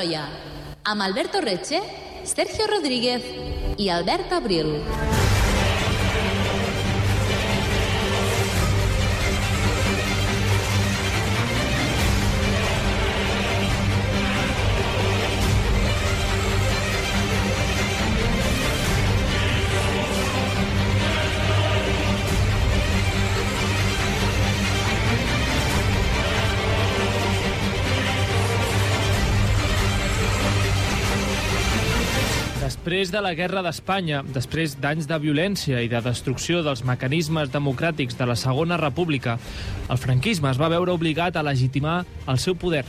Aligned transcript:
Troia, 0.00 0.22
amb 0.82 1.02
Alberto 1.02 1.42
Reche, 1.44 1.82
Sergio 2.24 2.64
Rodríguez 2.72 3.20
i 3.76 3.90
Albert 3.92 4.32
Abril. 4.32 4.78
Després 33.00 33.16
de 33.16 33.20
la 33.24 33.32
Guerra 33.32 33.60
d'Espanya, 33.64 34.18
després 34.28 34.74
d'anys 34.76 35.06
de 35.08 35.16
violència 35.22 35.78
i 35.80 35.86
de 35.88 36.02
destrucció 36.04 36.58
dels 36.60 36.82
mecanismes 36.84 37.48
democràtics 37.48 38.18
de 38.18 38.26
la 38.28 38.34
Segona 38.36 38.76
República, 38.76 39.38
el 39.88 39.96
franquisme 39.96 40.50
es 40.50 40.60
va 40.60 40.68
veure 40.68 40.92
obligat 40.92 41.38
a 41.40 41.44
legitimar 41.46 42.02
el 42.28 42.36
seu 42.44 42.58
poder, 42.60 42.82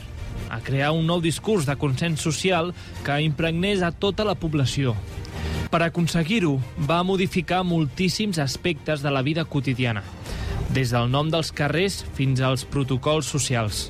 a 0.52 0.58
crear 0.60 0.90
un 0.92 1.08
nou 1.08 1.22
discurs 1.24 1.64
de 1.64 1.78
consens 1.80 2.20
social 2.20 2.74
que 3.06 3.16
impregnés 3.24 3.80
a 3.80 3.88
tota 3.88 4.28
la 4.28 4.36
població. 4.36 4.92
Per 5.72 5.80
aconseguir-ho, 5.80 6.58
va 6.76 7.00
modificar 7.08 7.62
moltíssims 7.64 8.36
aspectes 8.36 9.00
de 9.00 9.16
la 9.16 9.24
vida 9.24 9.46
quotidiana, 9.48 10.04
des 10.76 10.92
del 10.92 11.08
nom 11.08 11.32
dels 11.32 11.56
carrers 11.56 12.02
fins 12.20 12.44
als 12.44 12.68
protocols 12.68 13.32
socials. 13.32 13.86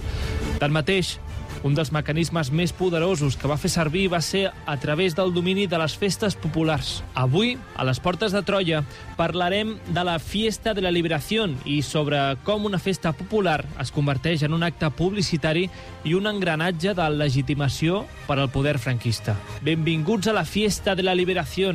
Tanmateix, 0.63 1.17
un 1.63 1.75
dels 1.75 1.93
mecanismes 1.95 2.51
més 2.53 2.73
poderosos 2.75 3.37
que 3.39 3.49
va 3.51 3.59
fer 3.61 3.71
servir 3.73 4.09
va 4.13 4.21
ser 4.25 4.49
a 4.67 4.77
través 4.83 5.17
del 5.19 5.33
domini 5.35 5.67
de 5.67 5.79
les 5.79 5.95
festes 5.99 6.37
populars. 6.39 7.03
Avui, 7.15 7.57
a 7.77 7.87
les 7.87 8.01
portes 8.03 8.35
de 8.35 8.43
Troia, 8.43 8.83
parlarem 9.17 9.77
de 9.89 10.05
la 10.05 10.19
Fiesta 10.19 10.75
de 10.75 10.83
la 10.85 10.93
Liberació 10.95 11.49
i 11.65 11.81
sobre 11.83 12.21
com 12.47 12.67
una 12.69 12.79
festa 12.83 13.13
popular 13.17 13.63
es 13.81 13.93
converteix 13.95 14.43
en 14.47 14.55
un 14.55 14.63
acte 14.67 14.91
publicitari 14.95 15.69
i 16.05 16.15
un 16.15 16.29
engranatge 16.31 16.95
de 16.99 17.09
legitimació 17.15 18.05
per 18.27 18.39
al 18.39 18.51
poder 18.51 18.79
franquista. 18.79 19.37
Benvinguts 19.63 20.29
a 20.29 20.37
la 20.37 20.45
Fiesta 20.45 20.95
de 20.95 21.07
la 21.07 21.15
Liberació. 21.15 21.73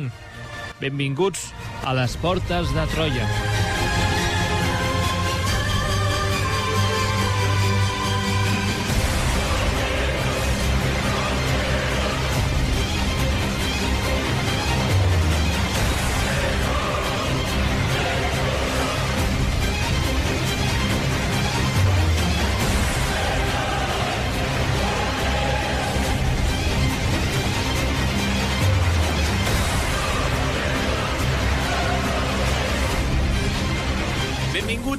Benvinguts 0.80 1.50
a 1.84 1.96
les 1.98 2.16
portes 2.22 2.70
de 2.74 2.86
Troia. 2.94 3.67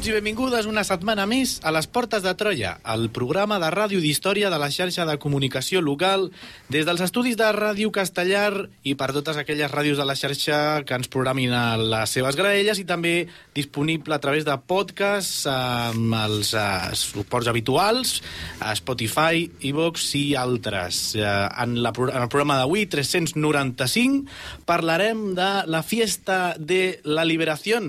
I 0.10 0.14
benvingudes 0.16 0.66
una 0.66 0.82
setmana 0.82 1.28
més 1.30 1.60
a 1.62 1.70
les 1.70 1.86
Portes 1.86 2.24
de 2.26 2.32
Troia, 2.34 2.72
el 2.94 3.12
programa 3.14 3.60
de 3.62 3.68
ràdio 3.70 4.00
d'història 4.02 4.50
de 4.50 4.58
la 4.58 4.72
xarxa 4.74 5.06
de 5.06 5.18
comunicació 5.22 5.84
local 5.86 6.32
des 6.74 6.88
dels 6.88 7.04
estudis 7.06 7.38
de 7.38 7.50
Ràdio 7.54 7.92
Castellar 7.94 8.66
i 8.90 8.96
per 8.98 9.12
totes 9.14 9.38
aquelles 9.38 9.70
ràdios 9.70 10.02
de 10.02 10.08
la 10.10 10.16
xarxa 10.18 10.82
que 10.82 10.98
ens 10.98 11.12
programin 11.14 11.54
a 11.54 11.78
les 11.78 12.16
seves 12.18 12.40
graelles 12.40 12.82
i 12.82 12.88
també 12.90 13.14
disponible 13.54 14.18
a 14.18 14.22
través 14.24 14.48
de 14.50 14.58
podcasts 14.58 15.46
amb 15.52 16.18
els 16.24 16.56
uh, 16.58 16.90
suports 16.98 17.52
habituals, 17.52 18.18
a 18.66 18.74
Spotify, 18.80 19.46
iVox 19.70 20.10
i 20.18 20.26
altres. 20.34 21.04
Uh, 21.22 21.54
en, 21.54 21.78
la, 21.86 21.94
en 21.94 22.22
el 22.24 22.30
programa 22.34 22.58
d'avui, 22.58 22.88
395, 22.90 24.26
parlarem 24.66 25.36
de 25.38 25.54
la 25.70 25.86
Fiesta 25.86 26.56
de 26.58 26.98
la 27.06 27.30
Liberació, 27.30 27.84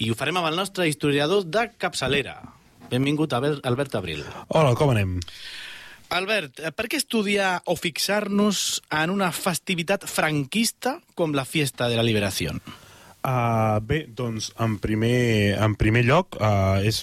i 0.00 0.08
ho 0.08 0.16
farem 0.16 0.40
amb 0.40 0.48
el 0.48 0.56
nostre 0.58 0.88
historiador 0.88 1.44
de 1.44 1.66
capçalera. 1.78 2.40
Benvingut, 2.90 3.32
Albert 3.36 3.94
Abril. 3.94 4.24
Hola, 4.48 4.74
com 4.74 4.90
anem? 4.90 5.18
Albert, 6.10 6.58
per 6.74 6.88
què 6.90 6.98
estudiar 6.98 7.60
o 7.70 7.76
fixar-nos 7.78 8.80
en 8.98 9.12
una 9.14 9.28
festivitat 9.30 10.08
franquista 10.10 10.96
com 11.14 11.36
la 11.36 11.44
Fiesta 11.46 11.86
de 11.92 12.00
la 12.00 12.06
Liberació? 12.06 12.56
Uh, 13.20 13.76
bé, 13.84 14.06
doncs, 14.16 14.46
en 14.64 14.78
primer, 14.80 15.52
en 15.60 15.74
primer 15.76 16.06
lloc, 16.08 16.38
uh, 16.40 16.80
és 16.80 17.02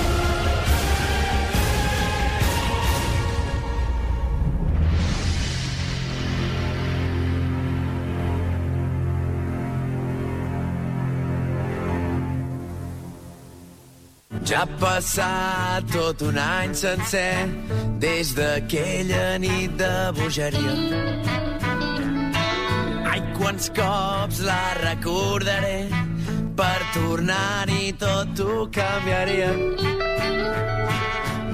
Ja 14.53 14.67
ha 14.67 14.77
passat 14.77 15.87
tot 15.89 16.19
un 16.21 16.35
any 16.37 16.75
sencer 16.77 17.47
des 18.03 18.35
d'aquella 18.37 19.39
nit 19.41 19.71
de 19.79 19.93
bogeria. 20.13 20.75
Ai, 23.09 23.23
quants 23.39 23.71
cops 23.73 24.43
la 24.45 24.59
recordaré 24.77 25.89
per 26.59 26.77
tornar-hi 26.93 27.95
tot 28.05 28.43
ho 28.45 28.69
canviaria. 28.77 29.49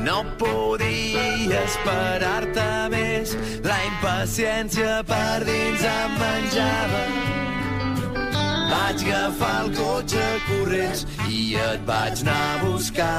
No 0.04 0.20
podia 0.44 1.64
esperar-te 1.64 2.70
més, 2.98 3.38
la 3.64 3.80
impaciència 3.94 5.00
per 5.08 5.38
dins 5.48 5.88
em 5.96 6.20
menjava. 6.26 7.04
Vaig 8.70 9.02
agafar 9.06 9.56
el 9.64 9.70
cotxe 9.78 10.26
corrents 10.48 11.06
i 11.30 11.40
et 11.58 11.86
vaig 11.88 12.22
anar 12.26 12.38
a 12.50 12.60
buscar 12.64 13.16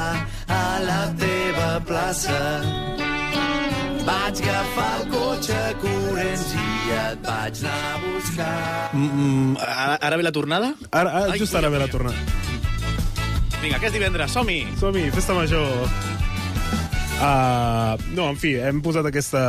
a 0.47 0.63
la 0.85 1.01
teva 1.19 1.71
plaça. 1.89 2.39
Vaig 4.07 4.43
agafar 4.45 4.91
el 5.01 5.09
cotxe 5.15 5.59
corrents 5.83 6.47
i 6.55 6.95
et 7.01 7.27
vaig 7.27 7.65
anar 7.65 7.81
a 7.91 7.99
buscar. 8.05 8.55
Mm, 8.95 9.57
ara, 9.67 9.99
ara 9.99 10.17
ve 10.23 10.29
la 10.29 10.35
tornada? 10.39 10.73
Ara, 10.91 11.11
ara 11.11 11.35
Ai, 11.35 11.39
just 11.43 11.55
ara 11.55 11.71
ve 11.71 11.83
la 11.83 11.91
tornada. 11.91 12.17
Vinga, 13.61 13.77
que 13.79 13.91
és 13.91 13.93
divendres, 13.93 14.33
som-hi! 14.33 14.63
Som-hi, 14.81 15.11
festa 15.13 15.37
major. 15.37 16.20
Uh, 17.21 18.01
no, 18.17 18.31
en 18.31 18.39
fi, 18.41 18.55
hem 18.57 18.79
posat 18.81 19.05
aquesta, 19.11 19.41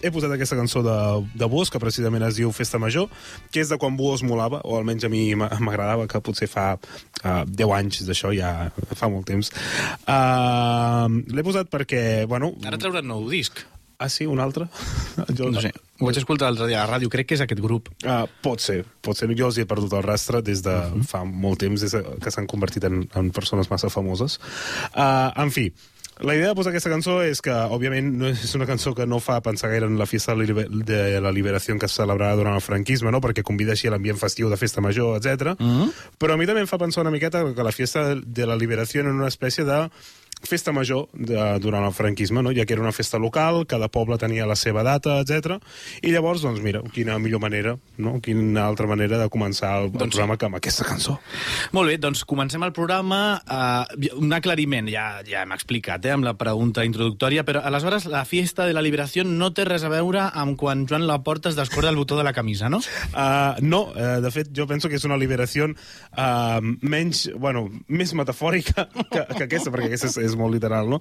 he 0.00 0.08
posat 0.12 0.32
aquesta 0.32 0.56
cançó 0.56 0.80
de, 0.80 0.94
de 1.36 1.48
Buos, 1.52 1.68
que 1.68 1.80
precisament 1.82 2.24
es 2.24 2.38
diu 2.38 2.48
Festa 2.56 2.80
Major, 2.80 3.10
que 3.52 3.60
és 3.60 3.68
de 3.68 3.76
quan 3.80 3.98
Buos 3.98 4.22
molava, 4.24 4.62
o 4.64 4.78
almenys 4.78 5.04
a 5.04 5.10
mi 5.12 5.26
m'a- 5.36 5.50
m'agradava, 5.60 6.06
que 6.08 6.22
potser 6.24 6.48
fa 6.48 6.70
uh, 6.78 7.42
10 7.44 7.74
anys 7.76 8.00
d'això, 8.08 8.32
ja 8.32 8.70
fa 8.96 9.10
molt 9.12 9.28
temps. 9.28 9.52
Uh, 10.08 11.20
L'he 11.28 11.44
posat 11.44 11.68
perquè, 11.68 12.24
bueno... 12.30 12.54
Ara 12.64 12.80
trauran 12.80 13.04
nou 13.12 13.28
disc. 13.28 13.60
Ah, 14.00 14.08
sí, 14.08 14.24
un 14.24 14.40
altre? 14.40 14.64
Jo, 15.36 15.50
No 15.52 15.60
sé, 15.60 15.74
ho 16.00 16.08
vaig 16.08 16.16
escoltar 16.16 16.48
l'altre 16.48 16.70
dia 16.72 16.80
a 16.80 16.86
la 16.86 16.94
ràdio, 16.94 17.12
crec 17.12 17.28
que 17.28 17.36
és 17.36 17.44
aquest 17.44 17.60
grup. 17.60 17.92
Uh, 18.00 18.24
pot 18.40 18.64
ser, 18.64 18.80
pot 19.04 19.18
ser. 19.18 19.28
Jo 19.36 19.52
els 19.52 19.60
he 19.60 19.68
perdut 19.68 19.92
el 19.98 20.06
rastre 20.08 20.40
des 20.40 20.64
de 20.64 20.72
uh 20.72 20.94
-huh. 20.96 21.04
fa 21.04 21.20
molt 21.28 21.60
temps, 21.60 21.84
des 21.84 21.92
de 21.92 22.00
que 22.16 22.32
s'han 22.32 22.48
convertit 22.48 22.84
en, 22.88 23.04
en 23.14 23.30
persones 23.30 23.68
massa 23.68 23.92
famoses. 23.92 24.40
Uh, 24.96 25.28
en 25.36 25.52
fi, 25.52 25.68
la 26.20 26.34
idea 26.34 26.48
de 26.48 26.54
posar 26.54 26.70
aquesta 26.72 26.90
cançó 26.92 27.20
és 27.24 27.40
que, 27.44 27.52
òbviament, 27.52 28.10
no 28.20 28.28
és 28.28 28.54
una 28.54 28.66
cançó 28.68 28.92
que 28.94 29.06
no 29.08 29.20
fa 29.24 29.38
pensar 29.44 29.70
gaire 29.72 29.88
en 29.88 29.96
la 29.98 30.06
festa 30.06 30.34
de 30.36 31.20
la 31.20 31.32
liberació 31.32 31.78
que 31.78 31.88
es 31.88 31.96
celebrava 31.96 32.36
durant 32.36 32.58
el 32.58 32.64
franquisme, 32.64 33.10
no? 33.10 33.22
perquè 33.24 33.44
convida 33.46 33.72
així 33.72 33.88
l'ambient 33.88 34.20
festiu 34.20 34.50
de 34.52 34.58
festa 34.60 34.84
major, 34.84 35.16
etc. 35.16 35.56
Mm 35.58 35.70
-hmm. 35.70 35.92
Però 36.18 36.34
a 36.34 36.36
mi 36.36 36.46
també 36.46 36.60
em 36.60 36.66
fa 36.66 36.78
pensar 36.78 37.02
una 37.02 37.10
miqueta 37.10 37.54
que 37.54 37.62
la 37.62 37.72
festa 37.72 38.14
de 38.14 38.46
la 38.46 38.56
liberació 38.56 39.00
era 39.00 39.10
una 39.10 39.28
espècie 39.28 39.64
de 39.64 39.88
festa 40.46 40.72
major 40.72 41.08
de, 41.12 41.36
durant 41.60 41.84
el 41.84 41.92
franquisme, 41.92 42.42
no? 42.42 42.52
ja 42.56 42.66
que 42.66 42.74
era 42.74 42.82
una 42.82 42.92
festa 42.92 43.18
local, 43.18 43.66
cada 43.68 43.88
poble 43.92 44.18
tenia 44.18 44.46
la 44.48 44.56
seva 44.56 44.82
data, 44.86 45.18
etc. 45.20 45.58
I 46.02 46.12
llavors, 46.14 46.42
doncs 46.44 46.62
mira, 46.64 46.82
quina 46.94 47.18
millor 47.20 47.42
manera, 47.42 47.76
no? 47.98 48.18
quina 48.24 48.66
altra 48.66 48.88
manera 48.90 49.18
de 49.20 49.28
començar 49.32 49.76
el, 49.80 49.90
el 49.90 49.98
Doncs 50.00 50.14
sí. 50.14 50.18
programa 50.18 50.38
que 50.38 50.48
amb 50.48 50.58
aquesta 50.58 50.86
cançó. 50.88 51.18
Molt 51.76 51.90
bé, 51.90 51.98
doncs 52.00 52.24
comencem 52.28 52.62
el 52.66 52.72
programa. 52.76 53.40
Uh, 53.44 54.10
un 54.20 54.32
aclariment, 54.36 54.88
ja, 54.90 55.06
ja 55.26 55.44
hem 55.44 55.54
explicat, 55.56 56.04
eh, 56.06 56.14
amb 56.16 56.26
la 56.26 56.34
pregunta 56.40 56.84
introductòria, 56.86 57.44
però 57.46 57.62
aleshores 57.66 58.06
la 58.10 58.24
fiesta 58.28 58.66
de 58.68 58.76
la 58.76 58.84
liberació 58.84 59.24
no 59.26 59.50
té 59.56 59.66
res 59.68 59.84
a 59.84 59.92
veure 59.92 60.28
amb 60.40 60.56
quan 60.60 60.86
Joan 60.88 61.06
Laporta 61.08 61.50
es 61.50 61.58
descorda 61.58 61.92
el 61.92 62.00
botó 62.00 62.18
de 62.18 62.24
la 62.26 62.34
camisa, 62.36 62.70
no? 62.72 62.80
Uh, 63.12 63.60
no, 63.60 63.82
uh, 63.92 64.18
de 64.24 64.32
fet, 64.34 64.52
jo 64.56 64.66
penso 64.70 64.88
que 64.88 64.98
és 65.00 65.06
una 65.08 65.18
liberació 65.20 65.68
uh, 65.70 66.60
menys, 66.80 67.26
bueno, 67.36 67.66
més 67.88 68.14
metafòrica 68.16 68.88
que, 69.12 69.24
que 69.36 69.44
aquesta, 69.46 69.72
perquè 69.72 69.90
aquesta 69.90 70.10
és, 70.10 70.18
és 70.29 70.29
molt 70.38 70.54
literal, 70.54 70.90
no? 70.90 71.00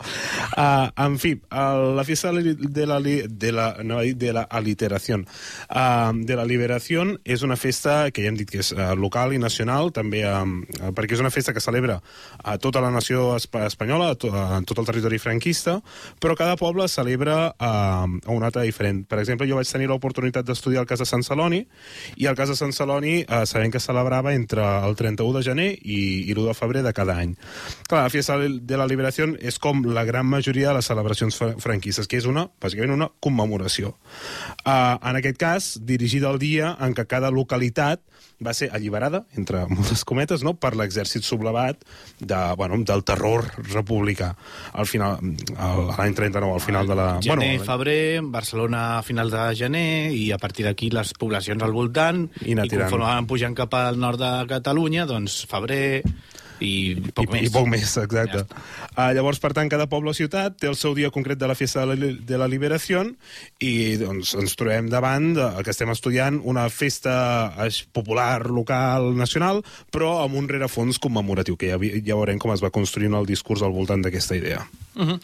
Uh, 0.56 0.90
en 1.06 1.18
fi, 1.22 1.34
uh, 1.52 1.96
la 1.98 2.06
fiesta 2.08 2.32
de 2.34 2.86
la, 2.86 3.00
de 3.02 3.52
la, 3.52 3.68
no, 3.84 4.00
de 4.02 4.34
la 4.34 4.46
aliteració 4.50 5.20
uh, 5.20 6.12
de 6.14 6.36
la 6.38 6.46
liberació 6.46 7.06
és 7.24 7.44
una 7.46 7.58
festa 7.60 8.10
que 8.12 8.24
ja 8.24 8.32
hem 8.32 8.38
dit 8.40 8.50
que 8.50 8.62
és 8.64 8.72
uh, 8.76 8.94
local 8.98 9.34
i 9.34 9.42
nacional, 9.42 9.92
també 9.96 10.24
uh, 10.28 10.44
perquè 10.96 11.18
és 11.18 11.24
una 11.24 11.34
festa 11.34 11.54
que 11.56 11.64
celebra 11.64 12.00
a 12.44 12.58
tota 12.62 12.82
la 12.84 12.92
nació 12.92 13.36
espa 13.36 13.66
espanyola, 13.68 14.12
a, 14.14 14.20
to, 14.20 14.32
a 14.34 14.60
tot 14.68 14.82
el 14.82 14.88
territori 14.90 15.20
franquista, 15.22 15.80
però 16.22 16.36
cada 16.40 16.58
poble 16.60 16.88
celebra 16.92 17.40
uh, 17.52 18.08
una 18.28 18.50
data 18.50 18.66
diferent. 18.66 19.06
Per 19.10 19.20
exemple, 19.22 19.48
jo 19.50 19.60
vaig 19.60 19.70
tenir 19.70 19.90
l'oportunitat 19.90 20.48
d'estudiar 20.48 20.84
al 20.84 20.90
cas 20.90 21.04
de 21.04 21.08
Sant 21.10 21.26
Celoni, 21.26 21.64
i 22.18 22.28
al 22.30 22.38
cas 22.38 22.52
de 22.52 22.58
Sant 22.60 22.74
Celoni 22.76 23.20
uh, 23.24 23.44
sabem 23.50 23.72
que 23.72 23.82
celebrava 23.84 24.34
entre 24.36 24.64
el 24.64 24.96
31 25.00 25.38
de 25.38 25.44
gener 25.46 25.70
i, 25.80 26.00
i 26.30 26.36
l'1 26.36 26.50
de 26.50 26.58
febrer 26.58 26.84
de 26.86 26.94
cada 26.96 27.18
any. 27.22 27.36
Clar, 27.88 28.04
la 28.04 28.14
Fiesta 28.14 28.38
de 28.40 28.78
la 28.78 28.88
Liberació 28.90 29.19
és 29.40 29.58
com 29.60 29.82
la 29.86 30.06
gran 30.08 30.26
majoria 30.30 30.70
de 30.70 30.76
les 30.80 30.88
celebracions 30.90 31.36
fra- 31.36 31.56
franquistes, 31.60 32.08
que 32.08 32.20
és 32.20 32.28
una, 32.30 32.48
bàsicament 32.62 32.94
una 32.96 33.10
commemoració. 33.20 33.96
Uh, 34.66 34.98
en 35.02 35.20
aquest 35.20 35.38
cas, 35.42 35.70
dirigida 35.86 36.30
al 36.30 36.40
dia 36.40 36.76
en 36.80 36.96
què 36.98 37.06
cada 37.10 37.32
localitat 37.32 38.02
va 38.40 38.54
ser 38.56 38.70
alliberada, 38.72 39.26
entre 39.36 39.66
moltes 39.68 40.06
cometes, 40.08 40.44
no? 40.48 40.54
per 40.56 40.72
l'exèrcit 40.80 41.26
sublevat 41.28 41.82
de, 42.20 42.40
bueno, 42.56 42.78
del 42.88 43.04
terror 43.04 43.44
republicà. 43.74 44.32
Al 44.80 44.88
final, 44.88 45.20
l'any 45.98 46.16
39, 46.16 46.54
al 46.54 46.64
final 46.64 46.88
de 46.88 46.96
la... 46.96 47.08
Gener, 47.20 47.36
bueno, 47.58 47.66
febrer, 47.68 48.22
Barcelona 48.32 48.84
a 48.98 49.04
finals 49.04 49.34
de 49.36 49.44
gener, 49.60 50.12
i 50.16 50.30
a 50.32 50.40
partir 50.40 50.64
d'aquí 50.70 50.88
les 50.96 51.12
poblacions 51.20 51.64
al 51.64 51.76
voltant, 51.76 52.30
I 52.46 52.56
i 52.56 52.56
conforme 52.72 53.06
van 53.10 53.28
pujant 53.28 53.58
cap 53.58 53.76
al 53.76 54.00
nord 54.00 54.22
de 54.24 54.32
Catalunya, 54.48 55.06
doncs 55.10 55.42
febrer 55.50 56.04
i 56.60 56.96
poc 57.16 57.30
I, 57.30 57.32
més. 57.34 57.48
I 57.48 57.54
poc 57.54 57.68
més, 57.72 57.96
exacte. 58.02 58.44
Ja 58.46 59.08
uh, 59.08 59.12
llavors, 59.16 59.40
per 59.42 59.54
tant, 59.56 59.70
cada 59.72 59.88
poble 59.92 60.12
o 60.12 60.16
ciutat 60.18 60.58
té 60.60 60.70
el 60.70 60.78
seu 60.80 60.96
dia 60.98 61.12
concret 61.14 61.40
de 61.40 61.48
la 61.50 61.56
festa 61.58 61.86
de 61.86 61.96
la, 61.96 62.12
de 62.32 62.40
la 62.40 62.50
liberació 62.52 63.06
i 63.64 63.72
doncs, 64.02 64.34
ens 64.40 64.56
trobem 64.60 64.90
davant 64.92 65.32
de, 65.38 65.48
que 65.64 65.74
estem 65.74 65.92
estudiant 65.94 66.40
una 66.44 66.68
festa 66.74 67.16
eh, 67.66 67.70
popular, 67.96 68.50
local, 68.50 69.12
nacional, 69.18 69.64
però 69.94 70.20
amb 70.24 70.40
un 70.40 70.50
rerefons 70.52 71.00
commemoratiu, 71.02 71.58
que 71.60 71.72
ja, 71.72 71.80
ja 71.80 72.20
veurem 72.20 72.42
com 72.42 72.54
es 72.56 72.64
va 72.64 72.74
construint 72.74 73.16
el 73.16 73.30
discurs 73.30 73.64
al 73.64 73.76
voltant 73.76 74.04
d'aquesta 74.06 74.38
idea. 74.40 74.66
Uh 75.00 75.06
-huh. 75.08 75.20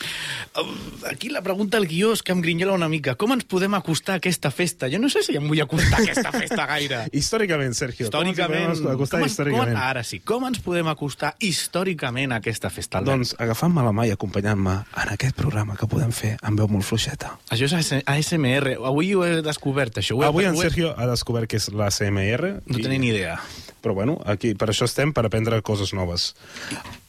Aquí 1.12 1.30
la 1.30 1.42
pregunta 1.42 1.77
al 1.77 1.88
guió 1.88 2.13
és 2.13 2.24
que 2.24 2.32
em 2.32 2.42
grinyola 2.42 2.74
una 2.74 2.88
mica. 2.88 3.15
Com 3.15 3.32
ens 3.34 3.44
podem 3.44 3.74
acostar 3.74 4.13
a 4.13 4.18
aquesta 4.18 4.51
festa? 4.51 4.88
Jo 4.89 5.00
no 5.00 5.10
sé 5.10 5.24
si 5.24 5.36
em 5.36 5.48
vull 5.48 5.62
acostar 5.62 6.00
a 6.00 6.01
aquesta 6.04 6.32
festa 6.32 6.65
gaire. 6.65 7.10
Històricament, 7.12 7.74
Sergio, 7.74 8.06
Històricament... 8.06 8.63
com 8.63 8.72
ens 8.72 8.80
podem 8.80 8.96
acostar 8.96 9.20
com 9.20 9.27
històricament? 9.27 9.74
Com, 9.74 9.82
ara 9.82 10.04
sí, 10.04 10.20
com 10.20 10.48
ens 10.48 10.60
podem 10.60 10.88
acostar 10.88 11.25
històricament 11.39 12.32
a 12.36 12.39
aquesta 12.41 12.70
festa, 12.70 13.00
Albert? 13.00 13.15
Doncs 13.17 13.36
agafant-me 13.41 13.84
la 13.86 13.91
mà 13.96 14.05
i 14.08 14.13
acompanyant-me 14.13 14.75
en 15.03 15.12
aquest 15.15 15.36
programa 15.36 15.75
que 15.79 15.88
podem 15.91 16.12
fer 16.15 16.36
amb 16.41 16.60
veu 16.62 16.67
molt 16.72 16.86
fluixeta. 16.88 17.34
Això 17.50 17.65
és 17.70 17.74
AS- 17.74 18.03
ASMR. 18.05 18.75
Avui 18.86 19.13
ho 19.15 19.24
he 19.25 19.41
descobert, 19.46 19.98
això. 20.01 20.17
Ho 20.20 20.24
he, 20.24 20.27
Avui 20.27 20.46
en 20.46 20.58
Sergio 20.58 20.94
ha 20.98 21.08
descobert 21.10 21.50
que 21.50 21.58
és 21.58 21.70
la 21.74 21.89
CMR. 21.91 22.62
No 22.65 22.77
tenia 22.79 23.00
ni 23.00 23.10
idea. 23.13 23.39
Però 23.82 23.94
bueno, 23.94 24.20
aquí, 24.25 24.55
per 24.55 24.70
això 24.72 24.86
estem, 24.89 25.12
per 25.13 25.25
aprendre 25.27 25.62
coses 25.62 25.94
noves. 25.94 26.32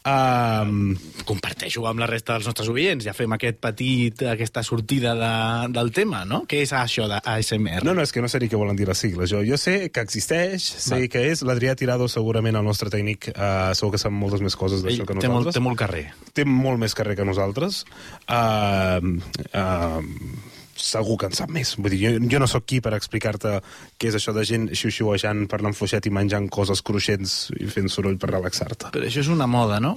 Um, 0.06 0.92
Comparteixo 1.26 1.82
amb 1.90 1.98
la 1.98 2.06
resta 2.06 2.36
dels 2.36 2.46
nostres 2.46 2.68
oients. 2.70 3.02
Ja 3.02 3.14
fem 3.16 3.32
aquest 3.34 3.58
petit, 3.58 4.22
aquesta 4.30 4.62
sortida 4.62 5.16
de, 5.18 5.30
del 5.74 5.90
tema, 5.94 6.22
no? 6.28 6.44
Què 6.46 6.60
és 6.62 6.70
això 6.76 7.08
de 7.10 7.18
ASMR? 7.18 7.82
no, 7.82 7.96
no, 7.96 8.04
és 8.06 8.14
que 8.14 8.22
no 8.22 8.30
sé 8.30 8.38
ni 8.38 8.46
què 8.52 8.60
volen 8.60 8.78
dir 8.78 8.86
les 8.86 9.02
sigles. 9.02 9.30
Jo, 9.32 9.42
jo 9.46 9.58
sé 9.58 9.90
que 9.90 10.04
existeix, 10.06 10.62
sé 10.62 11.00
Va. 11.02 11.10
que 11.10 11.24
és. 11.32 11.42
L'Adrià 11.46 11.74
Tirado, 11.78 12.06
segurament, 12.12 12.54
el 12.54 12.66
nostre 12.66 12.92
tècnic, 12.92 13.32
uh, 13.34 13.74
segur 13.74 13.96
que 13.96 14.02
sap 14.02 14.14
moltes 14.14 14.44
més 14.46 14.54
coses 14.54 14.86
d'això 14.86 15.02
que 15.08 15.16
té, 15.18 15.26
molt, 15.26 15.50
nosaltres. 15.50 15.58
té 15.58 15.64
molt 15.66 15.80
carrer. 15.82 16.04
té 16.38 16.46
molt 16.46 16.78
més 16.78 16.94
carrer 16.94 17.16
que 17.18 17.26
nosaltres. 17.26 17.82
Uh, 18.30 19.18
uh, 19.50 20.54
segur 20.76 21.18
que 21.20 21.30
en 21.30 21.36
sap 21.36 21.52
més. 21.52 21.74
Vull 21.80 21.92
dir, 21.94 22.00
jo, 22.04 22.12
jo 22.32 22.40
no 22.42 22.48
sóc 22.50 22.66
qui 22.68 22.80
per 22.84 22.94
explicar-te 22.96 23.58
què 23.98 24.10
és 24.10 24.18
això 24.18 24.34
de 24.36 24.44
gent 24.48 24.68
xiu-xiuejant, 24.72 25.46
parlant 25.50 25.76
fluixet 25.76 26.06
i 26.06 26.14
menjant 26.14 26.48
coses 26.52 26.82
cruixents 26.86 27.36
i 27.58 27.68
fent 27.72 27.90
soroll 27.92 28.18
per 28.20 28.32
relaxar-te. 28.34 28.92
Però 28.94 29.08
això 29.08 29.24
és 29.24 29.32
una 29.32 29.48
moda, 29.50 29.80
no? 29.82 29.96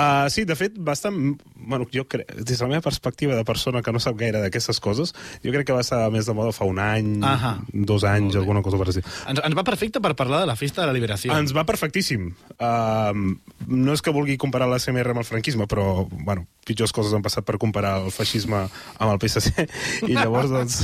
Uh, 0.00 0.30
sí, 0.32 0.46
de 0.48 0.56
fet, 0.56 0.78
bastant... 0.80 1.36
Bueno, 1.60 1.84
jo 1.92 2.06
crec, 2.08 2.30
des 2.40 2.56
de 2.56 2.64
la 2.64 2.70
meva 2.70 2.80
perspectiva 2.80 3.34
de 3.36 3.44
persona 3.44 3.82
que 3.84 3.92
no 3.92 4.00
sap 4.00 4.16
gaire 4.16 4.40
d'aquestes 4.40 4.80
coses, 4.80 5.12
jo 5.44 5.52
crec 5.52 5.66
que 5.68 5.76
va 5.76 5.82
estar 5.84 5.98
més 6.10 6.24
de 6.24 6.34
moda 6.34 6.54
fa 6.56 6.64
un 6.64 6.80
any, 6.80 7.10
Ahà. 7.26 7.52
dos 7.68 8.06
anys, 8.08 8.38
alguna 8.40 8.62
cosa 8.64 8.80
per 8.80 8.88
dir. 8.88 9.04
Ens, 9.28 9.42
ens 9.44 9.58
va 9.58 9.66
perfecte 9.66 10.00
per 10.00 10.14
parlar 10.16 10.40
de 10.40 10.48
la 10.48 10.56
festa 10.56 10.80
de 10.82 10.88
la 10.88 10.96
liberació. 10.96 11.34
Ens 11.36 11.52
va 11.56 11.66
perfectíssim. 11.68 12.30
Uh, 12.56 13.12
no 13.68 13.92
és 13.92 14.00
que 14.00 14.14
vulgui 14.16 14.38
comparar 14.40 14.70
la 14.72 14.80
CMR 14.80 15.12
amb 15.12 15.22
el 15.22 15.28
franquisme, 15.28 15.68
però, 15.68 16.06
bueno, 16.10 16.46
pitjors 16.66 16.96
coses 16.96 17.12
han 17.12 17.26
passat 17.26 17.44
per 17.44 17.60
comparar 17.60 17.98
el 18.00 18.08
feixisme 18.14 18.64
amb 18.64 19.10
el 19.10 19.20
PSC. 19.20 19.68
I 20.10 20.16
llavors, 20.16 20.48
doncs... 20.54 20.80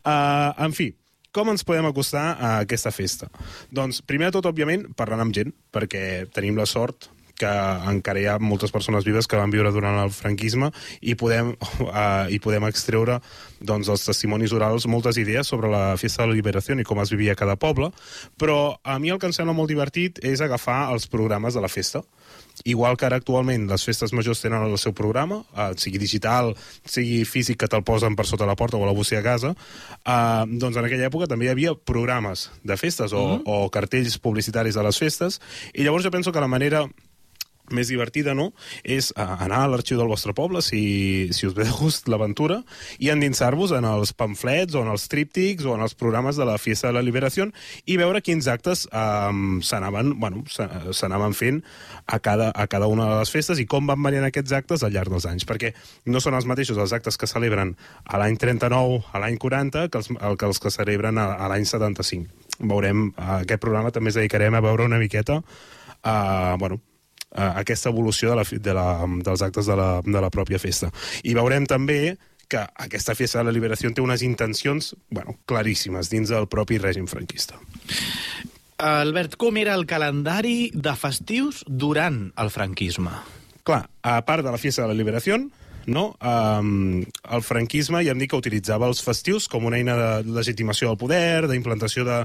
Uh, 0.00 0.56
en 0.64 0.72
fi, 0.72 0.94
com 1.36 1.52
ens 1.52 1.66
podem 1.68 1.84
acostar 1.84 2.30
a 2.40 2.54
aquesta 2.64 2.88
festa? 2.94 3.28
Doncs, 3.68 4.00
primer 4.00 4.30
de 4.30 4.38
tot, 4.38 4.48
òbviament, 4.48 4.88
parlant 4.96 5.26
amb 5.26 5.36
gent, 5.36 5.52
perquè 5.76 6.24
tenim 6.32 6.56
la 6.56 6.64
sort 6.64 7.10
que 7.38 7.52
encara 7.92 8.20
hi 8.20 8.26
ha 8.30 8.38
moltes 8.42 8.72
persones 8.74 9.04
vives 9.06 9.28
que 9.28 9.38
van 9.38 9.52
viure 9.52 9.72
durant 9.74 9.98
el 10.02 10.12
franquisme 10.14 10.70
i 11.00 11.16
podem, 11.18 11.54
uh, 11.84 12.26
i 12.34 12.40
podem 12.42 12.66
extreure 12.68 13.20
doncs, 13.60 13.88
dels 13.88 14.04
testimonis 14.08 14.54
orals 14.56 14.88
moltes 14.90 15.18
idees 15.20 15.48
sobre 15.48 15.70
la 15.72 15.96
festa 16.00 16.24
de 16.24 16.32
la 16.32 16.38
liberació 16.38 16.76
i 16.76 16.84
com 16.84 17.00
es 17.00 17.12
vivia 17.12 17.32
a 17.32 17.38
cada 17.38 17.56
poble, 17.56 17.90
però 18.38 18.76
a 18.82 18.98
mi 18.98 19.12
el 19.12 19.20
que 19.20 19.30
em 19.30 19.36
sembla 19.36 19.54
molt 19.56 19.70
divertit 19.70 20.20
és 20.24 20.40
agafar 20.40 20.86
els 20.92 21.06
programes 21.08 21.54
de 21.54 21.62
la 21.64 21.72
festa. 21.72 22.02
Igual 22.64 22.96
que 22.96 23.04
ara 23.06 23.18
actualment 23.20 23.66
les 23.68 23.84
festes 23.84 24.12
majors 24.16 24.40
tenen 24.40 24.64
el 24.64 24.78
seu 24.80 24.94
programa, 24.96 25.42
eh, 25.56 25.72
sigui 25.76 26.00
digital, 26.00 26.54
sigui 26.84 27.24
físic, 27.28 27.58
que 27.60 27.68
te'l 27.68 27.84
posen 27.84 28.16
per 28.16 28.26
sota 28.26 28.48
la 28.48 28.56
porta 28.56 28.78
o 28.78 28.84
a 28.84 28.88
la 28.88 28.96
bústia 28.96 29.20
a 29.20 29.24
casa, 29.24 29.52
eh, 29.52 30.44
doncs 30.48 30.76
en 30.76 30.84
aquella 30.84 31.10
època 31.10 31.28
també 31.28 31.46
hi 31.46 31.52
havia 31.52 31.74
programes 31.76 32.50
de 32.64 32.76
festes 32.76 33.12
o, 33.12 33.22
mm 33.22 33.36
-hmm. 33.36 33.42
o 33.46 33.70
cartells 33.70 34.18
publicitaris 34.18 34.74
de 34.74 34.82
les 34.82 34.98
festes, 34.98 35.40
i 35.74 35.82
llavors 35.82 36.04
jo 36.04 36.10
penso 36.10 36.32
que 36.32 36.40
la 36.40 36.48
manera 36.48 36.88
més 37.74 37.90
divertida, 37.92 38.34
no?, 38.34 38.50
és 38.82 39.12
eh, 39.16 39.22
anar 39.46 39.64
a 39.64 39.70
l'arxiu 39.72 39.98
del 39.98 40.10
vostre 40.10 40.34
poble, 40.36 40.62
si, 40.62 41.28
si 41.36 41.48
us 41.48 41.56
ve 41.56 41.66
de 41.66 41.74
gust 41.74 42.10
l'aventura, 42.10 42.62
i 42.98 43.10
endinsar-vos 43.12 43.74
en 43.76 43.86
els 43.88 44.12
pamflets 44.16 44.76
o 44.76 44.84
en 44.84 44.92
els 44.92 45.06
tríptics 45.12 45.66
o 45.66 45.74
en 45.76 45.84
els 45.84 45.96
programes 45.98 46.38
de 46.38 46.46
la 46.48 46.58
Fiesta 46.62 46.90
de 46.90 46.96
la 46.98 47.04
Liberació 47.04 47.48
i 47.86 47.98
veure 48.00 48.22
quins 48.24 48.46
actes 48.48 48.86
eh, 48.90 49.32
s'anaven 49.66 50.14
bueno, 50.20 50.44
s'anaven 50.48 51.34
fent 51.36 51.62
a 52.06 52.18
cada, 52.22 52.50
a 52.54 52.66
cada 52.70 52.88
una 52.90 53.08
de 53.10 53.18
les 53.20 53.32
festes 53.32 53.60
i 53.60 53.66
com 53.68 53.86
van 53.88 54.02
variant 54.02 54.26
aquests 54.28 54.54
actes 54.56 54.84
al 54.86 54.94
llarg 54.94 55.12
dels 55.12 55.26
anys, 55.28 55.46
perquè 55.48 55.72
no 56.06 56.22
són 56.22 56.36
els 56.38 56.48
mateixos 56.48 56.78
els 56.80 56.94
actes 56.96 57.18
que 57.18 57.28
celebren 57.30 57.74
a 58.04 58.20
l'any 58.20 58.38
39, 58.40 59.02
a 59.12 59.22
l'any 59.22 59.38
40, 59.42 59.86
que 59.90 60.02
els, 60.02 60.10
el, 60.16 60.36
que 60.40 60.48
els 60.48 60.62
que 60.62 60.72
celebren 60.74 61.18
a, 61.18 61.32
a 61.36 61.50
l'any 61.52 61.66
75. 61.68 62.44
Veurem, 62.66 63.10
a 63.20 63.40
aquest 63.42 63.62
programa 63.62 63.92
també 63.92 64.12
ens 64.12 64.20
dedicarem 64.20 64.54
a 64.56 64.62
veure 64.64 64.86
una 64.86 65.00
miqueta 65.02 65.42
a, 66.02 66.56
bueno, 66.60 66.80
a 67.34 67.52
aquesta 67.60 67.90
evolució 67.90 68.30
de 68.32 68.36
la, 68.40 68.46
de 68.46 68.74
la, 68.76 68.86
dels 69.24 69.42
actes 69.42 69.66
de 69.66 69.76
la, 69.76 69.90
de 70.04 70.20
la 70.22 70.30
pròpia 70.30 70.60
festa. 70.62 70.92
I 71.24 71.34
veurem 71.36 71.66
també 71.66 72.16
que 72.48 72.62
aquesta 72.62 73.16
festa 73.18 73.40
de 73.40 73.48
la 73.48 73.54
liberació 73.54 73.90
té 73.90 74.02
unes 74.04 74.22
intencions 74.22 74.94
bueno, 75.10 75.36
claríssimes 75.50 76.10
dins 76.12 76.30
del 76.30 76.46
propi 76.46 76.78
règim 76.78 77.08
franquista. 77.10 77.58
Albert, 78.76 79.38
com 79.40 79.56
era 79.56 79.74
el 79.74 79.86
calendari 79.88 80.70
de 80.74 80.92
festius 81.00 81.62
durant 81.66 82.26
el 82.36 82.52
franquisme? 82.52 83.14
Clar, 83.66 83.86
a 84.04 84.20
part 84.28 84.44
de 84.44 84.52
la 84.52 84.60
Fiesta 84.60 84.84
de 84.84 84.92
la 84.92 84.98
Liberació, 84.98 85.40
no? 85.86 86.08
Um, 86.20 87.04
el 87.30 87.44
franquisme 87.46 88.02
ja 88.04 88.14
hem 88.14 88.22
dit 88.22 88.30
que 88.30 88.38
utilitzava 88.38 88.88
els 88.90 89.02
festius 89.04 89.46
com 89.50 89.66
una 89.68 89.78
eina 89.78 89.96
de 89.96 90.34
legitimació 90.36 90.90
del 90.90 91.00
poder, 91.00 91.46
d'implantació 91.50 92.06
eh, 92.10 92.24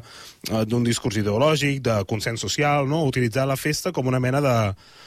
d'un 0.68 0.84
discurs 0.86 1.20
ideològic, 1.22 1.82
de 1.86 2.02
consens 2.10 2.42
social, 2.42 2.90
no? 2.90 3.04
utilitzar 3.10 3.48
la 3.50 3.60
festa 3.60 3.94
com 3.96 4.10
una 4.10 4.20
mena 4.20 4.42
de 4.42 4.56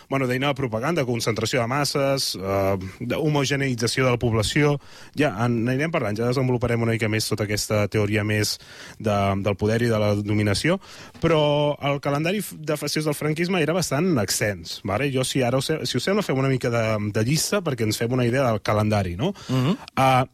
bueno, 0.08 0.26
d'eina 0.26 0.50
de 0.52 0.58
propaganda, 0.58 1.04
concentració 1.04 1.62
de 1.62 1.68
masses, 1.70 2.34
eh, 2.36 2.76
d'homogeneïtzació 3.00 4.04
de 4.06 4.14
la 4.14 4.20
població... 4.20 4.78
Ja 5.14 5.30
en 5.44 5.60
anirem 5.68 5.92
parlant, 5.94 6.16
ja 6.18 6.26
desenvoluparem 6.26 6.82
una 6.82 6.94
mica 6.94 7.08
més 7.10 7.26
tota 7.28 7.44
aquesta 7.46 7.84
teoria 7.90 8.24
més 8.26 8.56
de, 8.98 9.14
del 9.44 9.56
poder 9.58 9.80
i 9.84 9.90
de 9.90 9.98
la 10.00 10.12
dominació, 10.18 10.78
però 11.22 11.40
el 11.86 12.00
calendari 12.04 12.42
de 12.52 12.76
festius 12.78 13.06
del 13.06 13.16
franquisme 13.16 13.62
era 13.62 13.76
bastant 13.76 14.10
extens. 14.22 14.80
Vale? 14.84 15.08
Jo, 15.14 15.24
si 15.26 15.44
ara, 15.46 15.60
si 15.62 15.98
us 15.98 16.04
sembla, 16.04 16.24
fem 16.26 16.38
una 16.40 16.50
mica 16.50 16.70
de, 16.72 16.84
de 17.14 17.24
llista 17.26 17.62
perquè 17.64 17.86
ens 17.86 18.00
fem 18.00 18.12
una 18.12 18.26
idea 18.26 18.43
del 18.50 18.62
calendari, 18.62 19.16
no? 19.16 19.28
Uh 19.48 19.54
-huh. 19.54 19.76
uh, 19.96 20.28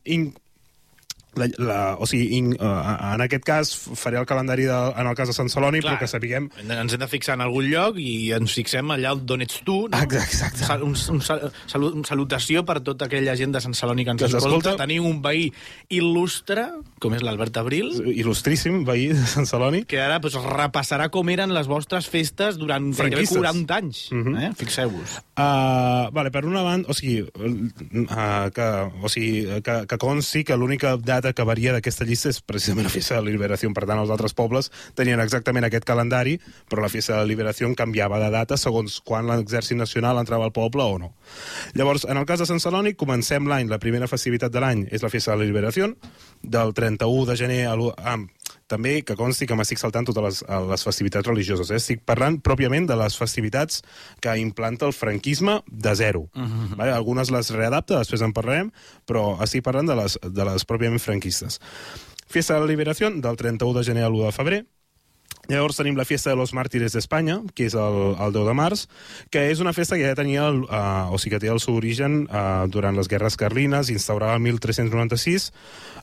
la, 1.40 1.48
la, 1.58 1.78
o 1.98 2.06
sigui, 2.10 2.36
in, 2.38 2.52
uh, 2.58 3.14
en 3.14 3.24
aquest 3.26 3.44
cas 3.46 3.72
faré 3.98 4.20
el 4.20 4.26
calendari 4.28 4.68
de, 4.68 4.78
en 5.00 5.10
el 5.10 5.16
cas 5.18 5.30
de 5.32 5.36
Sant 5.36 5.50
Celoni, 5.52 5.80
Clar. 5.80 5.94
però 5.96 6.04
que 6.04 6.10
sapiguem 6.10 6.50
Ens 6.70 6.94
hem 6.94 7.00
de 7.02 7.08
fixar 7.10 7.34
en 7.38 7.44
algun 7.44 7.66
lloc 7.70 7.98
i 8.00 8.30
ens 8.36 8.54
fixem 8.56 8.90
allà 8.94 9.14
on 9.16 9.42
ets 9.44 9.60
tu. 9.66 9.88
No? 9.90 9.98
Exacte, 9.98 10.26
exacte. 10.26 10.64
Sal, 10.66 10.82
un, 10.86 10.94
un, 11.14 11.20
sal, 11.24 11.50
una 11.90 12.06
salutació 12.08 12.64
per 12.68 12.80
tota 12.86 13.06
aquella 13.08 13.34
gent 13.38 13.52
de 13.54 13.60
Sant 13.64 13.74
Celoni 13.78 14.04
que 14.04 14.14
ens 14.14 14.22
Que 14.22 14.28
escolta. 14.30 14.48
escolta. 14.56 14.76
Tenim 14.84 15.06
un 15.06 15.20
veí 15.24 15.48
il·lustre, 15.90 16.66
com 17.02 17.14
és 17.16 17.22
l'Albert 17.26 17.56
Abril, 17.60 17.90
il·lustríssim 18.12 18.82
veí 18.88 19.10
de 19.14 19.26
Sant 19.30 19.48
Celoni. 19.48 19.84
que 19.90 20.00
ara 20.00 20.20
pues, 20.20 20.34
repassarà 20.34 21.08
com 21.10 21.28
eren 21.32 21.54
les 21.54 21.68
vostres 21.70 22.08
festes 22.10 22.58
durant 22.60 22.90
gairebé 22.90 23.24
Franquistes. 23.26 23.38
40 23.38 23.76
anys. 23.76 24.08
Mhm. 24.12 24.34
-huh. 24.34 24.50
eh? 24.50 24.52
Fixeu-vos. 24.56 25.18
Uh, 25.36 26.10
vale, 26.12 26.30
per 26.30 26.44
una 26.44 26.62
banda, 26.62 26.88
o 26.90 26.94
sigui, 26.94 27.22
uh, 27.22 28.50
que, 28.52 28.68
o 29.02 29.08
sigui 29.08 29.62
que, 29.62 29.86
que 29.86 29.98
consti 29.98 30.44
que 30.44 30.56
l'única 30.56 30.96
data 30.96 31.29
que 31.36 31.46
varia 31.46 31.74
d'aquesta 31.74 32.06
llista 32.08 32.30
és 32.32 32.40
precisament 32.40 32.88
la 32.88 32.92
Fiesta 32.92 33.16
de 33.16 33.24
la 33.24 33.30
Liberació. 33.30 33.70
Per 33.76 33.86
tant, 33.86 34.00
els 34.02 34.12
altres 34.12 34.34
pobles 34.36 34.70
tenien 34.98 35.20
exactament 35.22 35.66
aquest 35.66 35.86
calendari, 35.88 36.38
però 36.70 36.84
la 36.84 36.92
Fiesta 36.92 37.14
de 37.14 37.22
la 37.22 37.30
Liberació 37.30 37.70
canviava 37.78 38.20
de 38.22 38.30
data 38.34 38.58
segons 38.60 39.00
quan 39.06 39.28
l'exèrcit 39.30 39.78
nacional 39.78 40.18
entrava 40.20 40.48
al 40.48 40.54
poble 40.56 40.82
o 40.82 40.98
no. 40.98 41.12
Llavors, 41.74 42.06
en 42.08 42.18
el 42.20 42.26
cas 42.26 42.42
de 42.42 42.48
Sant 42.50 42.60
Celoni, 42.62 42.94
comencem 42.94 43.48
l'any, 43.48 43.70
la 43.70 43.80
primera 43.82 44.10
festivitat 44.10 44.52
de 44.52 44.62
l'any 44.62 44.86
és 44.90 45.02
la 45.04 45.12
Fiesta 45.12 45.32
de 45.34 45.42
la 45.42 45.50
Liberació, 45.50 45.94
del 46.42 46.74
31 46.74 47.26
de 47.30 47.36
gener 47.36 47.64
a 47.70 47.76
l'1... 47.76 47.94
Ah, 47.98 48.18
també 48.70 49.00
que 49.06 49.16
consti 49.18 49.48
que 49.50 49.56
m'estic 49.58 49.80
saltant 49.82 50.06
totes 50.08 50.24
les, 50.24 50.40
les 50.70 50.86
festivitats 50.86 51.26
religioses. 51.26 51.72
Eh? 51.72 51.80
Estic 51.82 52.04
parlant 52.06 52.38
pròpiament 52.46 52.86
de 52.88 52.96
les 53.00 53.16
festivitats 53.18 53.82
que 54.22 54.36
implanta 54.40 54.86
el 54.88 54.94
franquisme 54.96 55.60
de 55.66 55.94
zero. 55.98 56.28
Uh 56.34 56.46
-huh. 56.46 56.76
vale? 56.76 56.92
Algunes 56.92 57.30
les 57.30 57.50
readapta, 57.50 57.98
després 57.98 58.22
en 58.22 58.32
parlarem, 58.32 58.72
però 59.06 59.42
estic 59.42 59.64
parlant 59.64 59.86
de 59.86 59.96
les, 59.96 60.18
de 60.22 60.44
les 60.44 60.64
pròpiament 60.64 61.00
franquistes. 61.00 61.60
Fiesta 62.28 62.54
de 62.54 62.60
la 62.60 62.66
Liberació, 62.66 63.10
del 63.10 63.36
31 63.36 63.74
de 63.78 63.84
gener 63.84 64.04
a 64.04 64.08
l'1 64.08 64.26
de 64.26 64.32
febrer. 64.32 64.64
Llavors 65.48 65.80
tenim 65.80 65.96
la 65.96 66.04
Fiesta 66.04 66.30
de 66.30 66.36
los 66.36 66.52
Mártires 66.54 66.92
d'Espanya, 66.94 67.40
que 67.56 67.66
és 67.66 67.74
el, 67.74 67.96
el 68.20 68.34
10 68.36 68.46
de 68.50 68.54
març, 68.54 68.84
que 69.34 69.46
és 69.50 69.62
una 69.64 69.72
festa 69.74 69.96
que 69.98 70.06
ja 70.06 70.18
tenia, 70.18 70.44
el, 70.50 70.62
uh, 70.68 71.10
o 71.10 71.18
sigui 71.18 71.36
que 71.36 71.42
té 71.42 71.50
el 71.50 71.62
seu 71.62 71.78
origen 71.78 72.24
uh, 72.28 72.68
durant 72.70 72.94
les 72.98 73.10
guerres 73.10 73.38
carlines, 73.40 73.90
instaurada 73.90 74.36
el 74.38 74.44
1396, 74.44 75.50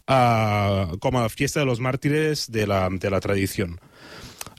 uh, 0.10 0.98
com 1.03 1.20
a 1.22 1.27
Fiesta 1.29 1.62
de 1.62 1.70
los 1.70 1.79
Mártires 1.79 2.50
de 2.51 2.67
la, 2.67 2.88
de 2.91 3.13
la 3.13 3.22
tradició. 3.24 3.70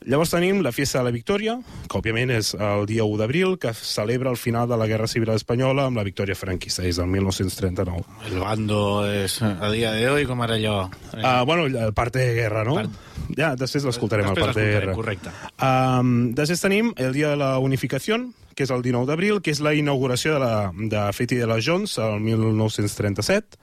Llavors 0.07 0.31
tenim 0.31 0.61
la 0.63 0.71
Fiesta 0.73 1.01
de 1.01 1.05
la 1.09 1.11
Victòria, 1.11 1.57
que 1.91 1.99
òbviament 1.99 2.31
és 2.31 2.53
el 2.55 2.85
dia 2.87 3.03
1 3.05 3.19
d'abril, 3.19 3.57
que 3.61 3.73
celebra 3.75 4.31
el 4.31 4.39
final 4.39 4.69
de 4.71 4.77
la 4.79 4.87
Guerra 4.87 5.09
Civil 5.11 5.33
Espanyola 5.35 5.89
amb 5.89 5.99
la 5.99 6.05
victòria 6.07 6.37
franquista, 6.39 6.85
és 6.87 6.97
del 7.01 7.09
1939. 7.11 8.05
El 8.31 8.39
bando 8.41 8.81
és 9.11 9.41
a 9.43 9.69
dia 9.75 9.91
de 9.93 10.07
hoy 10.09 10.25
com 10.29 10.41
ara 10.47 10.55
allò. 10.57 10.87
Uh, 11.13 11.45
bueno, 11.45 11.67
el 11.67 11.93
parte 11.95 12.21
de 12.23 12.33
guerra, 12.39 12.65
no? 12.65 12.77
Part- 12.79 13.05
Ja, 13.37 13.51
després 13.59 13.85
l'escoltarem, 13.85 14.29
el 14.31 14.39
parte 14.39 14.61
de 14.61 14.71
guerra. 14.73 14.95
correcte. 14.97 15.31
Um, 15.61 16.31
després 16.35 16.63
tenim 16.63 16.93
el 16.97 17.13
dia 17.13 17.29
de 17.35 17.37
la 17.37 17.59
unificació, 17.59 18.17
que 18.55 18.65
és 18.65 18.71
el 18.71 18.81
19 18.83 19.07
d'abril, 19.07 19.43
que 19.43 19.51
és 19.51 19.61
la 19.61 19.75
inauguració 19.75 20.33
de 20.35 20.41
la 20.41 20.73
de 20.75 21.03
Feti 21.13 21.37
de 21.37 21.47
la 21.47 21.59
Jones, 21.61 21.99
el 21.99 22.21
1937. 22.21 23.59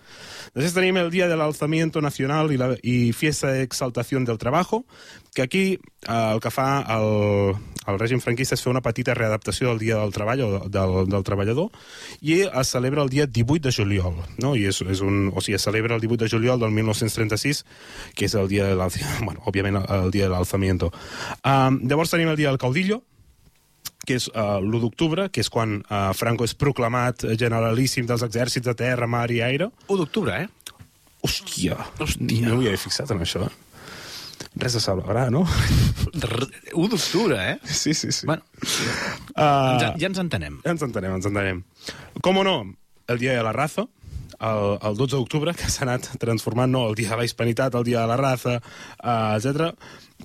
Després 0.55 0.71
tenim 0.71 0.95
el 1.01 1.12
dia 1.12 1.27
del 1.27 1.41
alzamiento 1.43 2.00
nacional 2.00 2.53
i, 2.55 2.57
la, 2.57 2.69
i 2.79 3.12
fiesta 3.12 3.51
de 3.51 3.62
exaltación 3.62 4.24
del 4.24 4.38
trabajo, 4.39 4.85
que 5.33 5.41
aquí 5.41 5.63
eh, 6.07 6.29
el 6.33 6.39
que 6.39 6.51
fa 6.51 6.79
el, 6.95 7.57
el 7.91 7.97
règim 8.00 8.21
franquista 8.24 8.55
és 8.55 8.63
fer 8.63 8.71
una 8.71 8.81
petita 8.85 9.13
readaptació 9.17 9.74
del 9.74 9.81
dia 9.83 9.97
del 10.00 10.13
treball 10.15 10.43
o 10.45 10.50
del, 10.71 10.95
del 11.12 11.25
treballador 11.27 11.74
i 12.21 12.39
es 12.47 12.71
celebra 12.71 13.03
el 13.03 13.12
dia 13.12 13.27
18 13.27 13.67
de 13.67 13.74
juliol, 13.75 14.15
no? 14.39 14.53
I 14.55 14.69
és, 14.71 14.79
és 14.79 15.03
un, 15.03 15.27
o 15.35 15.43
sigui, 15.43 15.57
es 15.59 15.67
celebra 15.67 16.00
el 16.00 16.05
18 16.05 16.24
de 16.24 16.31
juliol 16.31 16.63
del 16.63 16.71
1936, 16.71 17.65
que 18.15 18.29
és 18.29 18.38
el 18.39 18.47
dia 18.47 18.71
de 18.71 18.75
bueno, 19.27 19.43
òbviament 19.43 19.83
el 19.83 20.07
dia 20.15 20.29
de 20.29 20.33
l'alzamiento. 20.33 20.93
Um, 21.43 21.83
llavors 21.83 22.15
tenim 22.15 22.31
el 22.31 22.39
dia 22.39 22.47
del 22.47 22.62
caudillo, 22.63 23.03
que 24.05 24.17
és 24.19 24.27
uh, 24.31 24.59
l'1 24.62 24.81
d'octubre, 24.83 25.27
que 25.33 25.41
és 25.43 25.50
quan 25.51 25.79
uh, 25.89 26.12
Franco 26.17 26.45
és 26.47 26.53
proclamat 26.57 27.25
generalíssim 27.39 28.07
dels 28.09 28.24
exèrcits 28.25 28.65
de 28.67 28.75
terra, 28.77 29.07
mar 29.09 29.27
i 29.33 29.41
aire. 29.45 29.71
1 29.88 30.00
d'octubre, 30.01 30.38
eh? 30.45 30.47
Hòstia, 31.25 31.77
Hòstia. 31.97 32.45
no 32.45 32.59
m'hi 32.59 32.67
havia 32.69 32.77
fixat 32.81 33.12
en 33.15 33.24
això. 33.25 33.47
eh? 33.47 33.53
Res 34.62 34.75
de 34.77 34.81
celebrar, 34.83 35.27
no? 35.33 35.41
R 36.21 36.47
1 36.75 36.88
d'octubre, 36.93 37.39
eh? 37.51 37.57
Sí, 37.65 37.93
sí, 37.97 38.12
sí. 38.12 38.27
Bueno, 38.29 38.43
uh, 39.35 39.75
ja, 39.81 39.93
ja 40.00 40.07
ens 40.12 40.21
entenem. 40.21 40.62
Ja 40.63 40.75
ens 40.75 40.85
entenem, 40.85 41.17
ens 41.17 41.27
entenem. 41.27 41.63
Com 42.24 42.39
o 42.39 42.45
no, 42.47 42.57
el 43.12 43.19
dia 43.19 43.33
de 43.35 43.43
la 43.43 43.51
raza, 43.55 43.88
el, 44.39 44.77
el 44.83 44.97
12 45.00 45.15
d'octubre, 45.17 45.53
que 45.57 45.67
s'ha 45.71 45.85
anat 45.88 46.07
transformant, 46.21 46.71
no, 46.71 46.85
el 46.91 46.95
dia 47.00 47.13
de 47.13 47.19
la 47.24 47.27
hispanitat, 47.27 47.75
el 47.79 47.88
dia 47.88 48.03
de 48.03 48.12
la 48.13 48.17
raza, 48.21 48.59
uh, 49.01 49.35
etc 49.39 49.74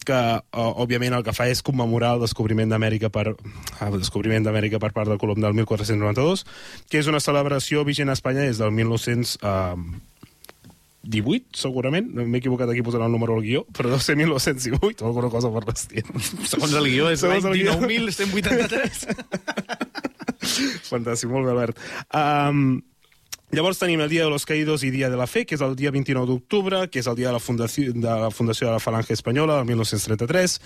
que, 0.07 0.40
uh, 0.40 0.83
òbviament, 0.83 1.14
el 1.16 1.25
que 1.26 1.35
fa 1.37 1.45
és 1.50 1.62
commemorar 1.66 2.11
el 2.16 2.23
descobriment 2.25 2.71
d'Amèrica 2.73 3.09
per, 3.12 3.26
el 3.87 3.95
descobriment 3.99 4.45
d'Amèrica 4.47 4.78
per 4.83 4.92
part 4.97 5.09
del 5.11 5.21
Colom 5.23 5.38
del 5.42 5.54
1492, 5.59 6.38
que 6.90 6.97
és 7.02 7.09
una 7.11 7.23
celebració 7.23 7.76
vigent 7.88 8.11
a 8.11 8.16
Espanya 8.19 8.42
des 8.47 8.59
del 8.61 8.71
1918, 8.76 11.45
segurament, 11.57 12.07
m'he 12.19 12.38
equivocat 12.42 12.69
aquí 12.71 12.83
posant 12.87 13.04
el 13.07 13.14
número 13.14 13.33
al 13.37 13.45
guió, 13.47 13.61
però 13.76 13.87
deu 13.95 14.00
ser 14.02 14.14
1918 14.21 15.04
o 15.04 15.07
alguna 15.09 15.30
cosa 15.33 15.49
per 15.54 15.64
l'estil. 15.69 16.04
Segons 16.45 16.75
el 16.75 16.87
guió, 16.90 17.04
és 17.12 17.21
l'any 17.25 17.45
el 17.45 17.54
guió. 17.62 17.73
19.183. 17.87 19.07
Fantàstic, 20.90 21.28
molt 21.30 21.45
bé, 21.47 21.50
Albert. 21.54 21.76
Um, 22.16 22.59
llavors 23.52 23.80
tenim 23.80 24.00
el 24.00 24.11
Dia 24.11 24.25
de 24.25 24.30
los 24.30 24.47
Caídos 24.47 24.85
i 24.85 24.90
Dia 24.90 25.11
de 25.11 25.16
la 25.19 25.26
Fe, 25.26 25.45
que 25.47 25.57
és 25.59 25.64
el 25.64 25.75
dia 25.78 25.90
29 25.90 26.28
d'octubre, 26.28 26.85
que 26.90 27.02
és 27.02 27.09
el 27.11 27.16
dia 27.19 27.30
de 27.30 27.35
la, 27.35 27.42
fundació, 27.42 27.90
de 27.92 28.14
la 28.23 28.30
Fundació 28.30 28.69
de 28.69 28.76
la 28.76 28.83
Falange 28.83 29.16
Espanyola, 29.16 29.59
del 29.59 29.66
1933, 29.73 30.61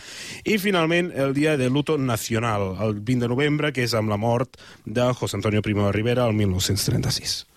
i 0.45 0.59
finalment 0.61 1.13
el 1.15 1.33
Dia 1.37 1.57
de 1.57 1.71
Luto 1.71 1.97
Nacional, 1.99 2.75
el 2.85 3.01
20 3.01 3.25
de 3.25 3.33
novembre, 3.33 3.73
que 3.73 3.87
és 3.89 3.97
amb 3.97 4.13
la 4.13 4.21
mort 4.21 4.61
de 4.85 5.09
José 5.15 5.41
Antonio 5.41 5.63
Primo 5.63 5.87
de 5.87 5.97
Rivera, 5.97 6.29
el 6.29 6.37
1936. 6.37 7.54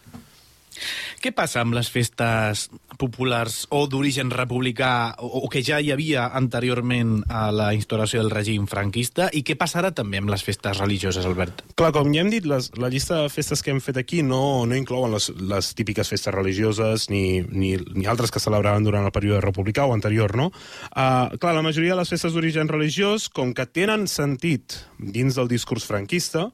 Què 1.18 1.32
passa 1.34 1.64
amb 1.64 1.74
les 1.74 1.88
festes 1.90 2.68
populars 3.02 3.64
o 3.74 3.84
d'origen 3.90 4.30
republicà 4.34 5.16
o, 5.18 5.46
o 5.46 5.50
que 5.50 5.64
ja 5.66 5.80
hi 5.82 5.90
havia 5.94 6.28
anteriorment 6.38 7.24
a 7.34 7.48
la 7.54 7.72
instauració 7.74 8.22
del 8.22 8.30
règim 8.34 8.68
franquista 8.70 9.28
i 9.34 9.42
què 9.46 9.56
passarà 9.58 9.90
també 9.98 10.22
amb 10.22 10.30
les 10.30 10.46
festes 10.46 10.78
religioses, 10.78 11.26
Albert? 11.26 11.64
Clar, 11.78 11.92
com 11.96 12.12
ja 12.14 12.22
hem 12.22 12.30
dit, 12.34 12.46
les, 12.50 12.70
la 12.78 12.92
llista 12.94 13.24
de 13.24 13.34
festes 13.34 13.66
que 13.66 13.74
hem 13.74 13.82
fet 13.82 13.98
aquí 14.02 14.22
no, 14.26 14.66
no 14.70 14.78
inclouen 14.78 15.16
les, 15.16 15.32
les 15.42 15.72
típiques 15.78 16.14
festes 16.14 16.34
religioses 16.34 17.10
ni, 17.14 17.42
ni, 17.50 17.74
ni 17.98 18.06
altres 18.06 18.34
que 18.34 18.44
celebraven 18.44 18.86
durant 18.86 19.06
el 19.08 19.16
període 19.16 19.42
republicà 19.42 19.88
o 19.90 19.96
anterior, 19.98 20.38
no? 20.38 20.52
Uh, 20.94 21.34
clar, 21.42 21.56
la 21.58 21.66
majoria 21.66 21.96
de 21.96 22.02
les 22.04 22.14
festes 22.14 22.38
d'origen 22.38 22.70
religiós, 22.70 23.28
com 23.30 23.56
que 23.58 23.66
tenen 23.66 24.06
sentit 24.12 24.78
dins 25.02 25.38
del 25.38 25.50
discurs 25.50 25.90
franquista, 25.90 26.52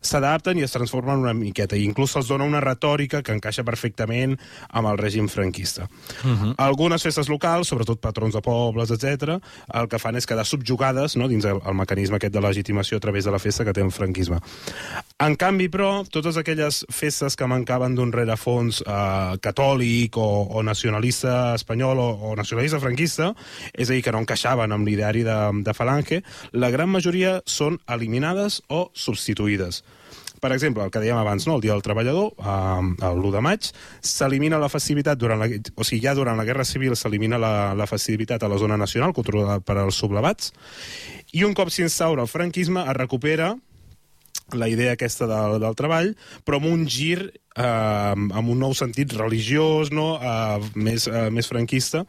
s'adapten 0.00 0.58
i 0.58 0.64
es 0.66 0.72
transformen 0.72 1.18
una 1.18 1.34
miqueta, 1.34 1.76
i 1.76 1.84
inclús 1.84 2.12
se'ls 2.12 2.28
dona 2.28 2.44
una 2.44 2.60
retòrica 2.60 3.22
que 3.22 3.34
encaixa 3.34 3.64
perfectament 3.64 4.36
amb 4.68 4.90
el 4.92 4.98
règim 4.98 5.28
franquista. 5.28 5.88
Uh 6.24 6.30
-huh. 6.30 6.54
Algunes 6.58 7.02
festes 7.02 7.28
locals, 7.28 7.68
sobretot 7.68 8.00
patrons 8.00 8.34
de 8.34 8.40
pobles, 8.40 8.90
etc, 8.90 9.40
el 9.74 9.88
que 9.88 9.98
fan 9.98 10.16
és 10.16 10.26
quedar 10.26 10.44
subjugades 10.44 11.16
no, 11.16 11.28
dins 11.28 11.44
el, 11.44 11.60
el 11.66 11.74
mecanisme 11.74 12.16
aquest 12.16 12.32
de 12.32 12.40
legitimació 12.40 12.96
a 12.96 13.00
través 13.00 13.24
de 13.24 13.30
la 13.30 13.38
festa 13.38 13.64
que 13.64 13.72
té 13.72 13.80
el 13.80 13.90
franquisme. 13.90 14.38
En 15.16 15.32
canvi, 15.40 15.70
però, 15.72 16.02
totes 16.12 16.36
aquelles 16.36 16.82
festes 16.92 17.38
que 17.40 17.46
mancaven 17.48 17.94
d'un 17.96 18.10
rerefons 18.12 18.82
eh, 18.84 19.36
catòlic 19.40 20.18
o, 20.20 20.26
o 20.52 20.60
nacionalista 20.60 21.54
espanyol 21.56 22.02
o, 22.02 22.08
o 22.28 22.32
nacionalista 22.36 22.76
franquista, 22.82 23.30
és 23.72 23.88
a 23.88 23.94
dir, 23.94 24.02
que 24.04 24.12
no 24.12 24.20
encaixaven 24.20 24.76
amb 24.76 24.84
l'ideari 24.84 25.22
de, 25.24 25.36
de 25.64 25.72
Falange, 25.72 26.18
la 26.52 26.68
gran 26.74 26.92
majoria 26.92 27.38
són 27.48 27.78
eliminades 27.88 28.60
o 28.68 28.90
substituïdes. 28.92 29.80
Per 30.36 30.50
exemple, 30.52 30.84
el 30.84 30.92
que 30.92 31.00
dèiem 31.00 31.16
abans, 31.16 31.46
no? 31.48 31.56
el 31.56 31.64
Dia 31.64 31.72
del 31.72 31.86
Treballador, 31.86 32.34
eh, 32.36 33.08
l'1 33.08 33.30
de 33.38 33.44
maig, 33.46 33.72
s'elimina 34.04 34.60
la 34.60 34.68
festivitat 34.68 35.16
durant 35.16 35.40
la... 35.40 35.48
O 35.48 35.86
sigui, 35.88 36.02
ja 36.04 36.12
durant 36.12 36.36
la 36.36 36.44
Guerra 36.44 36.68
Civil 36.68 36.92
s'elimina 36.92 37.40
la, 37.40 37.54
la 37.72 37.88
festivitat 37.88 38.44
a 38.44 38.52
la 38.52 38.60
zona 38.60 38.76
nacional, 38.76 39.16
controlada 39.16 39.62
per 39.64 39.78
als 39.80 39.96
sublevats, 39.96 40.52
i 41.32 41.48
un 41.48 41.56
cop 41.56 41.72
s'instaura 41.72 42.28
el 42.28 42.28
franquisme 42.28 42.84
es 42.84 43.00
recupera 43.00 43.54
la 44.54 44.68
idea 44.68 44.94
aquesta 44.94 45.26
del, 45.26 45.58
del 45.62 45.74
treball, 45.78 46.12
però 46.46 46.60
amb 46.60 46.70
un 46.70 46.86
gir 46.86 47.32
eh, 47.56 47.62
amb 47.62 48.48
un 48.52 48.58
nou 48.60 48.74
sentit 48.78 49.14
religiós, 49.16 49.90
no? 49.94 50.16
eh, 50.20 50.58
més, 50.74 51.08
eh, 51.10 51.28
més 51.34 51.48
franquista, 51.50 52.04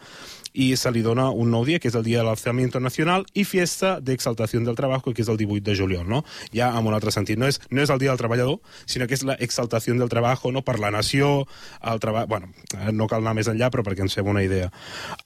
i 0.57 0.71
se 0.77 0.89
li 0.91 1.03
dona 1.05 1.29
un 1.29 1.51
nou 1.53 1.65
dia, 1.67 1.77
que 1.79 1.89
és 1.91 1.95
el 1.95 2.05
Dia 2.05 2.23
del 2.23 2.31
Alzamiento 2.31 2.81
Nacional, 2.81 3.27
i 3.37 3.45
Fiesta 3.45 3.99
de 4.01 4.13
Exaltación 4.13 4.65
del 4.65 4.75
Trabajo, 4.75 5.13
que 5.13 5.21
és 5.21 5.29
el 5.29 5.37
18 5.37 5.63
de 5.63 5.77
juliol, 5.77 6.07
no? 6.09 6.23
Ja 6.53 6.71
amb 6.73 6.89
un 6.89 6.97
altre 6.97 7.13
sentit. 7.13 7.37
No 7.37 7.45
és, 7.45 7.61
no 7.69 7.83
és 7.83 7.93
el 7.93 8.01
Dia 8.01 8.09
del 8.09 8.21
Treballador, 8.21 8.57
sinó 8.89 9.05
que 9.05 9.13
és 9.13 9.25
la 9.27 9.37
exaltació 9.37 9.93
del 9.93 10.09
Trabajo, 10.09 10.51
no? 10.51 10.65
Per 10.65 10.79
la 10.81 10.91
nació, 10.91 11.45
el 11.85 12.01
treball... 12.01 12.25
Bueno, 12.27 12.49
eh, 12.73 12.91
no 12.91 13.05
cal 13.07 13.21
anar 13.21 13.37
més 13.37 13.51
enllà, 13.53 13.69
però 13.69 13.85
perquè 13.85 14.05
ens 14.07 14.17
fem 14.17 14.33
una 14.33 14.45
idea. 14.45 14.71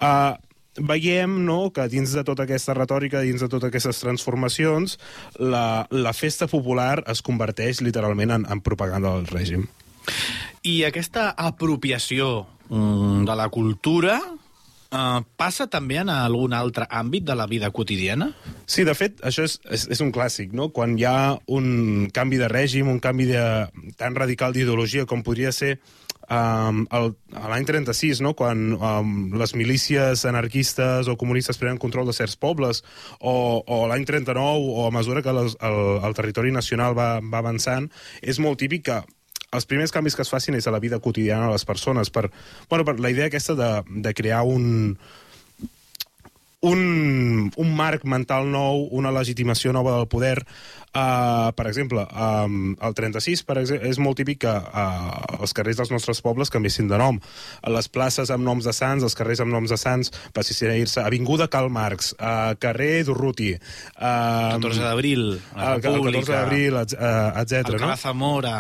Uh, 0.02 0.36
veiem 0.80 1.42
no, 1.46 1.72
que 1.76 1.88
dins 1.92 2.14
de 2.16 2.24
tota 2.28 2.46
aquesta 2.48 2.76
retòrica, 2.78 3.24
dins 3.26 3.44
de 3.44 3.50
totes 3.52 3.72
aquestes 3.72 4.02
transformacions, 4.04 4.98
la, 5.40 5.88
la 5.92 6.14
festa 6.14 6.48
popular 6.52 7.04
es 7.12 7.24
converteix 7.26 7.82
literalment 7.82 8.38
en, 8.38 8.48
en 8.50 8.62
propaganda 8.64 9.16
del 9.18 9.28
règim. 9.32 9.68
I 10.64 10.84
aquesta 10.88 11.32
apropiació 11.38 12.46
mm, 12.70 13.26
de 13.28 13.36
la 13.38 13.50
cultura 13.50 14.20
Uh, 14.92 15.22
passa 15.40 15.70
també 15.72 16.02
en 16.02 16.10
algun 16.12 16.52
altre 16.52 16.84
àmbit 16.92 17.24
de 17.24 17.32
la 17.40 17.46
vida 17.48 17.70
quotidiana? 17.72 18.26
Sí, 18.68 18.84
de 18.84 18.92
fet, 18.92 19.22
això 19.24 19.46
és, 19.48 19.54
és, 19.72 19.86
és 19.96 20.02
un 20.04 20.10
clàssic, 20.12 20.52
no? 20.52 20.66
Quan 20.76 20.98
hi 21.00 21.06
ha 21.08 21.38
un 21.48 22.10
canvi 22.12 22.42
de 22.42 22.50
règim, 22.52 22.90
un 22.92 23.00
canvi 23.00 23.30
de, 23.30 23.46
tan 23.96 24.20
radical 24.20 24.52
d'ideologia 24.52 25.08
com 25.08 25.24
podria 25.24 25.54
ser 25.56 25.78
um, 26.30 26.84
l'any 27.52 27.66
36, 27.68 28.22
no? 28.26 28.34
quan 28.38 28.76
um, 28.76 29.14
les 29.40 29.56
milícies 29.58 30.26
anarquistes 30.30 31.10
o 31.12 31.18
comunistes 31.18 31.60
prenen 31.62 31.80
control 31.82 32.10
de 32.10 32.16
certs 32.18 32.38
pobles, 32.40 32.84
o, 33.20 33.64
o 33.66 33.82
l'any 33.92 34.06
39, 34.06 34.68
o 34.76 34.86
a 34.88 34.94
mesura 34.94 35.24
que 35.26 35.34
les, 35.36 35.58
el, 35.62 35.80
el 36.06 36.18
territori 36.18 36.54
nacional 36.54 36.98
va, 36.98 37.16
va 37.24 37.42
avançant, 37.42 37.90
és 38.22 38.40
molt 38.44 38.62
típic 38.62 38.88
que 38.90 39.02
els 39.52 39.68
primers 39.68 39.92
canvis 39.92 40.16
que 40.16 40.24
es 40.24 40.32
facin 40.32 40.56
és 40.56 40.68
a 40.68 40.72
la 40.72 40.80
vida 40.80 41.02
quotidiana 41.04 41.50
de 41.50 41.58
les 41.58 41.66
persones, 41.68 42.10
per, 42.10 42.30
bueno, 42.70 42.86
per 42.88 43.00
la 43.00 43.12
idea 43.12 43.28
aquesta 43.28 43.56
de, 43.60 43.72
de 44.08 44.14
crear 44.16 44.46
un, 44.48 44.96
un, 46.62 47.52
un 47.58 47.74
marc 47.76 48.06
mental 48.06 48.48
nou, 48.54 48.86
una 48.96 49.12
legitimació 49.12 49.74
nova 49.76 49.98
del 49.98 50.08
poder. 50.08 50.38
Uh, 50.92 51.54
per 51.56 51.70
exemple, 51.70 52.04
um, 52.12 52.74
el 52.84 52.96
36 52.98 53.46
per 53.48 53.56
exemple, 53.62 53.88
és 53.88 54.00
molt 54.04 54.18
típic 54.20 54.42
que 54.44 54.52
uh, 54.52 55.38
els 55.40 55.56
carrers 55.56 55.80
dels 55.80 55.94
nostres 55.94 56.20
pobles 56.26 56.52
canviessin 56.52 56.90
de 56.92 57.00
nom. 57.00 57.20
Les 57.72 57.88
places 57.88 58.34
amb 58.34 58.44
noms 58.44 58.68
de 58.68 58.74
sants, 58.76 59.06
els 59.08 59.16
carrers 59.16 59.40
amb 59.46 59.56
noms 59.56 59.72
de 59.72 59.80
sants, 59.80 60.12
passessin 60.36 60.74
a 60.74 60.76
dir-se 60.76 61.00
Avinguda 61.00 61.48
Karl 61.48 61.72
Marx, 61.72 62.12
uh, 62.20 62.58
carrer 62.60 63.06
Durruti... 63.08 63.54
Uh, 63.96 64.60
14 64.60 64.84
d'abril, 64.84 65.26
la 65.56 65.74
el, 65.78 65.80
el 65.80 65.88
14 65.88 66.28
d'abril, 66.36 66.82
etc. 66.84 67.64
Alcalá 67.64 67.96
no? 67.96 68.00
Zamora... 68.04 68.56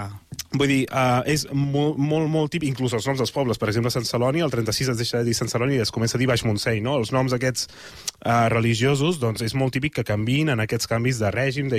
Vull 0.51 0.67
dir, 0.67 0.81
uh, 0.91 1.21
és 1.31 1.45
molt, 1.55 1.95
molt, 1.95 2.27
molt 2.27 2.51
típic, 2.51 2.73
inclús 2.73 2.91
els 2.97 3.05
noms 3.07 3.21
dels 3.21 3.31
pobles. 3.31 3.59
Per 3.59 3.69
exemple, 3.71 3.91
Sant 3.93 4.03
Celoni, 4.07 4.41
el 4.43 4.51
36 4.51 4.89
es 4.91 4.97
deixa 4.99 5.21
de 5.21 5.29
dir 5.29 5.35
Sant 5.37 5.47
Celoni 5.51 5.77
i 5.77 5.83
es 5.83 5.93
comença 5.95 6.17
a 6.17 6.19
dir 6.19 6.27
Baix 6.27 6.43
Montseny, 6.43 6.81
no? 6.83 6.97
Els 6.99 7.13
noms 7.15 7.31
aquests 7.35 7.69
uh, 7.69 8.49
religiosos, 8.51 9.21
doncs 9.21 9.45
és 9.47 9.55
molt 9.55 9.71
típic 9.75 9.95
que 9.99 10.05
canvin 10.07 10.51
en 10.51 10.59
aquests 10.59 10.91
canvis 10.91 11.21
de 11.23 11.31
règim, 11.31 11.71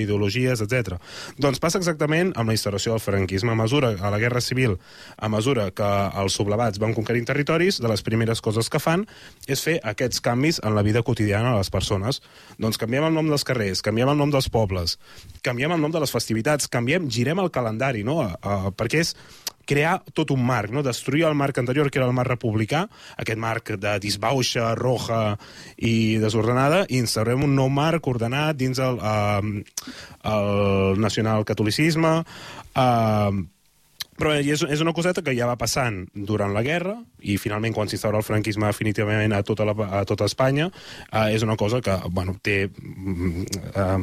d'ideologies, 0.42 0.62
etc. 0.62 0.98
Doncs 1.40 1.60
passa 1.62 1.80
exactament 1.80 2.32
amb 2.36 2.50
la 2.50 2.56
instauració 2.56 2.94
del 2.94 3.02
franquisme. 3.02 3.52
A 3.52 3.58
mesura, 3.58 3.92
a 4.00 4.10
la 4.10 4.18
Guerra 4.18 4.40
Civil, 4.40 4.76
a 5.16 5.28
mesura 5.28 5.70
que 5.70 5.88
els 6.20 6.36
sublevats 6.36 6.80
van 6.82 6.94
conquerint 6.94 7.26
territoris, 7.28 7.80
de 7.82 7.88
les 7.90 8.02
primeres 8.02 8.40
coses 8.40 8.68
que 8.70 8.80
fan 8.82 9.06
és 9.46 9.62
fer 9.62 9.78
aquests 9.82 10.22
canvis 10.24 10.60
en 10.62 10.74
la 10.76 10.82
vida 10.82 11.02
quotidiana 11.02 11.52
de 11.52 11.62
les 11.62 11.70
persones. 11.70 12.22
Doncs 12.58 12.80
canviem 12.80 13.08
el 13.08 13.14
nom 13.14 13.28
dels 13.30 13.44
carrers, 13.44 13.82
canviem 13.82 14.12
el 14.12 14.18
nom 14.18 14.32
dels 14.32 14.50
pobles, 14.52 14.98
canviem 15.42 15.72
el 15.72 15.80
nom 15.82 15.92
de 15.92 16.02
les 16.02 16.12
festivitats, 16.12 16.68
canviem, 16.68 17.08
girem 17.10 17.40
el 17.42 17.50
calendari, 17.50 18.04
no? 18.04 18.20
Uh, 18.22 18.70
perquè 18.76 19.02
és 19.02 19.14
crear 19.66 19.96
tot 20.14 20.32
un 20.34 20.42
marc, 20.46 20.72
no? 20.74 20.82
destruir 20.82 21.26
el 21.28 21.36
marc 21.38 21.58
anterior, 21.62 21.90
que 21.90 22.00
era 22.00 22.08
el 22.08 22.16
marc 22.16 22.32
republicà, 22.34 22.84
aquest 23.22 23.40
marc 23.40 23.74
de 23.80 23.96
disbauxa, 24.02 24.72
roja 24.78 25.22
i 25.76 26.18
desordenada, 26.22 26.84
i 26.88 27.00
instaurem 27.02 27.44
un 27.46 27.56
nou 27.58 27.70
marc 27.72 28.06
ordenat 28.10 28.58
dins 28.58 28.80
el, 28.82 28.98
uh, 28.98 29.88
el 30.32 31.00
nacional-catolicisme, 31.02 32.14
uh, 32.76 33.42
però 34.18 34.34
és, 34.36 34.60
és 34.68 34.82
una 34.84 34.92
coseta 34.92 35.22
que 35.24 35.32
ja 35.36 35.46
va 35.48 35.56
passant 35.60 36.02
durant 36.12 36.52
la 36.52 36.62
guerra 36.64 36.98
i 37.24 37.38
finalment 37.40 37.72
quan 37.74 37.88
s'instaura 37.88 38.20
el 38.20 38.26
franquisme 38.26 38.68
definitivament 38.68 39.32
a 39.32 39.40
tota, 39.46 39.64
la, 39.68 39.74
a 40.00 40.02
tota 40.08 40.28
Espanya 40.28 40.68
eh, 40.68 41.32
és 41.32 41.44
una 41.46 41.56
cosa 41.56 41.80
que 41.80 41.96
bueno, 42.10 42.36
té 42.44 42.56
eh, 42.68 43.98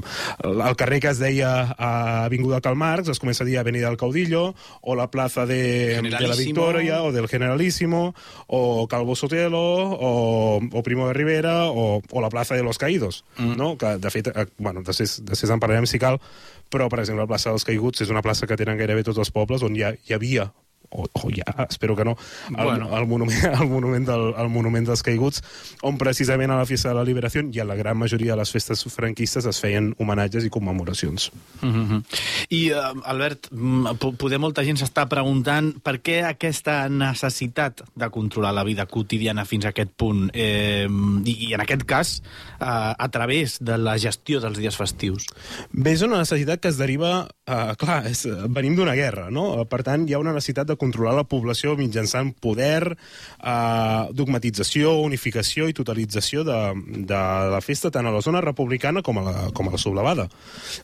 el 0.50 0.76
carrer 0.80 1.00
que 1.04 1.12
es 1.14 1.22
deia 1.22 1.52
a 1.78 1.92
Avinguda 2.26 2.62
Cal 2.66 2.80
Marx 2.80 3.14
es 3.14 3.22
comença 3.22 3.46
a 3.46 3.50
dir 3.50 3.60
Avenida 3.62 3.88
del 3.88 4.00
Caudillo 4.02 4.56
o 4.82 4.98
la 4.98 5.10
plaça 5.14 5.46
de, 5.46 6.02
de 6.02 6.28
la 6.28 6.36
Victoria 6.36 7.04
o 7.04 7.12
del 7.14 7.30
Generalísimo 7.30 8.16
o 8.48 8.88
Calvo 8.88 9.16
Sotelo 9.16 9.62
o, 9.62 10.60
o 10.60 10.84
Primo 10.84 11.08
de 11.08 11.14
Rivera 11.14 11.68
o, 11.70 12.02
o 12.02 12.22
la 12.22 12.30
plaça 12.34 12.56
de 12.56 12.64
los 12.64 12.78
Caídos 12.78 13.26
mm. 13.38 13.56
no? 13.56 13.78
que 13.78 13.98
de 13.98 14.10
fet, 14.10 14.34
eh, 14.34 14.48
bueno, 14.58 14.82
després, 14.82 15.20
després 15.22 15.54
en 15.54 15.62
parlarem 15.62 15.86
si 15.86 16.02
cal 16.02 16.18
però, 16.70 16.86
per 16.90 17.02
exemple, 17.02 17.24
la 17.24 17.30
plaça 17.30 17.50
dels 17.50 17.66
Caiguts 17.66 18.04
és 18.06 18.12
una 18.14 18.22
plaça 18.22 18.48
que 18.48 18.58
tenen 18.58 18.78
gairebé 18.78 19.02
tots 19.06 19.18
els 19.22 19.32
pobles 19.34 19.64
on 19.66 19.74
hi, 19.76 19.84
ha, 19.88 19.90
hi 20.08 20.18
havia 20.18 20.50
o, 20.90 21.08
o 21.12 21.30
ja, 21.30 21.68
espero 21.70 21.96
que 21.96 22.04
no, 22.04 22.18
el, 22.50 22.66
bueno. 22.66 22.98
el, 22.98 23.08
monument, 23.08 23.44
el, 23.62 23.68
monument 23.68 24.06
del, 24.08 24.34
el 24.38 24.50
monument 24.50 24.88
dels 24.90 25.04
caiguts, 25.06 25.44
on 25.86 26.00
precisament 26.02 26.52
a 26.52 26.58
la 26.60 26.66
Fiesta 26.66 26.90
de 26.90 26.98
la 26.98 27.06
Liberació 27.06 27.44
i 27.54 27.62
a 27.62 27.66
la 27.68 27.78
gran 27.78 27.98
majoria 27.98 28.34
de 28.34 28.40
les 28.42 28.52
festes 28.52 28.84
franquistes 28.94 29.46
es 29.50 29.62
feien 29.62 29.92
homenatges 30.00 30.46
i 30.46 30.50
commemoracions. 30.54 31.30
Mm 31.62 31.86
-hmm. 31.86 32.04
I, 32.50 32.72
uh, 32.72 33.06
Albert, 33.06 33.50
poder 34.18 34.40
molta 34.40 34.64
gent 34.64 34.78
s'està 34.78 35.08
preguntant 35.08 35.74
per 35.84 36.02
què 36.02 36.24
aquesta 36.26 36.90
necessitat 36.90 37.84
de 37.96 38.10
controlar 38.10 38.54
la 38.54 38.64
vida 38.64 38.86
quotidiana 38.86 39.46
fins 39.46 39.66
a 39.66 39.70
aquest 39.70 39.92
punt, 39.96 40.30
eh, 40.34 40.88
i, 41.26 41.50
i 41.50 41.54
en 41.54 41.62
aquest 41.62 41.84
cas 41.84 42.22
uh, 42.62 42.94
a 42.98 43.10
través 43.10 43.60
de 43.62 43.78
la 43.78 43.98
gestió 43.98 44.40
dels 44.40 44.58
dies 44.58 44.76
festius? 44.76 45.26
Bé, 45.72 45.92
és 45.92 46.02
una 46.02 46.18
necessitat 46.18 46.60
que 46.60 46.70
es 46.70 46.78
deriva, 46.78 47.30
uh, 47.50 47.74
clar, 47.80 48.04
és, 48.10 48.24
venim 48.54 48.78
d'una 48.78 48.94
guerra, 48.98 49.28
no? 49.34 49.66
Per 49.70 49.82
tant, 49.86 50.06
hi 50.08 50.14
ha 50.14 50.22
una 50.22 50.36
necessitat 50.36 50.70
de 50.70 50.78
controlar 50.80 51.16
la 51.18 51.26
població 51.28 51.76
mitjançant 51.80 52.32
poder, 52.42 52.94
eh, 52.94 54.02
dogmatització, 54.16 54.96
unificació 55.04 55.68
i 55.70 55.76
totalització 55.76 56.46
de, 56.48 56.60
de 57.10 57.22
la 57.54 57.62
festa 57.66 57.92
tant 57.92 58.08
a 58.08 58.14
la 58.14 58.24
zona 58.26 58.42
republicana 58.46 59.04
com 59.06 59.20
a 59.20 59.26
la, 59.26 59.36
com 59.56 59.70
a 59.70 59.76
la 59.76 59.82
sublevada. 59.82 60.30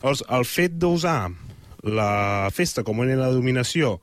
Llavors, 0.02 0.24
el 0.28 0.46
fet 0.48 0.76
d'usar 0.80 1.20
la 1.86 2.48
festa 2.52 2.82
com 2.82 2.98
una 2.98 3.14
de 3.14 3.32
dominació 3.32 3.96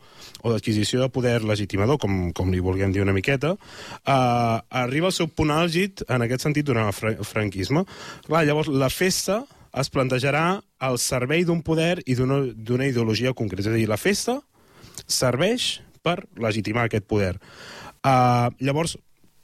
o 0.44 0.52
d'adquisició 0.52 1.02
de 1.02 1.10
poder 1.12 1.42
legitimador, 1.44 2.00
com, 2.00 2.32
com 2.36 2.52
li 2.52 2.62
vulguem 2.64 2.92
dir 2.96 3.04
una 3.04 3.16
miqueta, 3.16 3.56
eh, 3.56 4.58
arriba 4.84 5.10
al 5.10 5.16
seu 5.16 5.30
punt 5.32 5.54
àlgid 5.56 6.06
en 6.10 6.26
aquest 6.26 6.48
sentit 6.48 6.68
durant 6.68 6.90
el 6.92 6.96
fr 6.96 7.16
franquisme. 7.28 7.86
Clar, 8.28 8.46
llavors, 8.48 8.72
la 8.72 8.92
festa 8.92 9.44
es 9.80 9.90
plantejarà 9.90 10.62
al 10.84 11.00
servei 11.00 11.46
d'un 11.48 11.64
poder 11.64 12.02
i 12.06 12.18
d'una 12.18 12.90
ideologia 12.90 13.34
concreta. 13.38 13.70
És 13.70 13.72
a 13.72 13.80
dir, 13.80 13.88
la 13.88 14.00
festa 14.02 14.42
serveix 15.08 15.80
per 16.04 16.20
legitimar 16.36 16.90
aquest 16.90 17.08
poder. 17.08 17.38
Uh, 18.04 18.52
llavors, 18.60 18.98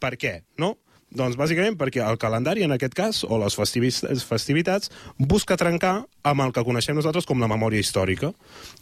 per 0.03 0.17
què? 0.19 0.41
No? 0.59 0.75
Doncs 1.09 1.39
bàsicament 1.39 1.73
perquè 1.79 2.03
el 2.05 2.19
calendari, 2.21 2.61
en 2.67 2.75
aquest 2.75 2.93
cas, 2.93 3.23
o 3.25 3.39
les 3.41 3.55
festivitats, 3.57 4.91
busca 5.17 5.57
trencar 5.57 6.03
amb 6.27 6.45
el 6.45 6.53
que 6.53 6.63
coneixem 6.67 6.99
nosaltres 6.99 7.25
com 7.25 7.41
la 7.41 7.49
memòria 7.49 7.81
històrica. 7.81 8.29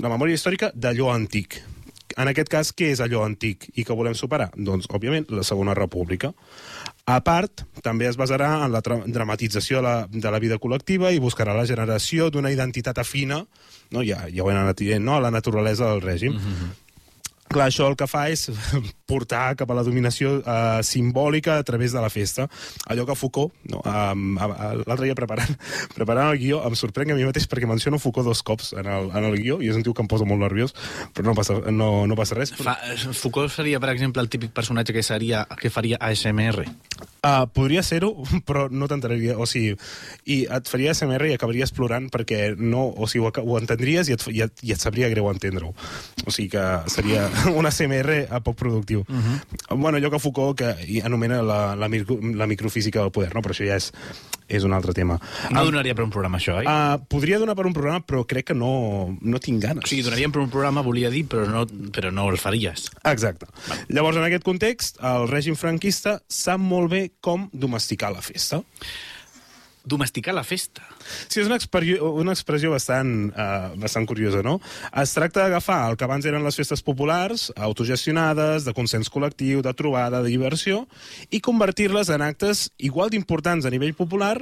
La 0.04 0.12
memòria 0.12 0.36
històrica 0.36 0.74
d'allò 0.76 1.13
antic. 1.13 1.62
en 2.17 2.28
aquest 2.28 2.50
cas, 2.50 2.72
què 2.74 2.88
és 2.89 3.00
allò 3.00 3.22
antic 3.22 3.67
i 3.76 3.84
que 3.86 3.93
volem 3.93 4.15
superar? 4.17 4.48
Doncs, 4.56 4.88
òbviament, 4.89 5.28
la 5.30 5.43
Segona 5.43 5.76
República. 5.78 6.32
A 7.08 7.22
part, 7.24 7.63
també 7.86 8.10
es 8.10 8.17
basarà 8.20 8.50
en 8.65 8.74
la 8.74 8.82
dramatització 8.84 9.80
de 9.80 9.84
la, 9.86 9.93
de 10.12 10.32
la 10.34 10.41
vida 10.43 10.58
col·lectiva 10.60 11.13
i 11.15 11.22
buscarà 11.24 11.54
la 11.56 11.63
generació 11.70 12.28
d'una 12.28 12.52
identitat 12.52 13.00
afina, 13.00 13.46
no? 13.96 14.04
ja, 14.04 14.26
ja 14.28 14.43
ho 14.43 14.50
hem 14.52 14.60
anat 14.60 14.82
dient, 14.82 15.06
no? 15.06 15.15
a 15.15 15.24
la 15.24 15.32
naturalesa 15.32 15.88
del 15.93 16.04
règim. 16.04 16.36
Mm 16.36 16.43
-hmm. 16.43 16.87
Clar, 17.47 17.69
això 17.69 17.88
el 17.88 17.95
que 17.99 18.07
fa 18.12 18.25
és 18.31 18.49
portar 19.10 19.55
cap 19.60 19.71
a 19.71 19.77
la 19.77 19.83
dominació 19.88 20.38
eh, 20.41 20.79
simbòlica 20.83 21.57
a 21.57 21.65
través 21.67 21.93
de 21.95 22.03
la 22.03 22.10
festa. 22.12 22.47
Allò 22.91 23.05
que 23.07 23.15
Foucault, 23.15 23.53
no, 23.71 23.79
um, 23.88 24.36
l'altre 24.38 25.05
dia 25.05 25.15
preparant, 25.15 25.53
preparant 25.97 26.33
el 26.33 26.41
guió, 26.41 26.62
em 26.67 26.75
sorprèn 26.75 27.13
a 27.13 27.17
mi 27.17 27.27
mateix 27.27 27.47
perquè 27.47 27.69
menciono 27.69 28.01
Foucault 28.03 28.27
dos 28.27 28.43
cops 28.43 28.73
en 28.77 28.89
el, 28.91 29.12
en 29.15 29.29
el 29.29 29.38
guió 29.39 29.62
i 29.63 29.71
és 29.71 29.79
un 29.79 29.86
tio 29.88 29.95
que 29.95 30.03
em 30.03 30.12
posa 30.12 30.27
molt 30.27 30.43
nerviós, 30.43 30.75
però 31.15 31.31
no 31.31 31.38
passa, 31.38 31.60
no, 31.71 31.91
no 32.10 32.19
passa 32.19 32.36
res. 32.38 32.51
Fa, 32.60 32.75
Foucault 33.15 33.53
seria, 33.53 33.79
per 33.83 33.93
exemple, 33.95 34.21
el 34.21 34.31
típic 34.33 34.51
personatge 34.55 34.95
que 34.95 35.05
seria 35.05 35.45
que 35.57 35.71
faria 35.71 36.01
ASMR. 36.03 36.67
Uh, 37.17 37.47
podria 37.51 37.81
ser-ho, 37.83 38.12
però 38.47 38.67
no 38.69 38.88
t'entendria. 38.91 39.38
O 39.39 39.47
sigui, 39.49 39.75
i 40.27 40.43
et 40.51 40.69
faria 40.69 40.93
SMR 40.93 41.31
i 41.31 41.38
acabaries 41.38 41.73
plorant 41.75 42.12
perquè 42.13 42.51
no... 42.57 42.88
O 42.91 43.07
sigui, 43.07 43.25
ho, 43.27 43.31
ho 43.43 43.57
entendries 43.60 44.12
i 44.12 44.15
et, 44.15 44.27
i 44.33 44.43
et, 44.45 44.63
i 44.67 44.75
et 44.75 44.83
sabria 44.83 45.10
greu 45.12 45.27
entendre-ho. 45.31 45.73
O 46.25 46.33
sigui 46.33 46.51
que 46.55 46.65
seria 46.91 47.27
un 47.58 47.67
SMR 47.69 48.28
a 48.30 48.39
poc 48.43 48.56
productiu. 48.56 49.04
Uh 49.08 49.15
-huh. 49.15 49.78
Bueno, 49.78 49.97
allò 49.97 50.10
que 50.10 50.19
Foucault 50.19 50.58
que 50.58 51.02
anomena 51.04 51.41
la, 51.41 51.76
la, 51.76 51.88
micro, 51.88 52.17
la 52.21 52.47
microfísica 52.47 53.02
del 53.02 53.12
poder, 53.12 53.34
no? 53.36 53.41
Però 53.41 53.52
això 53.52 53.65
ja 53.65 53.76
és, 53.76 53.91
és 54.47 54.63
un 54.63 54.73
altre 54.73 54.93
tema. 54.93 55.19
No 55.52 55.65
donaria 55.65 55.93
per 55.93 56.04
un 56.04 56.10
programa, 56.10 56.38
això, 56.38 56.58
oi? 56.58 56.65
Uh, 56.65 57.06
podria 57.08 57.39
donar 57.39 57.56
per 57.56 57.65
un 57.65 57.73
programa, 57.73 58.00
però 58.06 58.26
crec 58.26 58.47
que 58.47 58.54
no, 58.54 59.17
no 59.21 59.39
tinc 59.39 59.62
ganes. 59.62 59.84
O 59.84 59.88
sigui, 59.88 60.04
donaríem 60.04 60.32
per 60.32 60.41
un 60.41 60.50
programa, 60.50 60.82
volia 60.82 61.10
dir, 61.10 61.26
però 61.28 61.47
no, 61.47 61.65
però 61.91 62.12
no 62.12 62.30
el 62.30 62.38
faries. 62.38 62.89
Exacte. 63.04 63.45
Llavors, 63.89 64.17
en 64.17 64.23
aquest 64.23 64.43
context, 64.43 64.97
el 65.02 65.28
règim 65.28 65.56
franquista 65.56 66.21
sap 66.28 66.60
molt 66.60 66.91
bé 66.91 67.12
com 67.21 67.50
domesticar 67.54 68.12
la 68.12 68.21
festa. 68.21 68.63
Domesticar 69.88 70.34
la 70.36 70.43
festa. 70.43 70.84
Sí, 71.30 71.39
és 71.39 71.47
una, 71.47 71.58
una 72.10 72.34
expressió 72.36 72.73
bastant, 72.73 73.32
uh, 73.32 73.71
bastant 73.80 74.08
curiosa, 74.10 74.41
no? 74.43 74.58
Es 75.00 75.15
tracta 75.15 75.45
d'agafar 75.45 75.80
el 75.88 75.95
que 75.95 76.04
abans 76.08 76.28
eren 76.28 76.43
les 76.43 76.60
festes 76.60 76.84
populars, 76.84 77.47
autogestionades, 77.56 78.67
de 78.67 78.76
consens 78.76 79.08
col·lectiu, 79.13 79.63
de 79.63 79.73
trobada, 79.78 80.19
de 80.21 80.34
diversió, 80.34 80.84
i 81.32 81.39
convertir-les 81.39 82.12
en 82.12 82.26
actes 82.28 82.67
igual 82.78 83.13
d'importants 83.13 83.65
a 83.65 83.71
nivell 83.71 83.95
popular, 83.95 84.36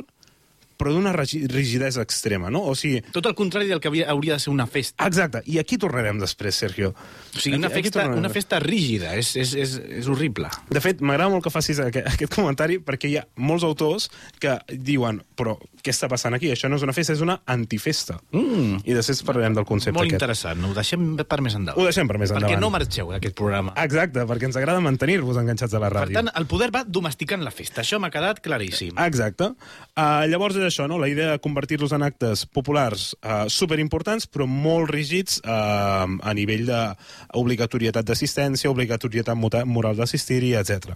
però 0.77 0.91
d'una 0.93 1.13
rigi- 1.13 1.45
rigidesa 1.47 2.01
extrema, 2.01 2.49
no? 2.49 2.63
O 2.63 2.75
sigui, 2.75 3.01
Tot 3.11 3.25
el 3.25 3.35
contrari 3.35 3.67
del 3.67 3.79
que 3.79 3.87
havia, 3.87 4.09
hauria 4.09 4.33
de 4.33 4.39
ser 4.39 4.51
una 4.51 4.67
festa. 4.67 5.05
exacte, 5.07 5.41
i 5.45 5.57
aquí 5.59 5.77
tornarem 5.77 6.19
després, 6.19 6.55
Sergio. 6.55 6.93
O 7.35 7.39
sigui, 7.39 7.57
una 7.57 7.67
Aquí- 7.67 7.79
aquí 7.79 7.83
festa, 7.89 7.99
tornarem. 8.01 8.19
una 8.19 8.29
festa 8.29 8.59
rígida. 8.59 9.15
És, 9.15 9.35
és, 9.35 9.53
és, 9.55 9.75
és 9.89 10.07
horrible. 10.07 10.49
De 10.69 10.81
fet, 10.81 11.01
m'agrada 11.01 11.29
molt 11.29 11.43
que 11.43 11.49
facis 11.49 11.79
aquest, 11.79 12.07
aquest 12.07 12.33
comentari 12.35 12.79
perquè 12.79 13.09
hi 13.09 13.17
ha 13.17 13.27
molts 13.37 13.63
autors 13.63 14.09
que 14.39 14.57
diuen 14.69 15.23
però 15.35 15.57
què 15.83 15.91
està 15.91 16.07
passant 16.09 16.33
aquí? 16.33 16.49
Això 16.51 16.69
no 16.69 16.77
és 16.77 16.81
una 16.83 16.93
festa, 16.93 17.13
és 17.13 17.21
una 17.21 17.41
antifesta. 17.45 18.19
Mm. 18.31 18.79
I 18.85 18.93
després 18.93 19.21
parlarem 19.23 19.53
del 19.53 19.65
concepte 19.65 19.93
Molt 19.97 20.07
aquest. 20.07 20.21
interessant. 20.21 20.63
Ho 20.65 20.73
deixem 20.73 21.15
per 21.17 21.41
més 21.41 21.53
endavant. 21.55 21.81
Ho 21.81 21.85
deixem 21.85 22.07
per 22.07 22.17
més 22.17 22.31
Perquè 22.31 22.37
endavant. 22.37 22.61
no 22.61 22.69
marxeu 22.69 23.11
d'aquest 23.11 23.35
programa. 23.35 23.73
Exacte, 23.83 24.25
perquè 24.25 24.45
ens 24.49 24.55
agrada 24.55 24.79
mantenir-vos 24.79 25.37
enganxats 25.37 25.73
a 25.73 25.79
la 25.79 25.89
Per 25.89 25.99
ràdio. 26.07 26.13
tant, 26.13 26.29
el 26.35 26.45
poder 26.47 26.71
va 26.73 26.83
domesticant 26.87 27.43
la 27.43 27.51
festa. 27.51 27.81
Això 27.81 27.99
m'ha 27.99 28.09
quedat 28.09 28.39
claríssim. 28.41 28.97
Exacte. 28.97 29.51
Uh, 29.95 30.25
llavors 30.27 30.55
és 30.65 30.73
això, 30.73 30.87
no? 30.89 30.97
la 30.99 31.09
idea 31.09 31.31
de 31.31 31.41
convertir-los 31.41 31.93
en 31.95 32.03
actes 32.05 32.45
populars 32.49 33.13
uh, 33.21 33.45
superimportants, 33.51 34.25
però 34.31 34.47
molt 34.49 34.89
rígids 34.91 35.37
uh, 35.43 36.05
a 36.05 36.33
nivell 36.37 36.65
d'obligatorietat 36.67 38.07
d'assistència, 38.07 38.71
obligatorietat 38.71 39.37
moral 39.37 39.97
d'assistir-hi, 39.99 40.55
etc. 40.57 40.95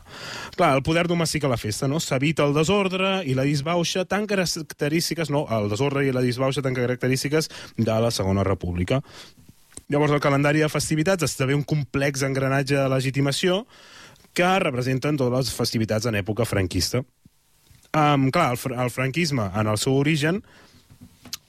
Clar, 0.58 0.73
el 0.75 0.84
poder 0.86 1.05
domestica 1.08 1.51
la 1.51 1.60
festa, 1.62 1.88
no? 1.88 2.01
S'evita 2.01 2.47
el 2.47 2.55
desordre 2.58 3.19
i 3.29 3.36
la 3.38 3.45
disbauxa 3.47 4.05
tan 4.10 4.25
característiques, 4.29 5.29
no, 5.34 5.45
el 5.60 5.69
desordre 5.71 6.08
i 6.08 6.15
la 6.15 6.25
disbauxa 6.25 6.65
tan 6.65 6.77
característiques 6.77 7.51
de 7.77 8.01
la 8.01 8.12
Segona 8.12 8.43
República. 8.47 9.03
Llavors, 9.89 10.13
el 10.13 10.21
calendari 10.21 10.62
de 10.62 10.69
festivitats 10.69 11.25
esdevé 11.25 11.55
un 11.58 11.65
complex 11.65 12.21
engranatge 12.25 12.77
de 12.77 12.89
legitimació 12.91 13.63
que 14.38 14.49
representen 14.62 15.17
totes 15.17 15.49
les 15.49 15.55
festivitats 15.58 16.05
en 16.05 16.19
època 16.19 16.45
franquista. 16.45 17.01
Um, 17.93 18.30
clar, 18.30 18.54
el, 18.54 18.73
el 18.86 18.91
franquisme, 18.93 19.49
en 19.56 19.67
el 19.67 19.78
seu 19.82 19.95
origen, 19.97 20.43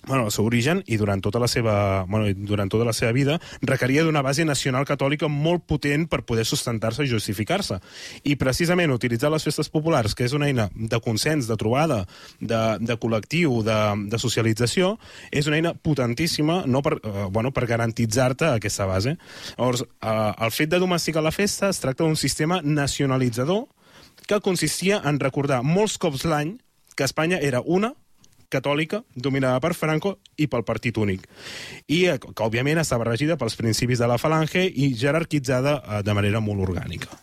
bueno, 0.06 0.24
el 0.24 0.32
seu 0.32 0.46
origen 0.48 0.80
i 0.88 0.96
durant 0.96 1.20
tota 1.22 1.38
la 1.38 1.48
seva, 1.50 2.04
bueno, 2.08 2.30
durant 2.48 2.70
tota 2.72 2.86
la 2.88 2.94
seva 2.96 3.12
vida 3.12 3.36
requeria 3.62 4.02
d'una 4.04 4.22
base 4.24 4.46
nacional 4.48 4.86
catòlica 4.88 5.28
molt 5.28 5.66
potent 5.68 6.06
per 6.10 6.22
poder 6.26 6.46
sustentar-se 6.48 7.04
i 7.04 7.10
justificar-se. 7.10 7.78
I 8.24 8.36
precisament 8.40 8.94
utilitzar 8.94 9.30
les 9.30 9.44
festes 9.44 9.68
populars, 9.68 10.16
que 10.16 10.24
és 10.24 10.34
una 10.36 10.48
eina 10.48 10.70
de 10.74 11.00
consens, 11.04 11.48
de 11.50 11.56
trobada, 11.60 12.06
de, 12.40 12.60
de 12.80 12.96
col·lectiu, 13.00 13.60
de, 13.66 13.80
de 14.10 14.22
socialització, 14.22 14.94
és 15.30 15.50
una 15.50 15.60
eina 15.60 15.74
potentíssima 15.74 16.62
no 16.66 16.82
per, 16.82 16.96
eh, 17.04 17.26
bueno, 17.30 17.52
per 17.52 17.68
garantitzar-te 17.68 18.54
aquesta 18.54 18.88
base. 18.88 19.18
Llavors, 19.58 19.84
eh, 19.84 20.32
el 20.32 20.56
fet 20.56 20.72
de 20.72 20.80
domesticar 20.80 21.22
la 21.22 21.34
festa 21.34 21.68
es 21.68 21.82
tracta 21.84 22.04
d'un 22.04 22.16
sistema 22.16 22.62
nacionalitzador 22.64 23.68
que 24.26 24.40
consistia 24.44 25.00
en 25.04 25.20
recordar 25.20 25.62
molts 25.62 25.98
cops 26.00 26.26
l'any 26.28 26.56
que 26.96 27.06
Espanya 27.06 27.38
era 27.40 27.62
una, 27.64 27.94
catòlica, 28.50 29.04
dominada 29.14 29.62
per 29.62 29.72
Franco 29.78 30.16
i 30.36 30.48
pel 30.50 30.66
partit 30.66 30.98
únic. 30.98 31.24
I 31.86 32.02
eh, 32.10 32.18
que, 32.20 32.34
òbviament, 32.44 32.82
estava 32.82 33.06
regida 33.08 33.38
pels 33.40 33.56
principis 33.56 34.02
de 34.02 34.10
la 34.10 34.18
falange 34.18 34.66
i 34.66 34.90
jerarquitzada 34.98 35.78
eh, 35.78 36.02
de 36.04 36.16
manera 36.18 36.42
molt 36.44 36.66
orgànica. 36.68 37.14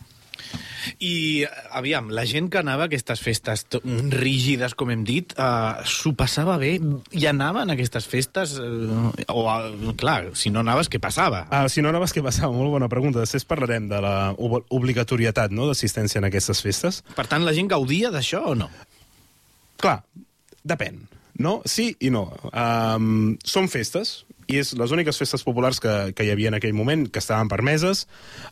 I, 1.04 1.46
aviam, 1.78 2.10
la 2.14 2.26
gent 2.30 2.50
que 2.54 2.60
anava 2.62 2.86
a 2.86 2.90
aquestes 2.90 3.22
festes 3.24 3.66
rígides, 4.14 4.76
com 4.78 4.92
hem 4.94 5.04
dit, 5.08 5.34
uh, 5.40 5.82
s'ho 5.88 6.14
passava 6.18 6.58
bé 6.62 6.76
i 7.18 7.26
anava 7.30 7.64
en 7.66 7.74
aquestes 7.76 8.08
festes? 8.10 8.58
Uh, 8.62 9.12
o, 9.34 9.46
uh, 9.48 9.94
clar, 10.00 10.32
si 10.38 10.52
no 10.54 10.62
anaves, 10.64 10.90
què 10.92 11.02
passava? 11.04 11.46
Uh, 11.52 11.66
si 11.72 11.84
no 11.84 11.90
anaves, 11.94 12.14
què 12.16 12.24
passava? 12.26 12.54
Molt 12.56 12.74
bona 12.76 12.90
pregunta. 12.92 13.24
Després 13.24 13.46
parlarem 13.48 13.90
de 13.92 14.00
la 14.04 14.16
ob- 14.38 14.64
obligatorietat 14.74 15.52
no, 15.56 15.68
d'assistència 15.70 16.22
en 16.22 16.30
aquestes 16.30 16.62
festes. 16.66 17.02
Per 17.18 17.28
tant, 17.30 17.46
la 17.48 17.54
gent 17.58 17.70
gaudia 17.72 18.12
d'això 18.14 18.46
o 18.54 18.56
no? 18.58 18.70
Clar, 19.82 20.00
depèn, 20.66 21.04
no? 21.44 21.60
Sí 21.70 21.92
i 22.02 22.10
no. 22.14 22.28
Um, 22.50 23.36
són 23.46 23.70
festes, 23.70 24.24
i 24.48 24.62
és 24.62 24.72
les 24.80 24.94
úniques 24.96 25.18
festes 25.20 25.44
populars 25.44 25.82
que, 25.84 25.92
que 26.16 26.24
hi 26.24 26.32
havia 26.32 26.50
en 26.54 26.56
aquell 26.58 26.74
moment, 26.74 27.04
que 27.12 27.20
estaven 27.20 27.50
permeses, 27.52 28.06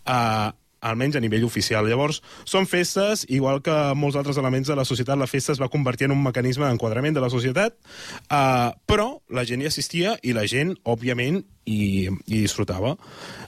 uh, 0.04 0.52
almenys 0.86 1.18
a 1.18 1.24
nivell 1.24 1.48
oficial. 1.48 1.88
Llavors, 1.90 2.22
són 2.48 2.70
festes, 2.70 3.26
igual 3.34 3.62
que 3.66 3.76
molts 3.98 4.18
altres 4.20 4.40
elements 4.42 4.70
de 4.70 4.78
la 4.78 4.86
societat, 4.88 5.20
la 5.20 5.30
festa 5.30 5.56
es 5.56 5.62
va 5.62 5.72
convertir 5.74 6.10
en 6.10 6.16
un 6.16 6.24
mecanisme 6.24 6.68
d'enquadrament 6.68 7.18
de 7.18 7.24
la 7.24 7.32
societat, 7.34 7.78
uh, 8.30 8.72
però 8.88 9.10
la 9.30 9.46
gent 9.48 9.64
hi 9.64 9.72
assistia 9.72 10.16
i 10.24 10.36
la 10.38 10.46
gent, 10.50 10.76
òbviament, 10.86 11.42
hi, 11.66 12.08
hi 12.08 12.40
disfrutava. 12.46 12.96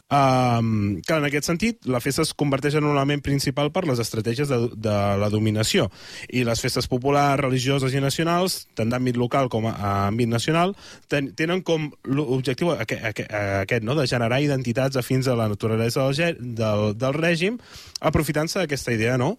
Um, 0.08 1.02
clar, 1.04 1.18
en 1.20 1.26
aquest 1.28 1.50
sentit, 1.50 1.82
la 1.92 2.00
festa 2.00 2.24
es 2.24 2.30
converteix 2.32 2.78
en 2.80 2.86
un 2.88 2.94
element 2.94 3.20
principal 3.20 3.74
per 3.76 3.82
les 3.90 4.00
estratègies 4.00 4.48
de, 4.48 4.60
de 4.72 4.94
la 5.20 5.28
dominació. 5.34 5.90
I 6.32 6.46
les 6.48 6.62
festes 6.64 6.88
populars, 6.88 7.42
religioses 7.42 7.92
i 7.92 8.00
nacionals, 8.00 8.62
tant 8.80 8.88
d'àmbit 8.94 9.20
local 9.20 9.52
com 9.52 9.68
a, 9.68 9.76
àmbit 10.08 10.32
nacional, 10.32 10.78
ten, 11.12 11.34
tenen 11.36 11.60
com 11.68 11.90
l'objectiu 12.08 12.72
aquest, 12.78 13.04
aquest, 13.12 13.36
aquest 13.66 13.84
no? 13.84 13.98
de 14.00 14.08
generar 14.08 14.40
identitats 14.40 14.96
afins 14.96 15.28
a 15.28 15.36
la 15.36 15.50
naturalesa 15.52 16.08
del, 16.08 16.40
del, 16.56 16.88
del 16.96 17.20
règim, 17.20 17.60
aprofitant-se 18.00 18.64
d'aquesta 18.64 18.96
idea, 18.96 19.20
no? 19.20 19.36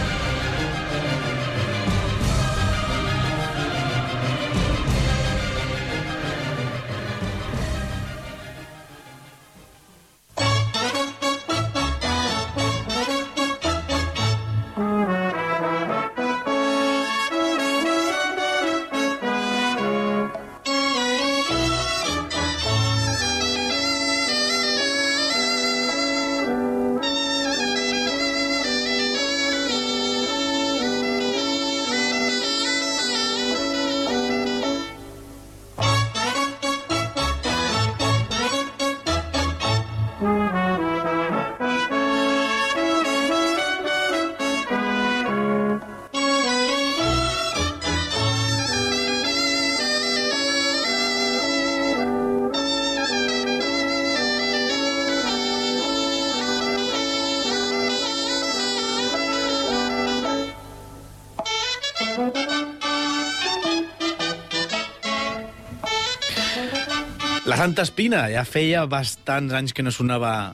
Santa 67.63 67.86
Espina, 67.86 68.26
ja 68.28 68.41
feia 68.43 68.82
bastants 68.91 69.54
anys 69.56 69.71
que 69.71 69.86
no 69.86 69.91
sonava 69.95 70.52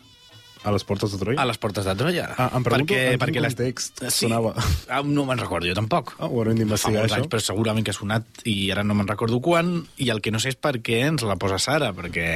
A 0.62 0.74
les 0.76 0.84
portes 0.86 1.10
de 1.10 1.18
Troia? 1.18 1.40
a 1.42 1.46
les 1.50 1.58
portes 1.58 1.88
de 1.88 1.96
Troia. 1.98 2.28
Ah, 2.38 2.52
em 2.54 2.66
pregunto 2.68 2.94
en 2.94 3.24
quin 3.24 3.40
context 3.48 4.04
sí, 4.04 4.28
sonava. 4.28 4.52
Ah, 4.94 5.00
no 5.02 5.24
me'n 5.26 5.42
recordo 5.42 5.66
jo 5.66 5.74
tampoc. 5.74 6.12
Ah, 6.20 6.28
ho 6.28 6.44
haurem 6.44 6.60
d'investigar, 6.60 7.08
això. 7.08 7.18
anys, 7.18 7.32
però 7.32 7.42
segurament 7.42 7.88
que 7.88 7.96
ha 7.96 7.98
sonat 7.98 8.44
i 8.46 8.70
ara 8.70 8.84
no 8.86 8.94
me'n 9.00 9.10
recordo 9.10 9.40
quan, 9.42 9.72
i 9.98 10.12
el 10.14 10.22
que 10.22 10.30
no 10.36 10.38
sé 10.44 10.54
és 10.54 10.60
per 10.62 10.76
què 10.86 11.00
ens 11.08 11.26
la 11.26 11.40
posa 11.42 11.58
Sara, 11.58 11.90
perquè 11.98 12.28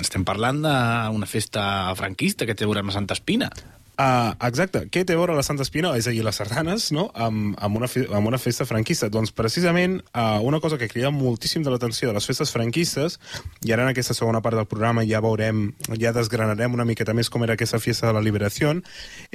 estem 0.00 0.26
parlant 0.26 0.58
d'una 0.64 1.30
festa 1.30 1.62
franquista 2.00 2.50
que 2.50 2.58
té 2.58 2.66
a 2.66 2.72
veure 2.72 2.82
amb 2.82 2.90
la 2.90 2.98
Santa 2.98 3.14
Espina. 3.14 3.52
Uh, 4.00 4.32
exacte. 4.46 4.86
Què 4.88 5.02
té 5.04 5.12
a 5.12 5.18
veure 5.18 5.34
la 5.36 5.42
Santa 5.44 5.60
Espina, 5.66 5.90
és 5.98 6.06
a 6.08 6.12
dir, 6.14 6.22
les 6.24 6.38
sardanes, 6.40 6.86
no? 6.96 7.10
amb, 7.12 7.52
amb, 7.60 7.76
una, 7.76 7.88
fe 7.90 8.06
amb 8.08 8.30
una 8.30 8.38
festa 8.40 8.64
franquista? 8.64 9.10
Doncs 9.12 9.34
precisament 9.36 9.98
uh, 10.14 10.38
una 10.46 10.60
cosa 10.64 10.78
que 10.80 10.88
crida 10.88 11.10
moltíssim 11.12 11.66
de 11.66 11.74
l'atenció 11.74 12.08
de 12.08 12.14
les 12.16 12.28
festes 12.30 12.48
franquistes, 12.54 13.18
i 13.60 13.74
ara 13.74 13.84
en 13.84 13.90
aquesta 13.92 14.16
segona 14.16 14.40
part 14.40 14.56
del 14.56 14.70
programa 14.70 15.04
ja 15.04 15.20
veurem, 15.20 15.66
ja 16.00 16.14
desgranarem 16.16 16.78
una 16.78 16.88
miqueta 16.88 17.12
més 17.12 17.28
com 17.28 17.44
era 17.44 17.58
aquesta 17.58 17.82
festa 17.82 18.08
de 18.08 18.16
la 18.16 18.24
liberació, 18.24 18.72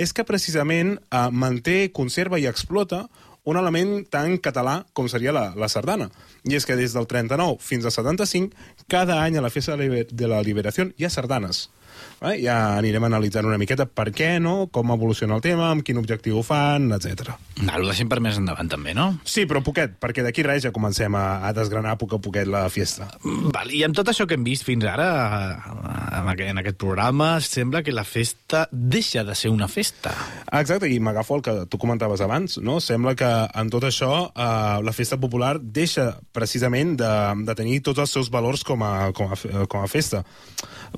és 0.01 0.15
que 0.17 0.25
precisament 0.25 0.95
uh, 1.11 1.27
manté, 1.29 1.91
conserva 1.93 2.41
i 2.41 2.49
explota 2.49 3.03
un 3.45 3.61
element 3.61 3.99
tan 4.09 4.39
català 4.41 4.79
com 4.97 5.05
seria 5.11 5.35
la, 5.35 5.51
la 5.53 5.69
sardana. 5.69 6.09
I 6.49 6.57
és 6.57 6.65
que 6.65 6.79
des 6.79 6.97
del 6.97 7.05
39 7.05 7.61
fins 7.61 7.85
al 7.85 7.93
75, 7.93 8.49
cada 8.89 9.21
any 9.21 9.37
a 9.37 9.45
la 9.45 9.53
festa 9.53 9.75
de 9.75 9.83
la 9.83 9.85
liber- 9.85 10.09
de 10.09 10.31
la 10.31 10.41
liberació 10.41 10.89
hi 10.97 11.05
ha 11.05 11.13
sardanes. 11.13 11.67
Eh? 12.31 12.39
Ja 12.45 12.77
anirem 12.79 13.05
analitzant 13.07 13.47
una 13.47 13.59
miqueta 13.61 13.85
per 13.85 14.09
què, 14.15 14.35
no? 14.41 14.67
com 14.73 14.93
evoluciona 14.95 15.37
el 15.37 15.43
tema, 15.45 15.69
amb 15.71 15.85
quin 15.85 15.99
objectiu 16.01 16.39
ho 16.39 16.43
fan, 16.45 16.89
etc. 16.95 17.35
No, 17.61 17.75
ho 17.77 17.85
deixem 17.87 18.09
per 18.11 18.19
més 18.23 18.39
endavant, 18.39 18.69
també, 18.71 18.95
no? 18.97 19.11
Sí, 19.27 19.45
però 19.49 19.61
poquet, 19.65 19.95
perquè 20.01 20.25
d'aquí 20.25 20.43
res 20.45 20.65
ja 20.65 20.73
comencem 20.75 21.15
a, 21.15 21.25
a 21.47 21.53
desgranar 21.55 21.95
a 21.95 21.99
poc 22.01 22.17
a 22.17 22.21
poquet 22.21 22.49
la 22.49 22.65
fiesta. 22.73 23.07
Val, 23.23 23.71
I 23.71 23.83
amb 23.87 23.95
tot 23.97 24.09
això 24.11 24.27
que 24.27 24.37
hem 24.37 24.45
vist 24.47 24.65
fins 24.67 24.85
ara, 24.89 25.07
en 26.19 26.29
aquest, 26.31 26.49
en 26.51 26.61
aquest 26.61 26.79
programa, 26.81 27.29
sembla 27.43 27.83
que 27.85 27.95
la 27.95 28.05
festa 28.07 28.65
deixa 28.71 29.23
de 29.23 29.35
ser 29.37 29.53
una 29.53 29.69
festa. 29.71 30.13
Exacte, 30.51 30.89
i 30.91 30.99
m'agafo 30.99 31.39
el 31.39 31.45
que 31.45 31.55
tu 31.71 31.79
comentaves 31.81 32.23
abans, 32.25 32.57
no? 32.63 32.79
Sembla 32.83 33.15
que 33.19 33.29
en 33.29 33.71
tot 33.73 33.87
això 33.87 34.11
eh, 34.27 34.81
la 34.85 34.95
festa 34.95 35.19
popular 35.21 35.55
deixa 35.59 36.11
precisament 36.35 36.95
de, 36.99 37.13
de 37.47 37.57
tenir 37.57 37.81
tots 37.85 38.03
els 38.03 38.15
seus 38.17 38.31
valors 38.33 38.65
com 38.67 38.83
a, 38.83 39.11
com 39.15 39.31
a, 39.31 39.39
com 39.71 39.83
a 39.83 39.91
festa. 39.91 40.23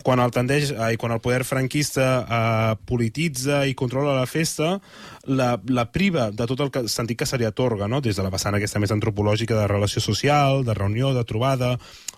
Quan 0.05 0.21
el, 0.21 0.33
tendeix, 0.33 0.71
eh, 0.73 0.95
quan 1.01 1.13
el 1.15 1.16
poder 1.23 1.43
franquista 1.47 2.07
eh, 2.21 2.77
polititza 2.85 3.63
i 3.65 3.75
controla 3.77 4.15
la 4.17 4.25
festa, 4.29 4.77
la, 5.25 5.55
la 5.67 5.87
priva 5.91 6.29
de 6.31 6.47
tot 6.49 6.63
el 6.65 6.71
que, 6.73 6.85
sentit 6.91 7.19
que 7.19 7.27
se 7.29 7.39
li 7.39 7.47
atorga, 7.47 7.87
no? 7.87 8.01
des 8.01 8.17
de 8.17 8.25
la 8.25 8.31
vessant 8.33 8.55
aquesta 8.57 8.81
més 8.83 8.93
antropològica 8.95 9.57
de 9.57 9.67
relació 9.67 10.03
social, 10.03 10.63
de 10.67 10.77
reunió, 10.77 11.13
de 11.17 11.25
trobada, 11.27 11.75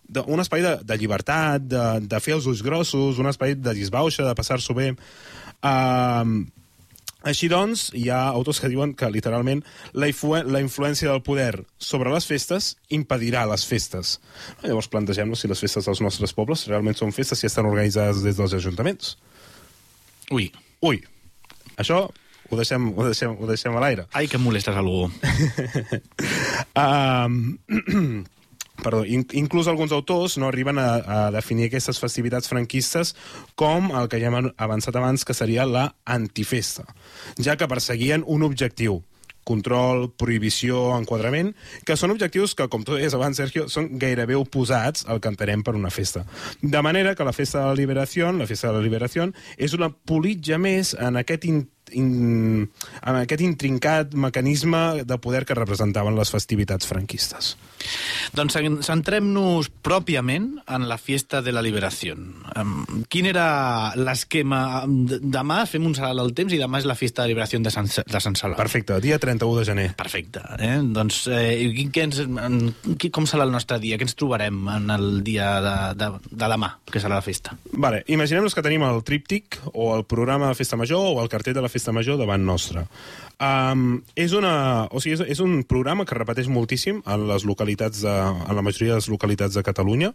de, 0.07 0.23
un 0.27 0.41
espai 0.41 0.65
de, 0.65 0.75
de 0.83 0.97
llibertat, 0.99 1.65
de, 1.69 1.85
de 2.09 2.21
fer 2.23 2.37
els 2.37 2.47
ulls 2.49 2.63
grossos, 2.65 3.19
un 3.21 3.29
espai 3.31 3.55
de 3.55 3.75
disbauxa, 3.77 4.25
de 4.25 4.37
passar-s'ho 4.37 4.75
bé. 4.77 4.93
Uh, 5.59 6.45
així 7.27 7.49
doncs, 7.51 7.89
hi 7.97 8.07
ha 8.13 8.21
autors 8.29 8.61
que 8.63 8.69
diuen 8.71 8.93
que, 8.95 9.09
literalment, 9.11 9.63
la, 9.93 10.07
la 10.45 10.61
influència 10.63 11.09
del 11.11 11.23
poder 11.25 11.65
sobre 11.77 12.13
les 12.13 12.27
festes 12.29 12.75
impedirà 12.95 13.45
les 13.49 13.65
festes. 13.67 14.17
Llavors 14.63 14.87
plantegem-nos 14.93 15.43
si 15.43 15.51
les 15.51 15.59
festes 15.59 15.89
dels 15.89 16.01
nostres 16.05 16.33
pobles 16.37 16.67
realment 16.71 16.95
són 16.95 17.11
festes 17.15 17.41
si 17.41 17.49
estan 17.49 17.67
organitzades 17.67 18.23
des 18.23 18.39
dels 18.39 18.55
ajuntaments. 18.55 19.17
Ui, 20.31 20.51
Ui, 20.79 21.01
això 21.75 22.05
ho 22.49 22.57
deixem, 22.57 22.85
ho 22.95 23.03
deixem, 23.03 23.33
ho 23.35 23.47
deixem 23.49 23.75
a 23.75 23.81
l'aire. 23.83 24.05
ai, 24.15 24.27
que 24.31 24.39
molestes 24.39 24.75
algú. 24.75 25.09
Um, 26.79 27.57
perdó, 28.83 29.03
in, 29.05 29.25
inclús 29.37 29.67
alguns 29.67 29.93
autors 29.95 30.37
no 30.37 30.47
arriben 30.47 30.79
a, 30.79 30.89
a 30.99 31.19
definir 31.35 31.69
aquestes 31.69 31.99
festivitats 32.01 32.49
franquistes 32.51 33.15
com 33.59 33.91
el 33.95 34.09
que 34.09 34.21
ja 34.21 34.31
hem 34.31 34.51
avançat 34.55 34.95
abans, 34.95 35.25
que 35.25 35.37
seria 35.37 35.67
la 35.69 35.93
antifesta, 36.05 36.87
ja 37.37 37.57
que 37.59 37.69
perseguien 37.69 38.25
un 38.27 38.43
objectiu, 38.47 39.01
control, 39.49 40.09
prohibició, 40.19 40.91
enquadrament, 40.99 41.53
que 41.87 41.97
són 41.97 42.13
objectius 42.13 42.53
que, 42.57 42.67
com 42.69 42.83
tu 42.85 42.97
deies 42.97 43.15
abans, 43.17 43.39
Sergio, 43.39 43.65
són 43.71 43.89
gairebé 44.01 44.37
oposats 44.37 45.07
al 45.09 45.21
que 45.23 45.31
entenem 45.31 45.63
per 45.65 45.73
una 45.79 45.89
festa. 45.93 46.25
De 46.61 46.83
manera 46.85 47.15
que 47.17 47.25
la 47.25 47.33
festa 47.33 47.63
de 47.63 47.71
la 47.71 47.79
liberació, 47.79 48.29
la 48.35 48.49
festa 48.49 48.69
de 48.69 48.77
la 48.77 48.85
liberació, 48.85 49.29
és 49.57 49.73
una 49.77 49.89
politja 49.89 50.61
més 50.61 50.93
en 50.93 51.17
aquest 51.23 51.49
in, 51.49 51.63
in, 51.93 52.67
en 53.01 53.15
aquest 53.21 53.41
intrincat 53.45 54.13
mecanisme 54.13 55.03
de 55.05 55.17
poder 55.21 55.45
que 55.45 55.55
representaven 55.57 56.15
les 56.17 56.31
festivitats 56.33 56.87
franquistes. 56.89 57.55
Doncs 58.35 58.57
cen- 58.57 58.81
centrem-nos 58.83 59.69
pròpiament 59.81 60.49
en 60.67 60.87
la 60.89 60.97
Fiesta 60.99 61.41
de 61.41 61.53
la 61.55 61.61
Liberació. 61.63 62.17
Quin 63.09 63.25
era 63.29 63.93
l'esquema? 63.95 64.83
Demà 64.85 65.61
fem 65.69 65.85
un 65.87 65.95
salt 65.95 66.19
al 66.19 66.33
temps 66.35 66.51
i 66.53 66.59
demà 66.59 66.81
és 66.81 66.85
la 66.89 66.95
Fiesta 66.99 67.21
de 67.23 67.29
la 67.29 67.33
Liberació 67.33 67.61
de 67.63 67.71
Sant, 67.71 67.87
de 67.87 68.19
Sant 68.19 68.35
Salvador. 68.35 68.59
Perfecte, 68.59 68.99
dia 68.99 69.17
31 69.19 69.59
de 69.61 69.65
gener. 69.71 69.87
Perfecte. 69.95 70.43
Eh? 70.59 70.75
Doncs, 70.83 71.21
eh, 71.31 71.87
què 71.95 72.03
ens, 72.03 72.19
com 73.15 73.25
serà 73.29 73.47
el 73.47 73.55
nostre 73.55 73.79
dia? 73.79 73.95
Què 73.97 74.03
ens 74.09 74.17
trobarem 74.19 74.59
en 74.75 74.89
el 74.91 75.23
dia 75.23 75.47
de, 75.63 75.75
de, 76.03 76.11
de 76.29 76.51
demà, 76.51 76.73
que 76.91 76.99
serà 76.99 77.15
la 77.15 77.23
festa? 77.25 77.55
Vale, 77.71 78.03
imaginem-nos 78.11 78.53
que 78.57 78.63
tenim 78.65 78.83
el 78.83 78.99
tríptic 79.07 79.55
o 79.71 79.93
el 79.95 80.03
programa 80.03 80.49
de 80.51 80.59
Festa 80.59 80.75
Major 80.75 80.99
o 81.15 81.21
el 81.23 81.29
cartell 81.31 81.55
de 81.55 81.61
la 81.63 81.69
Festa 81.71 81.78
festa 81.79 81.95
major 81.95 82.19
davant 82.19 82.43
nostra. 82.45 82.85
Um, 83.39 84.01
és, 84.19 84.33
una, 84.35 84.89
o 84.91 84.99
sigui, 84.99 85.15
és, 85.15 85.21
és 85.31 85.39
un 85.39 85.61
programa 85.63 86.03
que 86.03 86.15
repeteix 86.17 86.49
moltíssim 86.51 86.97
en 87.07 87.21
les 87.29 87.45
localitats 87.47 88.01
de, 88.03 88.11
en 88.11 88.57
la 88.57 88.63
majoria 88.65 88.97
de 88.97 88.99
les 88.99 89.07
localitats 89.07 89.55
de 89.55 89.63
Catalunya. 89.63 90.09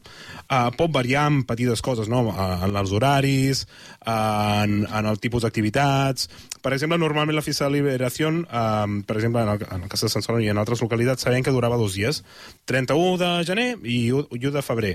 Uh, 0.45 0.69
pot 0.77 0.93
variar 0.93 1.25
en 1.31 1.41
petites 1.49 1.81
coses, 1.81 2.11
no? 2.13 2.27
En 2.37 2.77
els 2.77 2.93
horaris, 2.93 3.65
uh, 4.05 4.61
en, 4.67 4.83
en 4.85 5.09
el 5.09 5.23
tipus 5.23 5.49
d'activitats... 5.49 6.29
Per 6.65 6.73
exemple, 6.73 6.97
normalment 6.97 7.37
la 7.37 7.43
Festa 7.45 7.67
de 7.67 7.75
Liberació, 7.75 8.31
uh, 8.45 8.85
per 9.05 9.19
exemple, 9.19 9.43
en 9.45 9.51
el, 9.53 9.65
en 9.69 9.83
el 9.85 9.91
cas 9.93 10.05
de 10.05 10.09
Sant 10.09 10.25
Celoni 10.25 10.47
i 10.47 10.53
en 10.53 10.61
altres 10.61 10.81
localitats, 10.81 11.25
sabem 11.27 11.45
que 11.45 11.53
durava 11.53 11.77
dos 11.81 11.97
dies, 11.97 12.23
31 12.69 13.19
de 13.21 13.31
gener 13.45 13.67
i 13.85 13.99
1 14.17 14.53
de 14.53 14.65
febrer. 14.65 14.95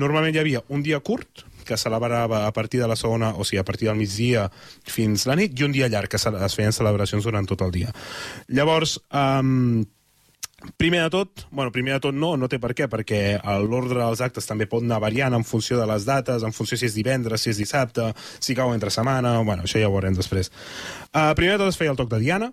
Normalment 0.00 0.36
hi 0.36 0.40
havia 0.40 0.64
un 0.72 0.84
dia 0.84 1.00
curt, 1.04 1.44
que 1.66 1.78
celebrava 1.80 2.46
a 2.46 2.52
partir 2.52 2.80
de 2.80 2.88
la 2.90 2.96
segona, 2.96 3.34
o 3.36 3.44
sigui, 3.44 3.60
a 3.60 3.66
partir 3.68 3.88
del 3.88 3.98
migdia 4.00 4.48
fins 4.86 5.26
la 5.30 5.38
nit, 5.38 5.54
i 5.58 5.66
un 5.66 5.72
dia 5.72 5.88
llarg, 5.88 6.10
que 6.10 6.20
es 6.20 6.58
feien 6.58 6.76
celebracions 6.76 7.24
durant 7.24 7.48
tot 7.48 7.62
el 7.66 7.72
dia. 7.74 7.94
Llavors, 8.48 8.98
um, 9.10 9.82
Primer 10.76 11.00
de 11.02 11.10
tot, 11.10 11.46
bueno, 11.50 11.72
primer 11.72 11.94
de 11.94 12.00
tot 12.04 12.16
no, 12.16 12.34
no 12.36 12.48
té 12.52 12.58
per 12.60 12.74
què, 12.76 12.84
perquè 12.92 13.20
l'ordre 13.64 14.02
dels 14.02 14.20
actes 14.20 14.44
també 14.44 14.66
pot 14.68 14.84
anar 14.84 14.98
variant 15.00 15.32
en 15.32 15.44
funció 15.48 15.78
de 15.80 15.86
les 15.88 16.04
dates, 16.04 16.44
en 16.44 16.52
funció 16.52 16.76
si 16.76 16.84
és 16.90 16.96
divendres, 16.98 17.40
si 17.40 17.48
és 17.54 17.60
dissabte, 17.62 18.10
si 18.44 18.56
cau 18.58 18.74
entre 18.74 18.92
setmana, 18.92 19.38
bueno, 19.40 19.64
això 19.64 19.80
ja 19.80 19.88
ho 19.88 19.94
veurem 19.94 20.18
després. 20.18 20.52
Uh, 21.14 21.32
primer 21.38 21.56
de 21.56 21.62
tot 21.64 21.72
es 21.72 21.80
feia 21.80 21.94
el 21.94 21.96
toc 21.96 22.12
de 22.12 22.20
Diana, 22.20 22.50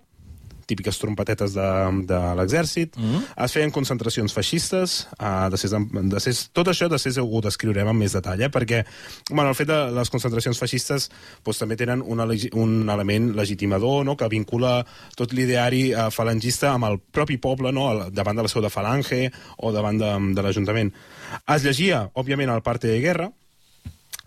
típiques 0.67 0.99
trompetetes 0.99 1.53
de, 1.55 1.67
de 2.05 2.19
l'exèrcit, 2.37 2.97
mm 2.97 3.03
-hmm. 3.03 3.45
es 3.45 3.53
feien 3.55 3.71
concentracions 3.71 4.33
feixistes, 4.33 5.07
uh, 5.19 5.49
de 5.49 5.57
ser, 5.57 5.69
de 5.71 6.19
ser, 6.19 6.33
tot 6.53 6.67
això 6.67 6.89
de 6.89 6.99
ser 6.99 7.15
ho 7.21 7.41
descriurem 7.41 7.87
amb 7.87 7.99
més 7.99 8.13
detall, 8.13 8.41
eh? 8.41 8.49
perquè 8.51 8.83
bueno, 9.31 9.49
el 9.49 9.55
fet 9.55 9.67
de 9.67 9.91
les 9.91 10.09
concentracions 10.09 10.59
feixistes 10.59 11.09
doncs, 11.43 11.57
també 11.57 11.75
tenen 11.75 12.01
legi- 12.01 12.51
un 12.53 12.89
element 12.89 13.35
legitimador 13.35 14.05
no? 14.05 14.15
que 14.17 14.27
vincula 14.27 14.85
tot 15.15 15.31
l'ideari 15.33 15.93
uh, 15.93 16.11
falangista 16.11 16.73
amb 16.73 16.83
el 16.85 16.99
propi 16.99 17.37
poble, 17.37 17.71
no? 17.71 17.89
al- 17.89 18.11
davant 18.11 18.35
de 18.35 18.43
la 18.43 18.47
seu 18.49 18.61
de 18.61 18.69
falange 18.69 19.31
o 19.57 19.71
davant 19.71 19.97
de, 19.97 20.33
de 20.35 20.41
l'Ajuntament. 20.41 20.93
Es 21.47 21.63
llegia, 21.63 22.09
òbviament, 22.13 22.49
el 22.49 22.61
parte 22.61 22.87
de 22.87 22.99
guerra, 22.99 23.31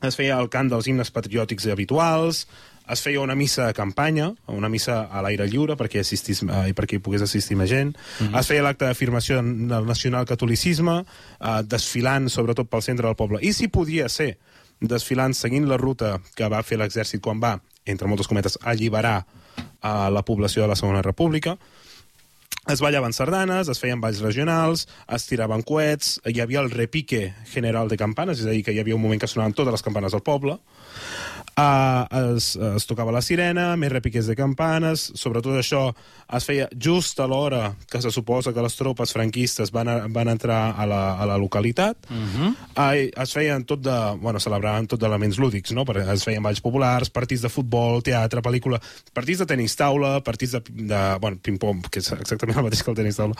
es 0.02 0.16
feia 0.16 0.38
el 0.40 0.48
cant 0.48 0.70
dels 0.70 0.86
himnes 0.88 1.10
patriòtics 1.12 1.66
habituals, 1.68 2.46
es 2.92 3.02
feia 3.02 3.20
una 3.20 3.34
missa 3.34 3.66
de 3.66 3.74
campanya, 3.74 4.30
una 4.46 4.68
missa 4.68 5.02
a 5.06 5.22
l'aire 5.22 5.46
lliure 5.50 5.76
perquè, 5.78 6.02
assistís, 6.04 6.42
eh, 6.42 6.72
perquè 6.76 6.98
hi 6.98 7.02
pogués 7.04 7.24
assistir 7.26 7.56
més 7.56 7.70
gent, 7.70 7.94
mm 7.94 8.26
-hmm. 8.26 8.38
es 8.40 8.46
feia 8.46 8.62
l'acte 8.62 8.84
d'afirmació 8.84 9.36
del 9.42 9.86
nacional-catolicisme, 9.86 11.04
eh, 11.40 11.62
desfilant 11.64 12.28
sobretot 12.28 12.68
pel 12.68 12.82
centre 12.82 13.06
del 13.06 13.16
poble. 13.16 13.38
I 13.42 13.52
si 13.52 13.68
podia 13.68 14.08
ser 14.08 14.38
desfilant 14.80 15.34
seguint 15.34 15.68
la 15.68 15.76
ruta 15.76 16.20
que 16.34 16.48
va 16.48 16.62
fer 16.62 16.78
l'exèrcit 16.78 17.20
quan 17.20 17.40
va, 17.40 17.60
entre 17.84 18.08
moltes 18.08 18.28
cometes, 18.28 18.58
alliberar 18.62 19.26
a 19.82 20.10
la 20.10 20.22
població 20.22 20.62
de 20.62 20.68
la 20.68 20.76
Segona 20.76 21.02
República, 21.02 21.58
es 22.68 22.80
ballaven 22.80 23.12
sardanes, 23.12 23.68
es 23.68 23.80
feien 23.80 24.00
balls 24.00 24.20
regionals, 24.20 24.86
es 25.08 25.26
tiraven 25.26 25.62
coets, 25.66 26.18
hi 26.28 26.40
havia 26.40 26.60
el 26.60 26.70
repique 26.70 27.34
general 27.50 27.88
de 27.88 27.96
campanes, 27.96 28.40
és 28.40 28.46
a 28.46 28.54
dir, 28.54 28.62
que 28.64 28.74
hi 28.74 28.80
havia 28.82 28.94
un 28.94 29.02
moment 29.02 29.20
que 29.20 29.28
sonaven 29.30 29.56
totes 29.56 29.72
les 29.72 29.82
campanes 29.82 30.12
del 30.12 30.22
poble, 30.22 30.58
Uh, 31.58 32.36
es, 32.36 32.54
es 32.56 32.86
tocava 32.88 33.12
la 33.12 33.20
sirena, 33.20 33.74
més 33.76 33.90
repiques 33.92 34.28
de 34.30 34.36
campanes, 34.38 35.10
sobretot 35.18 35.58
això 35.60 35.90
es 36.36 36.46
feia 36.46 36.68
just 36.72 37.18
a 37.20 37.26
l'hora 37.28 37.74
que 37.90 38.00
se 38.00 38.12
suposa 38.14 38.54
que 38.54 38.62
les 38.64 38.76
tropes 38.78 39.12
franquistes 39.12 39.72
van, 39.74 39.90
a, 39.90 39.96
van 40.08 40.30
entrar 40.32 40.60
a 40.78 40.86
la, 40.88 41.02
a 41.20 41.26
la 41.28 41.36
localitat. 41.36 42.06
Uh 42.08 42.16
-huh. 42.16 42.50
uh, 42.78 43.22
es 43.22 43.32
feien 43.32 43.64
tot 43.64 43.82
de... 43.82 43.98
Bueno, 44.20 44.40
celebraven 44.40 44.86
tot 44.86 45.00
d'elements 45.00 45.38
lúdics, 45.38 45.72
no? 45.72 45.84
Perquè 45.84 46.12
es 46.12 46.24
feien 46.24 46.42
balls 46.42 46.60
populars, 46.60 47.10
partits 47.10 47.42
de 47.42 47.48
futbol, 47.48 48.02
teatre, 48.02 48.40
pel·lícula, 48.40 48.80
partits 49.12 49.38
de 49.38 49.46
tenis 49.46 49.76
taula, 49.76 50.20
partits 50.20 50.52
de, 50.52 50.62
de 50.70 51.18
bueno, 51.20 51.38
ping-pong, 51.42 51.90
que 51.90 51.98
és 51.98 52.12
exactament 52.12 52.58
el 52.58 52.64
mateix 52.64 52.82
que 52.82 52.90
el 52.90 52.96
tenis 52.96 53.16
taula. 53.16 53.34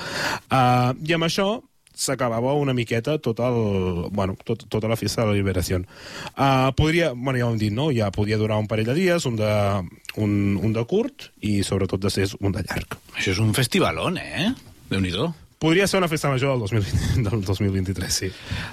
Uh, 0.51 0.95
I 1.09 1.13
amb 1.15 1.25
això 1.25 1.63
s'acabava 2.01 2.55
una 2.57 2.75
miqueta 2.77 3.19
tot 3.21 3.43
el, 3.45 3.61
bueno, 4.17 4.37
tot, 4.45 4.65
tota 4.73 4.89
la 4.89 4.97
festa 4.97 5.23
de 5.23 5.31
la 5.31 5.37
liberació. 5.37 5.83
Uh, 6.33 6.71
podria, 6.77 7.13
bueno, 7.13 7.37
ja 7.39 7.49
ho 7.49 7.53
hem 7.53 7.61
dit, 7.61 7.75
no? 7.77 7.91
Ja 7.95 8.11
podia 8.15 8.41
durar 8.41 8.59
un 8.63 8.71
parell 8.71 8.89
de 8.89 8.97
dies, 8.97 9.29
un 9.29 9.37
de, 9.37 9.53
un, 10.17 10.33
un 10.57 10.73
de 10.77 10.87
curt 10.89 11.31
i 11.45 11.61
sobretot 11.67 12.01
de 12.01 12.15
ser 12.15 12.31
un 12.41 12.57
de 12.57 12.65
llarg. 12.65 12.97
Això 13.19 13.35
és 13.35 13.45
un 13.45 13.53
festivalón, 13.57 14.19
eh? 14.21 14.51
Déu-n'hi-do. 14.91 15.31
Podria 15.61 15.85
ser 15.85 16.01
una 16.01 16.09
festa 16.09 16.31
major 16.33 16.57
del, 16.57 16.65
2020, 16.65 17.23
del 17.29 17.45
2023, 17.45 18.09
sí. 18.09 18.31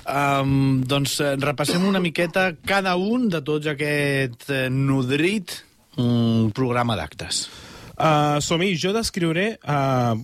Um, 0.07 0.85
doncs 0.87 1.19
eh, 1.19 1.33
repassem 1.41 1.83
una 1.83 1.99
miqueta 1.99 2.53
cada 2.63 2.95
un 2.95 3.27
de 3.33 3.43
tots 3.43 3.67
aquest 3.67 4.47
eh, 4.47 4.67
nodrit 4.71 5.51
um, 5.99 6.47
programa 6.55 6.95
d'actes. 6.95 7.49
Uh, 7.97 8.37
Som-hi, 8.45 8.75
jo 8.77 8.91
descriuré... 8.93 9.57
Uh, 9.65 10.21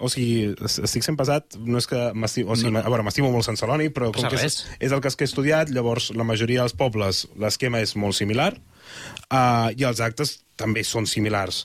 o 0.00 0.08
sigui, 0.08 0.54
es- 0.64 0.78
estic 0.86 1.04
sent 1.04 1.18
pesat, 1.20 1.58
no 1.60 1.76
és 1.80 1.88
que 1.90 1.98
m'estimo... 2.16 2.54
O 2.54 2.56
sigui, 2.56 2.72
no. 2.72 2.80
a 2.80 2.88
veure, 2.88 3.04
m'estimo 3.04 3.28
molt 3.32 3.44
Sant 3.44 3.60
Celoni, 3.60 3.90
però 3.92 4.08
com 4.08 4.24
Passa 4.24 4.30
que 4.32 4.40
és, 4.40 4.60
res. 4.64 4.78
és 4.88 4.94
el 4.96 5.02
cas 5.04 5.18
que 5.18 5.26
he 5.26 5.30
estudiat, 5.30 5.68
llavors 5.74 6.10
la 6.16 6.24
majoria 6.24 6.64
dels 6.64 6.76
pobles 6.78 7.26
l'esquema 7.40 7.82
és 7.84 7.92
molt 8.00 8.16
similar 8.16 8.54
uh, 8.56 9.68
i 9.76 9.84
els 9.84 10.00
actes 10.00 10.38
també 10.60 10.82
són 10.84 11.06
similars. 11.08 11.62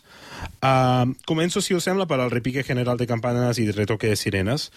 Uh, 0.63 1.11
començo, 1.27 1.59
si 1.63 1.75
us 1.75 1.83
sembla, 1.87 2.05
per 2.07 2.19
al 2.19 2.31
repique 2.31 2.63
general 2.63 2.99
de 2.99 3.07
campanes 3.09 3.59
i 3.59 3.69
retoque 3.71 4.07
de 4.11 4.15
sirenes. 4.19 4.69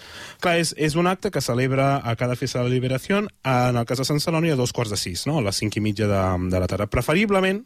Clar, 0.43 0.57
és, 0.63 0.73
és 0.79 0.95
un 0.99 1.07
acte 1.11 1.31
que 1.35 1.43
celebra 1.45 1.97
a 2.03 2.15
cada 2.19 2.39
festa 2.39 2.59
de 2.63 2.67
la 2.67 2.75
liberació 2.75 3.21
en 3.23 3.79
el 3.79 3.87
cas 3.87 4.03
de 4.03 4.07
Sant 4.09 4.23
Celoni 4.23 4.51
a 4.55 4.59
dos 4.59 4.75
quarts 4.75 4.95
de 4.95 4.99
sis, 4.99 5.27
no? 5.31 5.39
a 5.39 5.45
les 5.47 5.59
cinc 5.59 5.79
i 5.79 5.83
mitja 5.85 6.07
de, 6.11 6.23
de 6.51 6.63
la 6.63 6.71
tarda. 6.71 6.89
Preferiblement, 6.91 7.63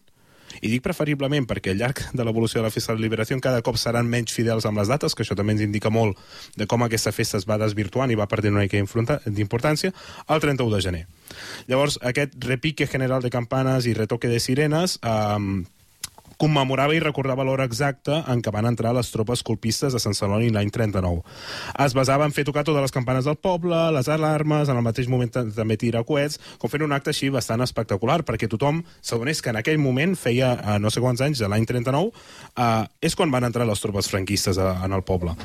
i 0.60 0.70
dic 0.70 0.84
preferiblement 0.84 1.46
perquè 1.48 1.72
al 1.72 1.80
llarg 1.80 2.02
de 2.12 2.24
l'evolució 2.26 2.60
de 2.60 2.66
la 2.68 2.74
festa 2.74 2.92
de 2.92 3.00
la 3.00 3.06
liberació 3.06 3.38
cada 3.42 3.62
cop 3.64 3.78
seran 3.80 4.08
menys 4.08 4.34
fidels 4.34 4.66
amb 4.68 4.78
les 4.78 4.90
dates, 4.90 5.14
que 5.14 5.24
això 5.24 5.36
també 5.38 5.56
ens 5.56 5.64
indica 5.64 5.90
molt 5.90 6.18
de 6.56 6.68
com 6.70 6.84
aquesta 6.84 7.12
festa 7.12 7.40
es 7.40 7.48
va 7.48 7.58
desvirtuant 7.58 8.10
i 8.12 8.18
va 8.18 8.28
perdent 8.30 8.54
una 8.54 8.66
mica 8.66 8.78
d'importància, 9.26 9.92
el 10.28 10.40
31 10.40 10.76
de 10.76 10.82
gener. 10.82 11.04
Llavors, 11.66 11.98
aquest 12.02 12.36
repique 12.44 12.86
general 12.86 13.22
de 13.22 13.30
campanes 13.30 13.86
i 13.86 13.94
retoque 13.96 14.28
de 14.28 14.40
sirenes 14.40 14.98
eh, 15.02 15.64
commemorava 16.42 16.96
i 16.96 17.00
recordava 17.02 17.44
l'hora 17.46 17.68
exacta 17.68 18.24
en 18.32 18.42
què 18.42 18.50
van 18.54 18.66
entrar 18.66 18.90
les 18.96 19.12
tropes 19.14 19.44
colpistes 19.46 19.94
de 19.94 20.00
Sant 20.02 20.16
Celoni 20.18 20.50
l'any 20.50 20.72
39. 20.74 21.22
Es 21.86 21.94
basava 21.94 22.26
en 22.26 22.34
fer 22.34 22.42
tocar 22.48 22.64
totes 22.66 22.82
les 22.82 22.94
campanes 22.94 23.28
del 23.30 23.38
poble, 23.38 23.78
les 23.94 24.10
alarmes, 24.10 24.66
en 24.68 24.80
el 24.80 24.86
mateix 24.86 25.06
moment 25.12 25.30
ta- 25.30 25.44
també 25.54 25.78
tirar 25.78 26.02
coets, 26.08 26.40
com 26.58 26.70
fent 26.72 26.82
un 26.88 26.92
acte 26.96 27.14
així 27.14 27.30
bastant 27.30 27.62
espectacular, 27.62 28.20
perquè 28.26 28.50
tothom 28.50 28.82
s'adonés 29.00 29.40
que 29.42 29.54
en 29.54 29.60
aquell 29.62 29.78
moment, 29.78 30.16
feia 30.18 30.52
eh, 30.58 30.78
no 30.82 30.90
sé 30.90 31.00
quants 31.04 31.22
anys, 31.22 31.38
de 31.42 31.48
l'any 31.52 31.66
39, 31.68 32.10
eh, 32.58 32.84
és 33.06 33.14
quan 33.14 33.30
van 33.30 33.46
entrar 33.46 33.68
les 33.68 33.80
tropes 33.80 34.10
franquistes 34.10 34.58
a, 34.58 34.72
en 34.84 34.92
el 34.98 35.06
poble. 35.06 35.36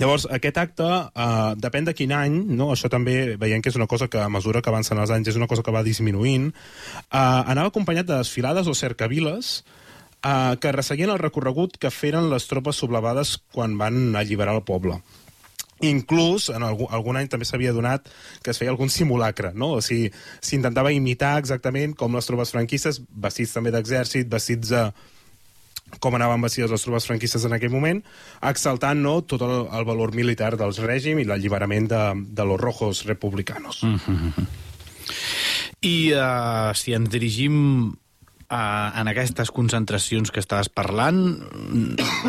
Llavors, 0.00 0.24
aquest 0.32 0.56
acte, 0.56 0.86
eh, 0.86 1.50
depèn 1.60 1.84
de 1.84 1.92
quin 1.98 2.12
any, 2.16 2.38
no? 2.56 2.70
això 2.72 2.88
també 2.88 3.34
veiem 3.36 3.60
que 3.60 3.68
és 3.72 3.76
una 3.76 3.88
cosa 3.90 4.06
que 4.08 4.22
a 4.22 4.30
mesura 4.32 4.62
que 4.62 4.70
avancen 4.70 4.96
els 5.02 5.10
anys 5.12 5.28
és 5.34 5.36
una 5.36 5.48
cosa 5.50 5.64
que 5.66 5.74
va 5.74 5.82
disminuint, 5.84 6.46
eh, 6.54 7.18
anava 7.18 7.68
acompanyat 7.74 8.06
de 8.08 8.20
desfilades 8.22 8.70
o 8.70 8.74
cercaviles 8.78 9.58
eh, 10.22 10.56
que 10.60 10.72
resseguien 10.72 11.10
el 11.10 11.20
recorregut 11.22 11.76
que 11.80 11.90
feren 11.90 12.30
les 12.30 12.46
tropes 12.50 12.80
sublevades 12.82 13.38
quan 13.52 13.76
van 13.78 14.16
alliberar 14.16 14.54
el 14.58 14.64
poble. 14.66 15.00
Inclús, 15.80 16.50
en 16.52 16.64
algun, 16.66 16.90
algun 16.92 17.16
any 17.16 17.30
també 17.32 17.46
s'havia 17.48 17.72
donat 17.72 18.08
que 18.44 18.52
es 18.52 18.58
feia 18.60 18.72
algun 18.72 18.90
simulacre, 18.92 19.54
no? 19.56 19.78
O 19.78 19.84
sigui, 19.84 20.10
s'intentava 20.44 20.92
imitar 20.92 21.38
exactament 21.40 21.94
com 21.96 22.16
les 22.16 22.28
tropes 22.28 22.52
franquistes, 22.52 23.00
vestits 23.08 23.54
també 23.56 23.72
d'exèrcit, 23.72 24.28
vestits 24.28 24.74
de, 24.74 24.82
com 25.98 26.14
anaven 26.14 26.44
vestides 26.44 26.70
les 26.70 26.84
tropes 26.84 27.08
franquistes 27.08 27.46
en 27.48 27.56
aquell 27.56 27.72
moment, 27.72 28.02
exaltant 28.50 29.00
no, 29.02 29.16
tot 29.24 29.42
el, 29.46 29.56
el 29.72 29.88
valor 29.88 30.12
militar 30.14 30.52
del 30.60 30.76
règim 30.84 31.18
i 31.18 31.26
l'alliberament 31.26 31.88
de, 31.90 32.02
de 32.28 32.46
los 32.46 32.60
rojos 32.60 33.06
republicanos. 33.08 33.80
Mm. 33.82 34.46
I 35.88 35.96
uh, 36.12 36.76
si 36.76 36.92
ens 36.92 37.08
dirigim 37.08 37.96
en 38.50 39.08
aquestes 39.08 39.52
concentracions 39.54 40.32
que 40.34 40.42
estaves 40.42 40.68
parlant, 40.68 41.20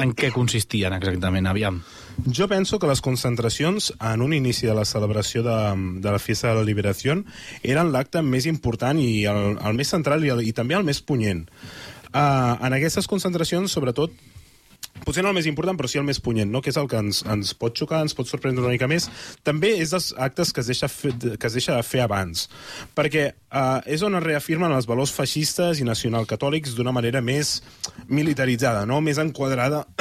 en 0.01 0.13
què 0.13 0.29
consistien 0.33 0.93
exactament? 0.93 1.49
Aviam. 1.49 1.81
Jo 2.29 2.45
penso 2.51 2.77
que 2.77 2.89
les 2.89 3.01
concentracions 3.01 3.91
en 3.97 4.21
un 4.21 4.35
inici 4.37 4.67
de 4.69 4.75
la 4.77 4.85
celebració 4.85 5.41
de, 5.41 5.57
de 6.03 6.11
la 6.11 6.19
Festa 6.21 6.51
de 6.51 6.59
la 6.59 6.67
Liberació 6.67 7.15
eren 7.63 7.89
l'acte 7.91 8.21
més 8.21 8.45
important 8.45 8.99
i 9.01 9.25
el, 9.31 9.57
el 9.57 9.79
més 9.79 9.89
central 9.89 10.23
i, 10.25 10.29
el, 10.29 10.43
i 10.45 10.53
també 10.53 10.77
el 10.77 10.85
més 10.85 11.01
punyent. 11.01 11.47
Uh, 12.11 12.59
en 12.59 12.75
aquestes 12.75 13.07
concentracions, 13.07 13.71
sobretot, 13.71 14.13
potser 15.05 15.23
no 15.25 15.31
el 15.31 15.37
més 15.37 15.49
important, 15.49 15.77
però 15.79 15.89
sí 15.89 15.99
el 16.01 16.07
més 16.07 16.21
punyent, 16.23 16.51
no? 16.51 16.61
que 16.61 16.71
és 16.73 16.79
el 16.79 16.89
que 16.91 16.99
ens, 17.01 17.23
ens 17.29 17.53
pot 17.57 17.75
xocar, 17.77 18.01
ens 18.05 18.15
pot 18.17 18.29
sorprendre 18.29 18.63
una 18.63 18.73
mica 18.73 18.89
més. 18.91 19.09
També 19.47 19.73
és 19.81 19.93
dels 19.93 20.11
actes 20.17 20.53
que 20.53 20.63
es 20.63 20.71
deixa, 20.71 20.89
fer, 20.91 21.13
que 21.17 21.49
es 21.49 21.57
deixa 21.57 21.79
fer 21.85 22.03
abans, 22.05 22.47
perquè 22.97 23.27
uh, 23.31 23.81
és 23.85 24.03
on 24.05 24.17
es 24.19 24.25
reafirmen 24.25 24.73
els 24.75 24.89
valors 24.89 25.13
feixistes 25.15 25.81
i 25.81 25.87
nacionalcatòlics 25.87 26.77
d'una 26.77 26.95
manera 26.95 27.23
més 27.25 27.59
militaritzada, 28.07 28.85
no? 28.89 29.01
més 29.01 29.21
enquadrada 29.21 29.85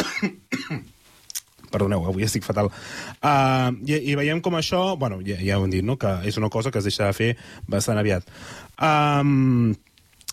perdoneu, 1.70 2.02
avui 2.10 2.26
estic 2.26 2.44
fatal. 2.44 2.70
Uh, 3.22 3.70
i, 3.86 3.96
I 4.12 4.16
veiem 4.18 4.42
com 4.44 4.56
això, 4.58 4.82
bueno, 5.00 5.20
ja, 5.26 5.38
ja 5.38 5.58
ho 5.58 5.66
hem 5.66 5.74
dit, 5.74 5.86
no? 5.86 5.96
que 6.00 6.10
és 6.28 6.38
una 6.40 6.50
cosa 6.52 6.72
que 6.74 6.82
es 6.82 6.88
deixa 6.88 7.06
de 7.06 7.16
fer 7.16 7.30
bastant 7.70 8.00
aviat. 8.00 8.26
Um, 8.76 9.70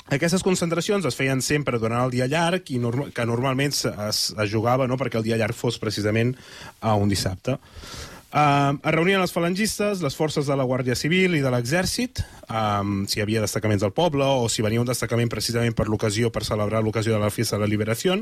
Aquestes 0.08 0.44
concentracions 0.44 1.04
es 1.06 1.18
feien 1.20 1.42
sempre 1.44 1.80
durant 1.82 2.06
el 2.06 2.14
dia 2.14 2.30
llarg 2.32 2.70
i 2.72 2.78
norma 2.80 3.10
que 3.12 3.26
normalment 3.28 3.74
es, 3.76 3.84
es, 3.92 4.52
jugava 4.52 4.88
no, 4.88 4.96
perquè 4.96 5.20
el 5.20 5.26
dia 5.26 5.40
llarg 5.40 5.58
fos 5.58 5.80
precisament 5.82 6.32
a 6.80 6.96
un 6.96 7.12
dissabte. 7.12 7.58
Uh, 8.28 8.76
es 8.84 8.92
reunien 8.92 9.24
els 9.24 9.32
falangistes, 9.32 10.02
les 10.04 10.16
forces 10.16 10.48
de 10.48 10.56
la 10.56 10.66
Guàrdia 10.68 10.96
Civil 11.00 11.36
i 11.36 11.42
de 11.44 11.52
l'Exèrcit, 11.52 12.22
um, 12.52 13.06
si 13.08 13.20
hi 13.20 13.24
havia 13.24 13.44
destacaments 13.44 13.84
del 13.84 13.96
poble 13.96 14.28
o 14.28 14.50
si 14.52 14.64
venia 14.64 14.84
un 14.84 14.88
destacament 14.88 15.32
precisament 15.32 15.76
per 15.76 15.88
l'ocasió, 15.88 16.32
per 16.32 16.44
celebrar 16.48 16.84
l'ocasió 16.84 17.16
de 17.16 17.22
la 17.24 17.32
Fiesta 17.32 17.56
de 17.56 17.64
la 17.64 17.72
Liberació, 17.72 18.20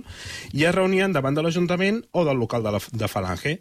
i 0.53 0.65
es 0.65 0.75
reunien 0.77 1.13
davant 1.13 1.37
de 1.37 1.45
l'Ajuntament 1.45 2.03
o 2.13 2.25
del 2.25 2.37
local 2.37 2.65
de, 2.65 2.75
la, 2.77 2.81
de 2.81 3.09
Falange. 3.09 3.57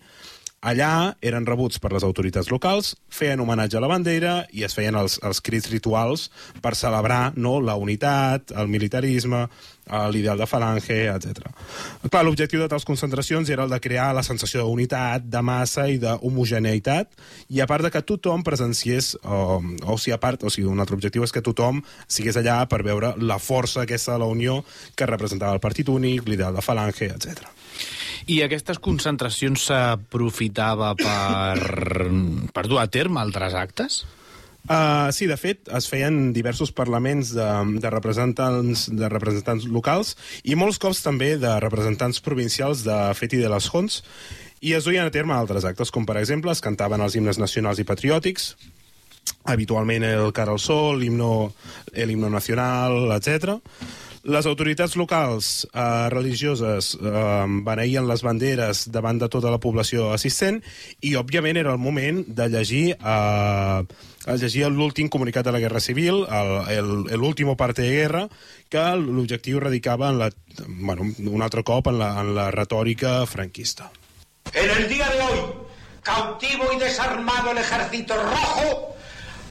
Allà 0.65 1.13
eren 1.21 1.45
rebuts 1.45 1.77
per 1.77 1.91
les 1.93 2.05
autoritats 2.07 2.49
locals, 2.49 2.95
feien 3.13 3.41
homenatge 3.45 3.77
a 3.77 3.83
la 3.85 3.91
bandera 3.91 4.35
i 4.57 4.63
es 4.65 4.73
feien 4.73 4.97
els, 4.97 5.19
els 5.21 5.43
crits 5.45 5.69
rituals 5.69 6.31
per 6.65 6.73
celebrar 6.79 7.35
no, 7.37 7.59
la 7.61 7.75
unitat, 7.77 8.55
el 8.57 8.71
militarisme, 8.73 9.43
eh, 9.45 10.07
l'ideal 10.15 10.41
de 10.41 10.47
falange, 10.49 10.97
etc. 11.13 11.51
Clar, 12.09 12.23
l'objectiu 12.25 12.63
de 12.63 12.69
tals 12.73 12.87
concentracions 12.89 13.51
era 13.53 13.67
el 13.69 13.75
de 13.75 13.81
crear 13.85 14.09
la 14.17 14.25
sensació 14.25 14.65
d'unitat, 14.65 15.27
de 15.29 15.43
massa 15.45 15.85
i 15.93 15.99
d'homogeneïtat, 16.01 17.13
i 17.53 17.61
a 17.61 17.69
part 17.69 17.85
de 17.85 17.93
que 17.93 18.05
tothom 18.09 18.47
presenciés, 18.47 19.13
o, 19.21 19.61
o 19.61 19.99
si 20.01 20.17
a 20.17 20.21
part, 20.23 20.47
o 20.49 20.55
sigui, 20.55 20.71
un 20.71 20.81
altre 20.81 20.97
objectiu 20.97 21.29
és 21.29 21.35
que 21.35 21.45
tothom 21.45 21.83
sigués 22.09 22.41
allà 22.41 22.63
per 22.73 22.81
veure 22.89 23.13
la 23.21 23.37
força 23.37 23.85
aquesta 23.85 24.17
de 24.17 24.25
la 24.25 24.33
Unió 24.33 24.63
que 24.97 25.13
representava 25.13 25.53
el 25.59 25.61
partit 25.61 25.93
únic, 25.93 26.25
l'ideal 26.25 26.57
de 26.57 26.65
falange, 26.65 27.13
etc. 27.13 27.45
I 28.31 28.41
aquestes 28.45 28.81
concentracions 28.81 29.67
s'aprofitava 29.69 30.95
per, 30.97 32.11
per 32.57 32.67
dur 32.71 32.81
a 32.81 32.87
terme 32.89 33.21
altres 33.21 33.57
actes? 33.59 34.05
Uh, 34.65 35.13
sí, 35.13 35.27
de 35.29 35.37
fet, 35.37 35.67
es 35.77 35.91
feien 35.93 36.33
diversos 36.33 36.71
parlaments 36.73 37.35
de, 37.37 37.49
de, 37.77 37.91
representants, 37.93 38.87
de 38.89 39.11
representants 39.13 39.67
locals 39.69 40.15
i 40.41 40.57
molts 40.57 40.81
cops 40.81 41.03
també 41.05 41.35
de 41.37 41.51
representants 41.61 42.23
provincials 42.25 42.81
de 42.87 42.97
Fet 43.19 43.37
i 43.37 43.43
de 43.43 43.51
les 43.53 43.69
Jons 43.69 44.01
i 44.65 44.73
es 44.73 44.89
duien 44.89 45.05
a 45.05 45.13
terme 45.13 45.37
altres 45.37 45.67
actes, 45.69 45.93
com 45.93 46.07
per 46.09 46.17
exemple 46.17 46.49
es 46.55 46.65
cantaven 46.65 47.05
els 47.05 47.19
himnes 47.19 47.37
nacionals 47.37 47.83
i 47.83 47.85
patriòtics, 47.85 48.55
habitualment 49.53 50.09
el 50.09 50.33
Cara 50.33 50.57
al 50.57 50.63
Sol, 50.65 50.97
l'himno 51.03 51.53
himno 51.93 52.31
nacional, 52.33 53.13
etc. 53.19 53.59
Les 54.25 54.47
autoritats 54.49 54.95
locals 54.97 55.67
eh, 55.67 55.81
religioses 56.09 56.95
eh, 56.97 57.45
beneïen 57.67 58.07
les 58.09 58.23
banderes 58.25 58.87
davant 58.89 59.19
de 59.21 59.29
tota 59.29 59.51
la 59.53 59.61
població 59.61 60.07
assistent 60.15 60.63
i, 61.05 61.13
òbviament, 61.21 61.61
era 61.61 61.75
el 61.77 61.83
moment 61.83 62.23
de 62.25 62.47
llegir 62.49 62.87
eh, 62.97 63.83
llegir 64.41 64.71
l'últim 64.73 65.11
comunicat 65.13 65.45
de 65.45 65.53
la 65.53 65.61
Guerra 65.61 65.83
Civil, 65.85 66.25
l'últim 67.13 67.53
parte 67.61 67.83
de 67.85 67.91
guerra, 67.93 68.25
que 68.73 68.85
l'objectiu 68.97 69.61
radicava 69.61 70.09
en 70.09 70.23
la, 70.23 70.31
bueno, 70.69 71.05
un 71.05 71.45
altre 71.45 71.63
cop 71.63 71.93
en 71.93 71.99
la, 72.01 72.15
en 72.23 72.35
la 72.35 72.51
retòrica 72.51 73.27
franquista. 73.27 73.91
En 74.55 74.71
el 74.71 74.89
día 74.89 75.11
de 75.11 75.21
hoy, 75.21 75.41
cautivo 76.03 76.73
y 76.75 76.79
desarmado 76.79 77.51
el 77.51 77.59
ejército 77.59 78.15
rojo, 78.17 78.97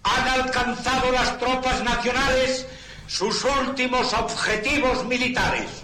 han 0.01 0.41
alcanzado 0.41 1.11
las 1.11 1.37
tropas 1.37 1.83
nacionales 1.83 2.65
sus 3.13 3.45
últimos 3.45 4.11
objetivos 4.11 5.05
militares. 5.05 5.83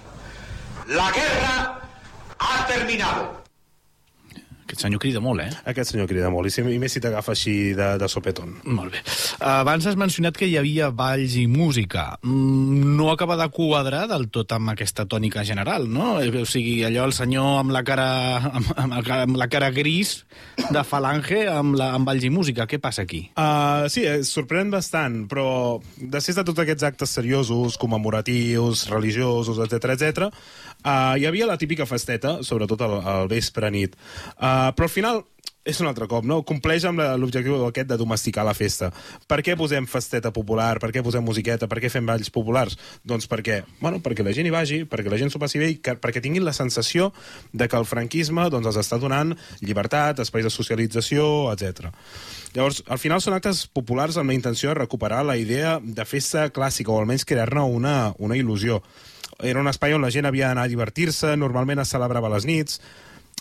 La 0.88 1.11
guerra 1.11 1.80
ha 2.39 2.65
terminado. 2.65 3.38
Aquest 4.70 4.84
senyor 4.86 5.01
crida 5.01 5.17
molt, 5.17 5.41
eh? 5.41 5.49
Aquest 5.72 5.95
senyor 5.95 6.05
crida 6.05 6.30
molt, 6.30 6.45
i, 6.45 6.51
si, 6.53 6.61
i 6.61 6.78
més 6.78 6.93
si 6.93 7.01
t'agafa 7.01 7.34
així 7.34 7.74
de, 7.74 7.88
de 7.97 8.09
sopetón. 8.11 8.51
Molt 8.70 8.93
bé. 8.93 8.99
Abans 9.41 9.88
has 9.89 9.97
mencionat 9.97 10.38
que 10.38 10.45
hi 10.45 10.59
havia 10.59 10.91
balls 10.93 11.34
i 11.41 11.47
música. 11.49 12.11
Mm, 12.22 12.93
No 12.99 13.07
acaba 13.09 13.34
de 13.39 13.47
quadrar 13.49 14.03
del 14.11 14.28
tot 14.30 14.53
amb 14.53 14.70
aquesta 14.76 15.07
tònica 15.09 15.41
general, 15.47 15.88
no? 15.89 16.20
O 16.20 16.45
sigui, 16.45 16.84
allò 16.86 17.07
el 17.09 17.15
senyor 17.17 17.63
amb 17.63 17.74
la 17.74 17.82
cara, 17.88 18.09
amb, 18.51 18.70
amb, 18.78 18.95
amb 19.17 19.39
la 19.41 19.49
cara 19.49 19.72
gris 19.74 20.20
de 20.70 20.84
falange 20.86 21.47
amb, 21.49 21.74
la, 21.80 21.89
amb 21.97 22.05
balls 22.05 22.30
i 22.30 22.32
música. 22.34 22.67
Què 22.70 22.78
passa 22.84 23.07
aquí? 23.07 23.24
Uh, 23.34 23.89
sí, 23.89 24.05
eh, 24.05 24.20
sorprèn 24.28 24.70
bastant, 24.70 25.24
però 25.32 25.47
després 25.97 26.38
de 26.38 26.45
tots 26.45 26.61
aquests 26.61 26.86
actes 26.91 27.17
seriosos, 27.17 27.80
commemoratius, 27.82 28.86
religiosos, 28.93 29.57
etc 29.65 29.95
etc, 29.97 30.30
uh, 30.84 31.17
hi 31.19 31.27
havia 31.30 31.49
la 31.49 31.57
típica 31.57 31.88
festeta, 31.89 32.39
sobretot 32.43 32.82
al, 32.86 32.99
al 33.01 33.27
vespre 33.32 33.71
nit. 33.73 33.97
Uh, 34.38 34.71
però 34.75 34.88
al 34.89 34.93
final 34.93 35.23
és 35.69 35.80
un 35.84 35.89
altre 35.89 36.07
cop, 36.09 36.25
no? 36.25 36.39
Compleix 36.47 36.86
amb 36.88 37.01
l'objectiu 37.19 37.59
aquest 37.67 37.89
de 37.89 37.97
domesticar 37.99 38.45
la 38.47 38.55
festa. 38.57 38.89
Per 39.30 39.39
què 39.45 39.55
posem 39.59 39.86
festeta 39.89 40.32
popular? 40.34 40.71
Per 40.82 40.89
què 40.95 41.03
posem 41.05 41.23
musiqueta? 41.25 41.67
Per 41.69 41.82
què 41.84 41.91
fem 41.91 42.07
balls 42.07 42.32
populars? 42.34 42.77
Doncs 43.07 43.27
perquè, 43.30 43.61
bueno, 43.82 43.99
perquè 44.03 44.25
la 44.25 44.34
gent 44.36 44.49
hi 44.49 44.53
vagi, 44.55 44.80
perquè 44.89 45.11
la 45.11 45.19
gent 45.21 45.34
s'ho 45.34 45.41
passi 45.41 45.61
bé 45.61 45.69
i 45.73 45.77
que, 45.84 45.93
perquè 45.99 46.23
tinguin 46.23 46.47
la 46.47 46.55
sensació 46.55 47.11
de 47.51 47.67
que 47.69 47.77
el 47.77 47.88
franquisme 47.89 48.47
doncs, 48.49 48.71
els 48.71 48.80
està 48.82 48.97
donant 49.01 49.36
llibertat, 49.61 50.23
espais 50.23 50.47
de 50.47 50.53
socialització, 50.53 51.27
etc. 51.53 51.91
Llavors, 52.55 52.82
al 52.88 53.01
final 53.01 53.21
són 53.21 53.38
actes 53.38 53.67
populars 53.67 54.17
amb 54.17 54.32
la 54.32 54.39
intenció 54.39 54.71
de 54.71 54.80
recuperar 54.80 55.21
la 55.27 55.38
idea 55.38 55.77
de 55.84 56.07
festa 56.07 56.47
clàssica, 56.55 56.91
o 56.91 57.03
almenys 57.03 57.27
crear-ne 57.30 57.67
una, 57.67 57.99
una 58.17 58.39
il·lusió. 58.39 58.82
Era 59.41 59.59
un 59.61 59.67
espai 59.71 59.93
on 59.95 60.01
la 60.03 60.11
gent 60.11 60.25
havia 60.27 60.49
d'anar 60.49 60.65
a 60.67 60.71
divertir-se, 60.71 61.35
normalment 61.37 61.79
es 61.79 61.91
celebrava 61.93 62.29
les 62.33 62.45
nits, 62.45 62.79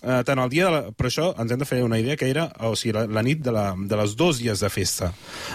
eh, 0.03 0.23
tant 0.25 0.39
el 0.39 0.49
dia 0.53 0.67
de 0.69 0.71
la... 0.71 0.81
però 0.95 1.11
això 1.11 1.29
ens 1.43 1.51
hem 1.53 1.59
de 1.59 1.67
fer 1.67 1.83
una 1.83 1.99
idea 1.99 2.17
que 2.17 2.29
era 2.31 2.49
o 2.63 2.75
sigui, 2.79 2.95
la, 2.95 3.07
la 3.07 3.23
nit 3.27 3.41
de, 3.43 3.51
la, 3.55 3.73
de 3.77 3.97
les 3.99 4.15
dos 4.17 4.39
dies 4.39 4.61
de 4.63 4.71
festa. 4.71 5.13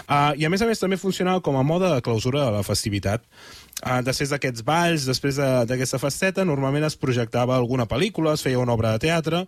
Uh, 0.08 0.34
i 0.36 0.46
a 0.46 0.50
més 0.52 0.62
a 0.62 0.68
més 0.68 0.80
també 0.84 0.98
funcionava 1.00 1.42
com 1.42 1.56
a 1.58 1.64
mode 1.64 1.90
de 1.94 2.02
clausura 2.04 2.44
de 2.46 2.52
la 2.58 2.64
festivitat. 2.68 3.24
Uh, 3.84 4.02
després 4.04 4.30
d'aquests 4.32 4.64
balls, 4.68 5.06
després 5.08 5.40
de- 5.40 5.66
d'aquesta 5.68 6.00
festeta 6.00 6.46
normalment 6.46 6.86
es 6.88 6.96
projectava 7.00 7.56
alguna 7.56 7.88
pel·lícula 7.88 8.36
es 8.36 8.44
feia 8.44 8.60
una 8.60 8.76
obra 8.76 8.92
de 8.98 9.00
teatre 9.08 9.46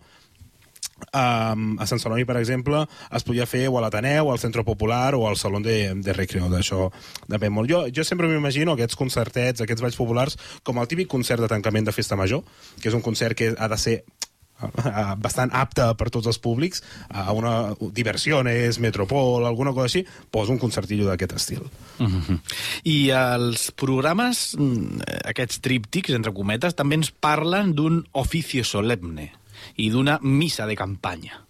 Um, 1.12 1.76
a 1.78 1.84
Sant 1.88 2.00
Celoni, 2.00 2.24
per 2.24 2.38
exemple, 2.40 2.82
es 3.12 3.24
podia 3.26 3.44
fer 3.48 3.66
o 3.68 3.76
a 3.76 3.82
l'Ateneu, 3.84 4.30
al 4.32 4.40
Centre 4.40 4.64
Popular 4.64 5.14
o 5.14 5.26
al 5.28 5.36
Saló 5.36 5.60
de, 5.60 5.92
de 6.00 6.14
Recreo, 6.16 6.48
d'això 6.52 6.88
depèn 7.28 7.52
molt. 7.52 7.68
Jo, 7.68 7.82
jo 7.92 8.04
sempre 8.04 8.30
m'imagino 8.30 8.72
aquests 8.72 8.96
concertets, 8.96 9.60
aquests 9.60 9.84
balls 9.84 9.98
populars, 10.00 10.38
com 10.64 10.80
el 10.80 10.88
típic 10.88 11.10
concert 11.12 11.44
de 11.44 11.52
tancament 11.52 11.84
de 11.88 11.92
festa 11.92 12.16
major, 12.16 12.44
que 12.80 12.88
és 12.88 12.96
un 12.96 13.04
concert 13.04 13.36
que 13.36 13.52
ha 13.52 13.68
de 13.68 13.80
ser 13.80 13.98
eh, 14.00 15.12
bastant 15.20 15.52
apte 15.52 15.86
per 16.00 16.08
tots 16.12 16.32
els 16.32 16.40
públics, 16.40 16.80
a 17.12 17.28
una 17.36 17.54
diversiones, 17.92 18.80
metropol, 18.80 19.44
alguna 19.44 19.76
cosa 19.76 19.90
així, 19.90 20.06
posa 20.32 20.56
un 20.56 20.60
concertillo 20.62 21.10
d'aquest 21.10 21.36
estil. 21.36 21.64
Uh 22.00 22.08
-huh. 22.08 22.40
I 22.84 23.10
els 23.10 23.70
programes, 23.70 24.56
mm, 24.56 25.00
aquests 25.28 25.60
tríptics, 25.60 26.16
entre 26.16 26.32
cometes, 26.32 26.74
també 26.74 26.94
ens 26.96 27.10
parlen 27.10 27.74
d'un 27.74 28.06
oficio 28.12 28.64
solemne 28.64 29.32
i 29.76 29.90
d'una 29.90 30.18
missa 30.22 30.66
de 30.66 30.76
campanya. 30.76 31.46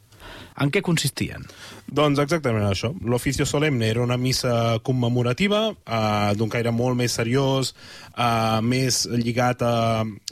En 0.57 0.71
què 0.73 0.81
consistien? 0.81 1.43
Doncs 1.87 2.19
exactament 2.23 2.65
això. 2.65 2.89
L'oficio 3.05 3.45
solemne 3.47 3.91
era 3.91 4.01
una 4.03 4.17
missa 4.17 4.79
commemorativa, 4.83 5.61
eh, 5.85 6.33
d'un 6.39 6.49
caire 6.49 6.73
molt 6.73 6.97
més 6.97 7.13
seriós, 7.13 7.75
eh, 8.17 8.61
més 8.63 9.05
lligat 9.13 9.63
a, 9.63 9.77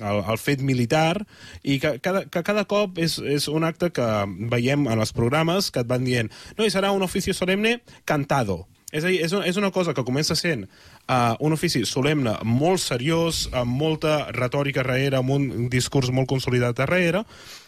al, 0.00 0.22
al 0.24 0.40
fet 0.40 0.64
militar, 0.64 1.26
i 1.62 1.78
que 1.78 1.98
cada, 2.00 2.24
que 2.24 2.42
cada 2.42 2.64
cop 2.64 2.98
és, 2.98 3.18
és 3.20 3.48
un 3.52 3.68
acte 3.68 3.92
que 3.92 4.08
veiem 4.50 4.88
en 4.88 4.98
els 4.98 5.12
programes 5.12 5.70
que 5.70 5.84
et 5.84 5.90
van 5.90 6.08
dient 6.08 6.32
no, 6.56 6.64
i 6.64 6.72
serà 6.72 6.94
un 6.96 7.04
oficio 7.04 7.36
solemne 7.36 7.82
cantado. 8.08 8.64
És 8.94 9.02
a 9.02 9.10
dir, 9.10 9.18
és 9.26 9.32
una, 9.34 9.42
és 9.50 9.56
una 9.58 9.72
cosa 9.74 9.90
que 9.92 10.04
comença 10.06 10.36
sent 10.38 10.68
uh, 11.10 11.34
un 11.42 11.52
ofici 11.56 11.80
solemne 11.88 12.36
molt 12.46 12.78
seriós, 12.78 13.48
amb 13.50 13.74
molta 13.74 14.28
retòrica 14.30 14.84
darrere, 14.84 15.18
amb 15.18 15.34
un 15.34 15.66
discurs 15.68 16.12
molt 16.14 16.30
consolidat 16.30 16.78
darrere, 16.78 17.24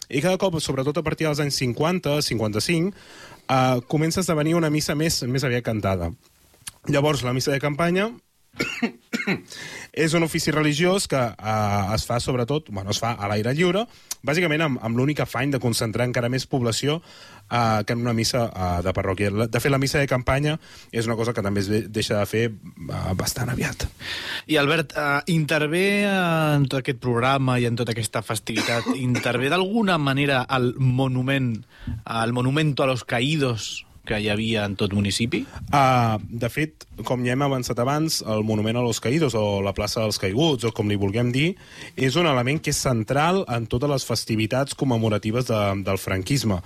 i 0.08 0.22
cada 0.22 0.38
cop, 0.38 0.58
sobretot 0.62 0.98
a 0.98 1.04
partir 1.06 1.26
dels 1.26 1.40
anys 1.42 1.58
50, 1.62 2.20
55, 2.22 2.92
uh, 3.46 3.80
comença 3.90 4.20
a 4.20 4.26
esdevenir 4.26 4.54
una 4.58 4.70
missa 4.70 4.94
més, 4.94 5.22
més 5.26 5.44
aviat 5.44 5.66
cantada. 5.66 6.12
Llavors, 6.86 7.24
la 7.26 7.34
missa 7.34 7.50
de 7.50 7.62
campanya 7.62 8.10
és 10.06 10.14
un 10.14 10.24
ofici 10.24 10.54
religiós 10.54 11.08
que 11.10 11.18
uh, 11.18 11.94
es 11.94 12.06
fa 12.06 12.20
sobretot, 12.22 12.70
bueno, 12.70 12.94
es 12.94 13.00
fa 13.02 13.14
a 13.18 13.28
l'aire 13.30 13.54
lliure, 13.56 13.86
bàsicament 14.26 14.64
amb, 14.64 14.80
amb 14.82 14.98
l'únic 14.98 15.20
afany 15.24 15.52
de 15.54 15.60
concentrar 15.62 16.06
encara 16.08 16.30
més 16.32 16.46
població 16.46 17.00
uh, 17.50 17.84
que 17.84 17.92
en 17.92 18.00
una 18.00 18.12
missa 18.12 18.46
uh, 18.50 18.82
de 18.84 18.92
parròquia. 18.96 19.30
De 19.46 19.60
fet, 19.60 19.72
la 19.72 19.80
missa 19.82 19.98
de 20.02 20.10
campanya 20.10 20.56
és 20.92 21.06
una 21.06 21.16
cosa 21.16 21.34
que 21.34 21.44
també 21.44 21.62
es 21.64 21.70
deixa 21.92 22.20
de 22.20 22.26
fer 22.26 22.44
uh, 22.50 23.14
bastant 23.18 23.50
aviat. 23.52 23.86
I 24.46 24.58
Albert, 24.60 24.94
eh, 24.96 25.20
intervé 25.34 25.86
en 26.06 26.66
tot 26.68 26.80
aquest 26.80 27.00
programa 27.02 27.58
i 27.58 27.66
en 27.66 27.76
tota 27.78 27.94
aquesta 27.94 28.22
festivitat, 28.22 28.86
intervé 28.96 29.50
d'alguna 29.50 29.98
manera 29.98 30.44
el 30.56 30.74
monument, 30.78 31.52
el 32.04 32.32
monumento 32.32 32.84
a 32.84 32.86
los 32.86 33.04
caídos 33.04 33.85
que 34.06 34.18
hi 34.22 34.28
havia 34.32 34.64
en 34.68 34.76
tot 34.78 34.94
municipi? 34.96 35.42
Uh, 35.68 36.16
de 36.22 36.48
fet, 36.52 36.86
com 37.08 37.24
ja 37.26 37.34
hem 37.34 37.44
avançat 37.44 37.80
abans, 37.82 38.20
el 38.22 38.44
monument 38.46 38.78
a 38.78 38.84
los 38.84 39.00
caïdos 39.02 39.36
o 39.38 39.60
la 39.64 39.74
plaça 39.76 40.00
dels 40.04 40.20
caiguts, 40.22 40.64
o 40.64 40.72
com 40.76 40.88
li 40.90 40.98
vulguem 41.00 41.32
dir, 41.34 41.50
és 41.96 42.16
un 42.16 42.28
element 42.30 42.62
que 42.62 42.72
és 42.72 42.80
central 42.86 43.42
en 43.52 43.66
totes 43.70 43.90
les 43.90 44.06
festivitats 44.08 44.78
commemoratives 44.78 45.50
de, 45.50 45.60
del 45.86 46.00
franquisme. 46.00 46.60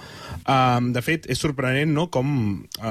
Uh, 0.44 0.78
de 0.94 1.02
fet, 1.04 1.26
és 1.32 1.40
sorprenent 1.40 1.92
no, 1.96 2.08
com, 2.12 2.30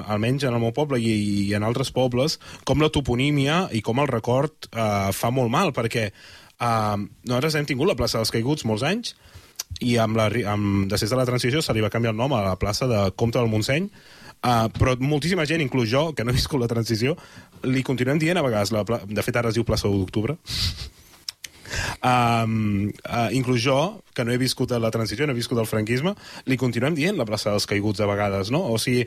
almenys 0.02 0.48
en 0.50 0.58
el 0.58 0.64
meu 0.64 0.76
poble 0.76 1.00
i, 1.00 1.16
i 1.46 1.48
en 1.58 1.66
altres 1.68 1.94
pobles, 1.96 2.40
com 2.66 2.82
la 2.84 2.92
toponímia 2.94 3.68
i 3.76 3.84
com 3.86 4.02
el 4.02 4.12
record 4.12 4.70
uh, 4.74 5.10
fa 5.16 5.32
molt 5.34 5.54
mal, 5.54 5.74
perquè 5.76 6.10
uh, 6.12 6.98
nosaltres 6.98 7.60
hem 7.60 7.70
tingut 7.70 7.90
la 7.90 8.00
plaça 8.00 8.20
dels 8.20 8.34
caiguts 8.34 8.68
molts 8.68 8.88
anys, 8.88 9.16
i 9.86 9.96
amb 10.02 10.18
la, 10.18 10.28
amb, 10.52 10.88
després 10.92 11.12
de 11.12 11.20
la 11.20 11.28
transició 11.30 11.62
se 11.64 11.76
li 11.76 11.84
va 11.84 11.92
canviar 11.94 12.14
el 12.16 12.20
nom 12.20 12.34
a 12.36 12.42
la 12.44 12.56
plaça 12.60 12.88
de 12.90 13.04
Comte 13.16 13.40
del 13.40 13.52
Montseny, 13.52 13.90
Uh, 14.40 14.70
però 14.72 14.94
moltíssima 15.04 15.44
gent, 15.44 15.60
inclús 15.60 15.90
jo, 15.92 16.14
que 16.16 16.24
no 16.24 16.32
he 16.32 16.38
viscut 16.38 16.62
la 16.62 16.70
transició, 16.72 17.18
li 17.68 17.84
continuem 17.84 18.22
dient 18.22 18.40
a 18.40 18.44
vegades, 18.46 18.72
la, 18.72 18.86
pla- 18.88 19.02
de 19.04 19.26
fet 19.26 19.36
ara 19.36 19.52
es 19.52 19.58
diu 19.58 19.66
plaça 19.68 19.90
1 19.92 20.00
d'octubre, 20.00 20.38
um, 22.04 22.88
uh, 22.88 23.28
inclús 23.36 23.60
jo, 23.66 23.80
que 24.16 24.24
no 24.24 24.32
he 24.32 24.40
viscut 24.40 24.72
la 24.72 24.92
transició, 24.96 25.28
no 25.28 25.36
he 25.36 25.40
viscut 25.40 25.60
el 25.60 25.68
franquisme, 25.68 26.16
li 26.48 26.58
continuem 26.58 26.96
dient 26.96 27.20
la 27.20 27.28
plaça 27.28 27.52
dels 27.52 27.68
caiguts 27.70 28.00
a 28.00 28.08
vegades, 28.08 28.52
no? 28.56 28.64
O 28.72 28.80
sigui, 28.80 29.04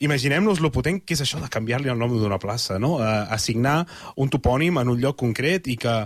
imaginem-nos 0.00 0.62
lo 0.62 0.70
potent 0.72 1.02
que 1.04 1.18
és 1.18 1.24
això 1.24 1.42
de 1.42 1.50
canviar-li 1.52 1.90
el 1.92 1.98
nom 1.98 2.14
d'una 2.14 2.38
plaça, 2.38 2.78
no? 2.78 2.96
Uh, 3.00 3.26
assignar 3.34 3.82
un 4.16 4.30
topònim 4.32 4.78
en 4.80 4.94
un 4.94 5.02
lloc 5.02 5.18
concret 5.20 5.66
i 5.66 5.76
que, 5.80 5.96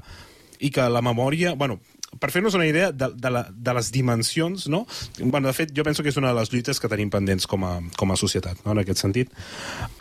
i 0.60 0.72
que 0.74 0.88
la 0.88 1.04
memòria... 1.04 1.54
Bueno, 1.54 1.80
per 2.20 2.30
fer-nos 2.34 2.56
una 2.58 2.68
idea 2.68 2.92
de, 2.92 3.10
de, 3.14 3.32
la, 3.32 3.46
de 3.50 3.74
les 3.78 3.90
dimensions, 3.94 4.68
no? 4.68 4.84
Bueno, 5.20 5.48
de 5.48 5.56
fet, 5.56 5.74
jo 5.76 5.84
penso 5.86 6.02
que 6.02 6.12
és 6.12 6.20
una 6.20 6.32
de 6.32 6.38
les 6.40 6.52
lluites 6.52 6.80
que 6.80 6.90
tenim 6.92 7.10
pendents 7.12 7.48
com 7.50 7.66
a, 7.66 7.76
com 7.98 8.12
a 8.12 8.20
societat, 8.20 8.62
no? 8.64 8.72
en 8.76 8.84
aquest 8.84 9.04
sentit. 9.04 9.34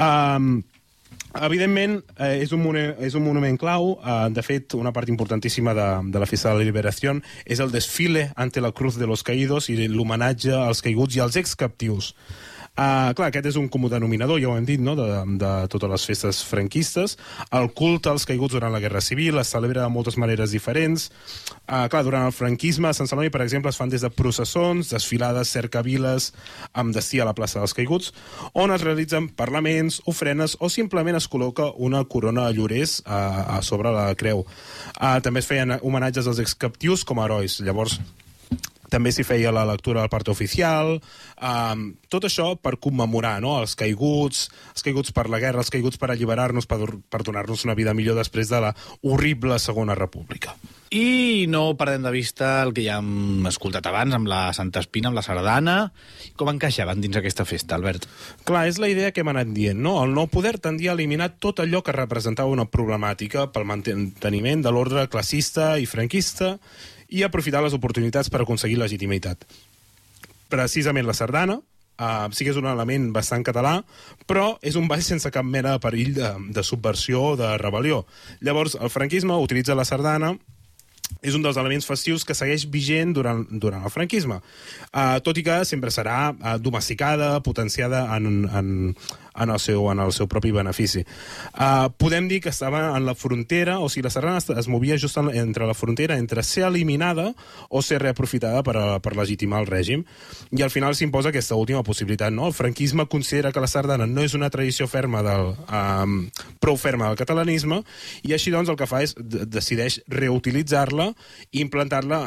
Um, 0.02 0.62
Evidentment, 1.34 1.96
eh, 2.22 2.44
és, 2.44 2.52
un 2.54 2.62
monument, 2.62 3.00
és 3.02 3.16
un 3.18 3.24
monument 3.26 3.56
clau. 3.58 3.96
Eh, 3.98 4.30
de 4.30 4.42
fet, 4.46 4.76
una 4.78 4.92
part 4.94 5.10
importantíssima 5.10 5.74
de, 5.74 5.88
de 6.14 6.22
la 6.22 6.28
Festa 6.30 6.52
de 6.52 6.60
la 6.60 6.68
Liberació 6.68 7.16
és 7.46 7.62
el 7.64 7.74
desfile 7.74 8.28
ante 8.38 8.62
la 8.62 8.72
Cruz 8.72 9.00
de 9.02 9.08
los 9.10 9.24
Caídos 9.26 9.72
i 9.74 9.88
l'homenatge 9.90 10.54
als 10.54 10.84
caiguts 10.86 11.18
i 11.18 11.24
als 11.26 11.40
excaptius. 11.42 12.14
Uh, 12.74 13.12
clar, 13.14 13.28
aquest 13.30 13.52
és 13.52 13.58
un 13.60 13.68
comú 13.70 13.86
denominador, 13.86 14.40
ja 14.42 14.48
ho 14.50 14.56
hem 14.58 14.66
dit, 14.66 14.82
no?, 14.82 14.96
de, 14.98 15.06
de 15.38 15.50
totes 15.70 15.92
les 15.92 16.06
festes 16.10 16.40
franquistes. 16.50 17.20
El 17.54 17.68
culte 17.78 18.10
als 18.10 18.26
caiguts 18.26 18.56
durant 18.56 18.74
la 18.74 18.80
Guerra 18.82 19.02
Civil 19.06 19.38
es 19.38 19.52
celebra 19.54 19.84
de 19.84 19.92
moltes 19.94 20.18
maneres 20.18 20.56
diferents. 20.56 21.12
Uh, 21.68 21.86
clar, 21.94 22.02
durant 22.08 22.26
el 22.26 22.34
franquisme, 22.34 22.90
a 22.90 22.98
Sant 22.98 23.12
Celoni, 23.12 23.30
per 23.30 23.44
exemple, 23.46 23.70
es 23.70 23.78
fan 23.78 23.94
des 23.94 24.02
de 24.02 24.10
processons, 24.10 24.90
desfilades, 24.90 25.54
cercaviles, 25.54 26.32
amb 26.74 26.98
destí 26.98 27.22
a 27.22 27.30
la 27.30 27.36
plaça 27.38 27.62
dels 27.62 27.78
caiguts, 27.78 28.10
on 28.58 28.74
es 28.74 28.82
realitzen 28.82 29.30
parlaments, 29.38 30.02
ofrenes 30.10 30.58
o 30.58 30.72
simplement 30.74 31.22
es 31.22 31.30
col·loca 31.30 31.70
una 31.78 32.02
corona 32.10 32.48
de 32.48 32.58
llorers 32.58 33.04
a, 33.06 33.22
a 33.60 33.62
sobre 33.62 33.94
la 33.94 34.10
creu. 34.18 34.48
Uh, 34.98 35.22
també 35.22 35.46
es 35.46 35.52
feien 35.54 35.78
homenatges 35.78 36.26
als 36.26 36.42
excaptius 36.42 37.06
com 37.06 37.22
a 37.22 37.30
herois. 37.30 37.62
Llavors, 37.62 38.00
també 38.94 39.14
s'hi 39.14 39.26
feia 39.26 39.54
la 39.56 39.66
lectura 39.68 40.04
del 40.04 40.12
part 40.14 40.30
oficial, 40.30 40.96
um, 41.42 41.88
tot 42.14 42.30
això 42.30 42.54
per 42.62 42.78
commemorar 42.84 43.40
no? 43.42 43.58
els 43.64 43.74
caiguts, 43.80 44.46
els 44.76 44.86
caiguts 44.86 45.16
per 45.16 45.28
la 45.34 45.42
guerra, 45.42 45.66
els 45.66 45.74
caiguts 45.74 46.00
per 46.02 46.12
alliberar-nos, 46.14 46.70
per, 46.70 46.80
per 47.10 47.24
donar-nos 47.26 47.66
una 47.66 47.78
vida 47.78 47.96
millor 47.98 48.20
després 48.22 48.54
de 48.54 48.62
la 48.68 48.74
horrible 49.02 49.58
Segona 49.60 49.98
República. 49.98 50.54
I 50.94 51.48
no 51.50 51.72
perdem 51.74 52.04
de 52.06 52.12
vista 52.14 52.60
el 52.62 52.70
que 52.78 52.84
ja 52.86 53.00
hem 53.02 53.48
escoltat 53.50 53.88
abans 53.90 54.14
amb 54.14 54.30
la 54.30 54.44
Santa 54.54 54.84
Espina, 54.84 55.10
amb 55.10 55.18
la 55.18 55.24
sardana. 55.26 55.78
Com 56.38 56.52
encaixaven 56.52 57.02
dins 57.02 57.18
aquesta 57.18 57.48
festa, 57.50 57.80
Albert? 57.80 58.06
Clar, 58.46 58.68
és 58.70 58.78
la 58.78 58.92
idea 58.92 59.10
que 59.10 59.24
hem 59.24 59.32
anat 59.32 59.50
dient, 59.56 59.82
no? 59.82 59.96
El 60.04 60.14
nou 60.14 60.30
poder 60.30 60.60
tendia 60.62 60.92
a 60.92 60.98
eliminar 61.00 61.32
tot 61.42 61.64
allò 61.64 61.82
que 61.82 61.98
representava 61.98 62.54
una 62.54 62.70
problemàtica 62.70 63.48
pel 63.50 63.66
manteniment 63.66 64.62
de 64.62 64.76
l'ordre 64.76 65.08
classista 65.10 65.80
i 65.82 65.90
franquista 65.90 66.60
i 67.14 67.22
aprofitar 67.24 67.62
les 67.64 67.76
oportunitats 67.78 68.32
per 68.34 68.42
aconseguir 68.42 68.80
legitimitat. 68.82 69.46
Precisament 70.50 71.08
la 71.08 71.18
sardana, 71.18 71.60
Uh, 71.94 72.26
sí 72.34 72.42
que 72.42 72.50
és 72.50 72.58
un 72.58 72.66
element 72.66 73.12
bastant 73.14 73.44
català, 73.46 73.76
però 74.26 74.56
és 74.66 74.74
un 74.80 74.88
ball 74.90 75.04
sense 75.06 75.30
cap 75.30 75.46
mena 75.46 75.76
de 75.76 75.82
perill 75.84 76.16
de, 76.16 76.32
de 76.56 76.64
subversió 76.66 77.22
o 77.22 77.36
de 77.38 77.52
rebel·lió. 77.62 78.00
Llavors, 78.42 78.74
el 78.82 78.90
franquisme 78.90 79.38
utilitza 79.38 79.76
la 79.78 79.86
sardana 79.86 80.32
és 81.22 81.38
un 81.38 81.46
dels 81.46 81.60
elements 81.62 81.86
festius 81.86 82.26
que 82.26 82.34
segueix 82.34 82.66
vigent 82.74 83.14
durant, 83.14 83.44
durant 83.62 83.86
el 83.86 83.94
franquisme, 83.94 84.40
uh, 84.42 85.20
tot 85.22 85.38
i 85.38 85.46
que 85.46 85.60
sempre 85.70 85.94
serà 85.94 86.32
uh, 86.34 86.56
domesticada, 86.58 87.36
potenciada 87.46 88.08
en, 88.18 88.50
en, 88.50 88.74
en, 89.36 89.50
el 89.50 89.60
seu, 89.60 89.86
en 89.92 90.04
el 90.04 90.14
seu 90.16 90.28
propi 90.28 90.52
benefici. 90.52 91.06
Uh, 91.54 91.90
podem 91.98 92.28
dir 92.30 92.42
que 92.44 92.52
estava 92.54 92.98
en 92.98 93.08
la 93.08 93.16
frontera, 93.16 93.80
o 93.80 93.90
sigui, 93.90 94.06
la 94.08 94.14
sardana 94.14 94.42
es, 94.42 94.50
es 94.50 94.68
movia 94.68 94.98
just 95.00 95.18
en, 95.18 95.32
entre 95.34 95.68
la 95.68 95.74
frontera 95.74 96.18
entre 96.18 96.44
ser 96.44 96.66
eliminada 96.68 97.34
o 97.70 97.82
ser 97.82 98.02
reaprofitada 98.04 98.64
per, 98.64 98.78
a, 98.78 99.00
per 99.04 99.16
legitimar 99.18 99.64
el 99.64 99.70
règim, 99.72 100.06
i 100.52 100.62
al 100.62 100.74
final 100.74 100.96
s'imposa 100.96 101.32
aquesta 101.34 101.56
última 101.56 101.84
possibilitat. 101.84 102.34
No? 102.34 102.48
El 102.52 102.58
franquisme 102.58 103.08
considera 103.08 103.52
que 103.52 103.64
la 103.64 103.72
sardana 103.72 104.08
no 104.08 104.24
és 104.26 104.36
una 104.38 104.52
tradició 104.54 104.88
ferma 104.92 105.24
del, 105.26 105.54
um, 105.70 106.20
prou 106.62 106.78
ferma 106.78 107.10
del 107.10 107.20
catalanisme, 107.20 107.82
i 108.24 108.36
així 108.36 108.52
doncs 108.54 108.70
el 108.70 108.80
que 108.80 108.90
fa 108.90 109.04
és 109.06 109.16
de 109.18 109.46
decideix 109.64 110.00
reutilitzar-la 110.12 111.10
i 111.52 111.62
implantar-la 111.64 112.20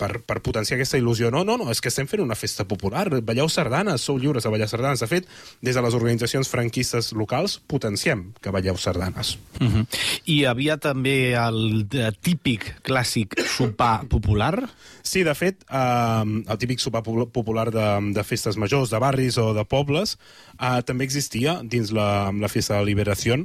per, 0.00 0.10
per 0.26 0.40
potenciar 0.44 0.78
aquesta 0.78 0.98
il·lusió. 1.00 1.30
No, 1.34 1.44
no, 1.46 1.58
no, 1.60 1.70
és 1.72 1.82
que 1.82 1.90
estem 1.92 2.08
fent 2.10 2.22
una 2.24 2.38
festa 2.38 2.66
popular, 2.68 3.08
balleu 3.22 3.50
sardanes, 3.52 4.04
sou 4.04 4.18
lliures 4.20 4.44
de 4.44 4.52
ballar 4.52 4.68
sardanes. 4.70 5.02
De 5.02 5.10
fet, 5.10 5.28
des 5.62 5.76
de 5.76 5.84
les 5.84 5.96
organitzacions 5.98 6.41
franquistes 6.48 7.12
locals 7.12 7.60
potenciem 7.66 8.32
que 8.40 8.50
balleu 8.50 8.76
sardanes. 8.76 9.38
Uh 9.60 9.66
-huh. 9.66 9.86
I 10.24 10.42
hi 10.42 10.46
havia 10.46 10.76
també 10.76 11.34
el 11.38 11.86
eh, 11.92 12.10
típic 12.20 12.82
clàssic 12.82 13.36
sopar 13.46 14.08
popular? 14.08 14.68
Sí, 15.02 15.22
de 15.22 15.34
fet, 15.34 15.64
eh, 15.70 16.22
el 16.48 16.58
típic 16.58 16.78
sopar 16.80 17.02
popu- 17.02 17.30
popular 17.30 17.70
de, 17.70 18.12
de 18.12 18.24
festes 18.24 18.56
majors, 18.56 18.90
de 18.90 18.98
barris 18.98 19.38
o 19.38 19.52
de 19.54 19.64
pobles, 19.64 20.18
eh, 20.60 20.82
també 20.82 21.04
existia 21.04 21.60
dins 21.62 21.92
la, 21.92 22.32
la 22.32 22.48
Festa 22.48 22.78
de 22.78 22.84
Liberació. 22.84 23.36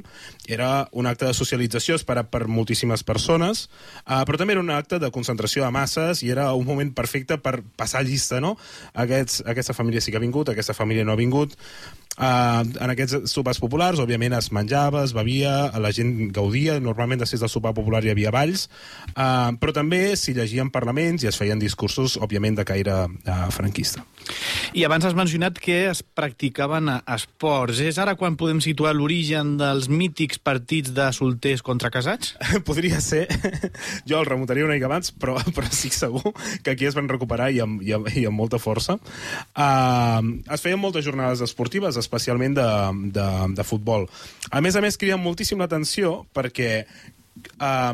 Era 0.46 0.88
un 0.92 1.06
acte 1.06 1.26
de 1.26 1.34
socialització 1.34 1.94
esperat 1.94 2.30
per 2.30 2.46
moltíssimes 2.48 3.04
persones, 3.04 3.68
eh, 4.06 4.22
però 4.24 4.36
també 4.38 4.52
era 4.52 4.62
un 4.62 4.70
acte 4.70 4.98
de 4.98 5.10
concentració 5.10 5.64
de 5.64 5.70
masses 5.70 6.22
i 6.22 6.30
era 6.30 6.52
un 6.54 6.66
moment 6.66 6.94
perfecte 6.94 7.38
per 7.38 7.62
passar 7.76 8.04
llista, 8.04 8.40
no? 8.40 8.56
Aquests, 8.94 9.42
aquesta 9.46 9.74
família 9.74 10.00
sí 10.00 10.10
que 10.10 10.16
ha 10.16 10.20
vingut, 10.20 10.48
aquesta 10.48 10.74
família 10.74 11.04
no 11.04 11.12
ha 11.12 11.16
vingut. 11.20 11.54
Uh, 12.18 12.66
en 12.82 12.90
aquests 12.90 13.30
sopars 13.30 13.60
populars, 13.62 14.00
òbviament, 14.02 14.34
es 14.34 14.50
menjava, 14.54 15.04
es 15.06 15.14
bevia, 15.14 15.70
la 15.78 15.92
gent 15.94 16.32
gaudia, 16.34 16.80
normalment 16.82 17.22
després 17.22 17.44
del 17.44 17.52
sopar 17.52 17.72
popular 17.76 18.02
hi 18.02 18.10
havia 18.10 18.32
balls, 18.34 18.66
uh, 19.14 19.54
però 19.62 19.74
també 19.76 20.02
s'hi 20.18 20.34
llegien 20.34 20.72
parlaments 20.74 21.22
i 21.22 21.30
es 21.30 21.38
feien 21.38 21.62
discursos, 21.62 22.18
òbviament, 22.18 22.58
de 22.58 22.66
caire 22.66 23.04
uh, 23.06 23.36
franquista. 23.54 24.02
I 24.76 24.84
abans 24.84 25.06
has 25.06 25.16
mencionat 25.16 25.58
que 25.62 25.84
es 25.88 26.02
practicaven 26.02 26.90
esports. 26.98 27.80
És 27.84 27.98
ara 28.02 28.16
quan 28.18 28.36
podem 28.40 28.60
situar 28.64 28.92
l'origen 28.96 29.56
dels 29.60 29.88
mítics 29.88 30.40
partits 30.42 30.92
de 30.96 31.08
solters 31.14 31.62
contra 31.64 31.90
casats? 31.94 32.34
Podria 32.68 33.00
ser. 33.04 33.26
Jo 34.08 34.20
el 34.20 34.28
remuntaria 34.28 34.66
una 34.66 34.76
mica 34.76 34.90
abans, 34.90 35.12
però, 35.14 35.38
però 35.56 35.70
estic 35.70 35.96
segur 35.96 36.34
que 36.64 36.74
aquí 36.74 36.88
es 36.88 36.98
van 36.98 37.08
recuperar 37.10 37.50
i 37.54 37.62
amb, 37.64 37.82
i 37.84 37.94
amb, 37.96 38.10
i 38.10 38.26
amb 38.28 38.38
molta 38.38 38.60
força. 38.62 38.98
Uh, 39.54 40.34
es 40.50 40.64
feien 40.64 40.80
moltes 40.82 41.06
jornades 41.06 41.42
esportives, 41.44 41.96
especialment 42.08 42.56
de, 42.58 42.68
de, 43.14 43.28
de 43.60 43.68
futbol. 43.68 44.08
A 44.50 44.64
més 44.64 44.76
a 44.76 44.84
més, 44.84 44.96
criden 44.96 45.20
moltíssim 45.22 45.60
l'atenció 45.60 46.22
perquè 46.34 46.72
uh, 47.60 47.92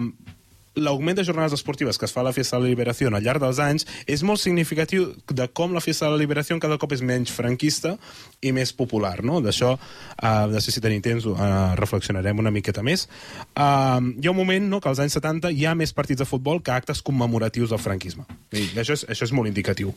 l'augment 0.74 1.16
de 1.16 1.24
jornades 1.24 1.52
esportives 1.54 1.98
que 1.98 2.06
es 2.06 2.12
fa 2.12 2.20
a 2.20 2.26
la 2.26 2.32
Festa 2.32 2.56
de 2.56 2.64
la 2.64 2.72
Liberació 2.72 3.08
al 3.08 3.22
llarg 3.22 3.42
dels 3.42 3.60
anys 3.62 3.86
és 4.10 4.24
molt 4.26 4.42
significatiu 4.42 5.06
de 5.30 5.46
com 5.48 5.74
la 5.74 5.82
Festa 5.84 6.06
de 6.06 6.14
la 6.14 6.22
Liberació 6.22 6.58
cada 6.62 6.78
cop 6.82 6.92
és 6.96 7.02
menys 7.02 7.32
franquista 7.34 7.94
i 8.42 8.52
més 8.52 8.72
popular, 8.74 9.22
no? 9.22 9.40
D'això, 9.44 9.74
uh, 9.76 10.46
de 10.50 10.62
si 10.62 10.82
tenim 10.82 11.02
temps, 11.04 11.26
uh, 11.30 11.74
reflexionarem 11.78 12.38
una 12.42 12.52
miqueta 12.54 12.82
més. 12.82 13.06
Uh, 13.54 14.02
hi 14.18 14.26
ha 14.26 14.34
un 14.34 14.40
moment 14.40 14.68
no, 14.68 14.80
que 14.82 14.90
als 14.90 15.02
anys 15.02 15.18
70 15.20 15.54
hi 15.54 15.66
ha 15.66 15.76
més 15.78 15.94
partits 15.94 16.24
de 16.24 16.28
futbol 16.28 16.62
que 16.62 16.74
actes 16.74 17.02
commemoratius 17.02 17.70
del 17.70 17.82
franquisme. 17.82 18.26
I 18.52 18.72
això 18.74 18.98
és, 18.98 19.06
això 19.10 19.28
és 19.28 19.34
molt 19.36 19.50
indicatiu. 19.50 19.94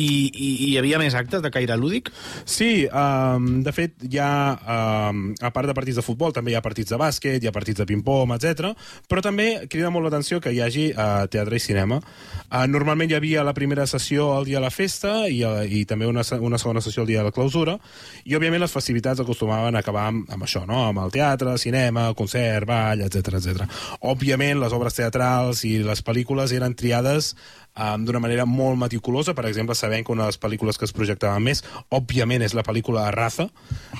I, 0.00 0.08
i, 0.30 0.48
i 0.50 0.68
hi 0.70 0.76
havia 0.80 1.00
més 1.00 1.14
actes 1.18 1.42
de 1.44 1.50
caire 1.52 1.76
lúdic? 1.78 2.10
Sí, 2.48 2.86
um, 2.86 3.48
de 3.66 3.72
fet, 3.76 3.96
hi 4.06 4.20
ha, 4.22 4.30
um, 5.10 5.22
a 5.40 5.50
part 5.54 5.68
de 5.68 5.76
partits 5.76 6.00
de 6.00 6.04
futbol, 6.06 6.32
també 6.36 6.54
hi 6.54 6.58
ha 6.58 6.64
partits 6.64 6.94
de 6.94 6.98
bàsquet, 7.00 7.38
hi 7.42 7.50
ha 7.50 7.54
partits 7.54 7.82
de 7.82 7.86
ping-pong, 7.88 8.34
etc. 8.36 8.72
però 9.10 9.24
també 9.24 9.48
crida 9.70 9.90
molt 9.92 10.08
l'atenció 10.08 10.40
que 10.40 10.54
hi 10.54 10.62
hagi 10.64 10.86
uh, 10.92 11.26
teatre 11.30 11.58
i 11.58 11.64
cinema. 11.64 12.00
Uh, 12.48 12.64
normalment 12.70 13.10
hi 13.10 13.18
havia 13.18 13.44
la 13.46 13.54
primera 13.56 13.86
sessió 13.90 14.30
el 14.38 14.48
dia 14.48 14.58
de 14.60 14.64
la 14.66 14.72
festa 14.74 15.26
i, 15.28 15.42
uh, 15.46 15.62
i 15.64 15.84
també 15.88 16.08
una, 16.08 16.24
una 16.40 16.58
segona 16.58 16.82
sessió 16.84 17.04
el 17.04 17.12
dia 17.12 17.20
de 17.20 17.28
la 17.30 17.34
clausura, 17.36 17.76
i 18.24 18.36
òbviament 18.38 18.64
les 18.64 18.74
festivitats 18.74 19.20
acostumaven 19.20 19.76
a 19.76 19.84
acabar 19.84 20.08
amb, 20.10 20.26
amb 20.32 20.46
això, 20.46 20.64
no? 20.68 20.84
amb 20.88 21.04
el 21.04 21.14
teatre, 21.14 21.56
cinema, 21.60 22.10
concert, 22.16 22.68
ball, 22.68 23.04
etc 23.06 23.40
etc. 23.40 23.66
Òbviament, 24.10 24.60
les 24.60 24.76
obres 24.76 24.96
teatrals 24.96 25.64
i 25.68 25.78
les 25.84 26.04
pel·lícules 26.06 26.54
eren 26.56 26.76
triades 26.78 27.34
um, 27.76 28.04
d'una 28.06 28.22
manera 28.22 28.46
molt 28.48 28.78
meticulosa, 28.80 29.34
per 29.36 29.46
exemple, 29.50 29.76
sabent 29.78 30.06
que 30.06 30.12
una 30.14 30.26
de 30.26 30.34
les 30.34 30.40
pel·lícules 30.40 30.78
que 30.78 30.86
es 30.88 30.94
projectaven 30.96 31.42
més, 31.44 31.64
òbviament, 31.90 32.42
és 32.46 32.54
la 32.56 32.64
pel·lícula 32.66 33.08
Raza, 33.14 33.48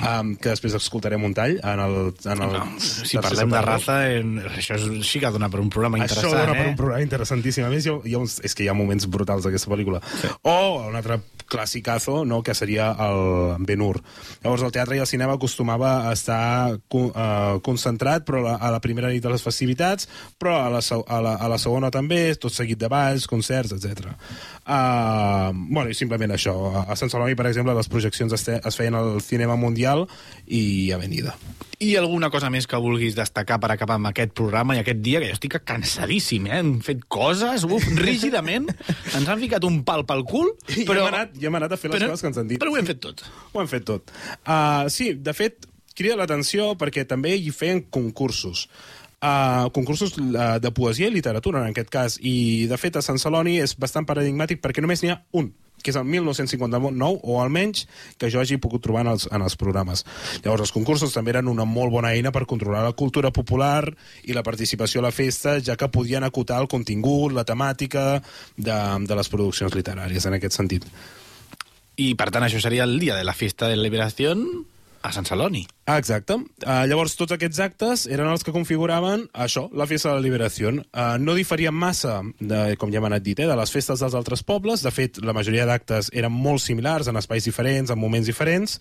um, 0.01 0.35
que 0.37 0.53
després 0.53 0.77
escoltarem 0.79 1.25
un 1.25 1.37
tall 1.37 1.59
en 1.61 1.85
el... 1.87 1.99
En 2.31 2.45
el 2.47 2.57
No, 2.61 2.65
si 2.83 3.19
parlem 3.21 3.53
de 3.53 3.61
raza, 3.65 3.97
en... 4.17 4.39
això 4.51 4.77
és, 4.77 4.87
sí 5.07 5.21
que 5.23 5.31
dona 5.33 5.49
per 5.53 5.61
un 5.63 5.71
programa 5.73 6.01
Això 6.01 6.19
interessant, 6.19 6.47
dona 6.47 6.57
eh? 6.57 6.63
per 6.63 6.73
un 6.73 6.79
programa 6.79 7.05
interessantíssim. 7.05 7.67
A 7.67 7.71
més, 7.73 7.87
hi 7.87 7.93
ha, 7.93 7.99
hi 8.05 8.17
ha 8.17 8.23
uns, 8.23 8.39
és 8.47 8.57
que 8.57 8.65
hi 8.65 8.71
ha 8.71 8.77
moments 8.77 9.07
brutals 9.11 9.47
d'aquesta 9.47 9.71
pel·lícula. 9.73 10.03
Sí. 10.21 10.31
O 10.49 10.57
un 10.89 10.99
altre 10.99 11.21
classicazo, 11.51 12.25
no?, 12.25 12.41
que 12.47 12.55
seria 12.55 12.93
el 13.07 13.65
Ben-Hur. 13.67 14.01
Llavors, 14.45 14.65
el 14.65 14.73
teatre 14.73 14.97
i 14.97 15.03
el 15.03 15.09
cinema 15.11 15.37
acostumava 15.37 16.09
a 16.09 16.15
estar 16.17 16.79
co 16.89 17.11
uh, 17.11 17.59
concentrat 17.67 18.25
però 18.25 18.45
a 18.55 18.71
la, 18.73 18.81
primera 18.81 19.11
nit 19.13 19.21
de 19.25 19.33
les 19.33 19.45
festivitats, 19.45 20.09
però 20.41 20.57
a 20.63 20.71
la, 20.73 20.81
a 20.81 21.21
la, 21.21 21.35
a 21.37 21.51
la 21.51 21.59
segona 21.61 21.91
també, 21.93 22.23
tot 22.41 22.55
seguit 22.55 22.81
de 22.81 22.89
balls, 22.89 23.27
concerts, 23.29 23.60
etc. 23.69 24.15
Uh, 24.65 25.51
bueno, 25.69 25.91
i 25.91 25.95
simplement 25.99 26.33
això. 26.33 26.55
A- 26.87 26.97
Sant 26.97 27.11
Celoni, 27.13 27.37
per 27.37 27.47
exemple, 27.51 27.75
les 27.77 27.89
projeccions 27.93 28.33
es, 28.33 28.47
es 28.49 28.77
feien 28.79 28.95
al 28.97 29.21
Cinema 29.25 29.57
Mundial 29.61 30.07
i 30.47 30.91
Avenida. 30.97 31.35
I 31.81 31.95
alguna 31.97 32.29
cosa 32.29 32.51
més 32.53 32.67
que 32.69 32.77
vulguis 32.81 33.15
destacar 33.17 33.57
per 33.61 33.71
acabar 33.73 33.97
amb 33.97 34.11
aquest 34.11 34.35
programa 34.37 34.77
i 34.77 34.83
aquest 34.83 35.01
dia, 35.01 35.21
que 35.23 35.31
jo 35.31 35.37
estic 35.39 35.57
cansadíssim, 35.65 36.47
eh? 36.51 36.59
Hem 36.61 36.75
fet 36.85 37.07
coses, 37.09 37.65
uf, 37.65 37.87
rígidament, 38.05 38.69
ens 39.15 39.25
han 39.27 39.41
ficat 39.41 39.65
un 39.69 39.81
pal 39.89 40.05
pel 40.09 40.25
cul, 40.29 40.53
però... 40.85 41.07
hem 41.07 41.11
anat, 41.15 41.35
i 41.41 41.49
hem 41.49 41.57
anat 41.61 41.77
a 41.77 41.81
fer 41.81 41.93
les 41.93 41.99
però, 42.03 42.13
coses 42.13 42.25
que 42.25 42.33
ens 42.33 42.41
han 42.43 42.53
dit. 42.53 42.61
Però 42.61 42.75
ho 42.75 42.79
hem 42.81 42.89
fet 42.89 43.01
tot. 43.05 43.25
Ho 43.55 43.63
hem 43.65 43.71
fet 43.73 43.89
tot. 43.89 44.13
Uh, 44.45 44.87
sí, 44.93 45.15
de 45.17 45.35
fet, 45.37 45.67
crida 45.97 46.17
l'atenció 46.21 46.75
perquè 46.81 47.07
també 47.09 47.33
hi 47.37 47.51
feien 47.53 47.83
concursos. 47.93 48.67
Uh, 49.21 49.69
concursos 49.77 50.15
uh, 50.17 50.57
de 50.57 50.71
poesia 50.73 51.11
i 51.11 51.13
literatura, 51.13 51.61
en 51.61 51.75
aquest 51.75 51.91
cas. 51.93 52.15
I, 52.25 52.67
de 52.71 52.79
fet, 52.81 52.97
a 52.97 53.05
Sant 53.05 53.21
Celoni 53.21 53.59
és 53.61 53.77
bastant 53.77 54.07
paradigmàtic 54.09 54.63
perquè 54.65 54.81
només 54.81 55.05
n'hi 55.05 55.13
ha 55.13 55.21
un 55.37 55.51
que 55.81 55.93
és 55.93 55.97
el 55.97 56.05
1959, 56.05 57.21
o 57.25 57.39
almenys 57.41 57.87
que 58.21 58.31
jo 58.33 58.41
hagi 58.41 58.59
pogut 58.61 58.83
trobar 58.85 59.05
en 59.07 59.13
els, 59.15 59.27
en 59.33 59.45
els 59.45 59.57
programes. 59.61 60.05
Llavors, 60.45 60.67
els 60.67 60.75
concursos 60.75 61.15
també 61.17 61.35
eren 61.35 61.49
una 61.49 61.65
molt 61.69 61.93
bona 61.93 62.13
eina 62.13 62.33
per 62.35 62.47
controlar 62.49 62.83
la 62.85 62.97
cultura 62.97 63.33
popular 63.33 63.87
i 64.25 64.37
la 64.37 64.45
participació 64.47 65.01
a 65.01 65.09
la 65.09 65.15
festa, 65.15 65.59
ja 65.65 65.79
que 65.81 65.89
podien 65.89 66.25
acotar 66.27 66.61
el 66.61 66.69
contingut, 66.69 67.33
la 67.33 67.47
temàtica 67.49 68.21
de, 68.57 68.79
de 69.07 69.17
les 69.17 69.33
produccions 69.33 69.77
literàries, 69.77 70.27
en 70.29 70.37
aquest 70.37 70.59
sentit. 70.59 70.85
I, 72.01 72.15
per 72.17 72.31
tant, 72.33 72.45
això 72.47 72.61
seria 72.63 72.85
el 72.89 72.99
dia 73.01 73.17
de 73.17 73.25
la 73.25 73.37
festa 73.37 73.69
de 73.69 73.77
liberació 73.77 74.35
a 75.03 75.13
Sant 75.13 75.25
Celoni. 75.25 75.65
Ah, 75.87 75.97
exacte. 75.99 76.37
Uh, 76.37 76.85
llavors, 76.87 77.15
tots 77.19 77.33
aquests 77.35 77.61
actes 77.65 78.05
eren 78.11 78.29
els 78.31 78.45
que 78.45 78.53
configuraven 78.55 79.25
això, 79.33 79.65
la 79.73 79.87
festa 79.89 80.11
de 80.11 80.19
la 80.19 80.25
liberació. 80.25 80.73
Uh, 80.93 81.17
no 81.19 81.35
diferien 81.35 81.75
massa, 81.75 82.21
de, 82.39 82.77
com 82.81 82.93
ja 82.93 83.01
m'han 83.01 83.15
anat 83.15 83.25
dit, 83.25 83.41
eh, 83.41 83.49
de 83.49 83.57
les 83.57 83.73
festes 83.73 84.03
dels 84.03 84.17
altres 84.17 84.45
pobles. 84.47 84.85
De 84.85 84.93
fet, 84.95 85.23
la 85.25 85.35
majoria 85.37 85.67
d'actes 85.69 86.13
eren 86.13 86.33
molt 86.33 86.63
similars, 86.63 87.09
en 87.09 87.19
espais 87.21 87.49
diferents, 87.49 87.91
en 87.91 88.01
moments 88.01 88.29
diferents. 88.29 88.79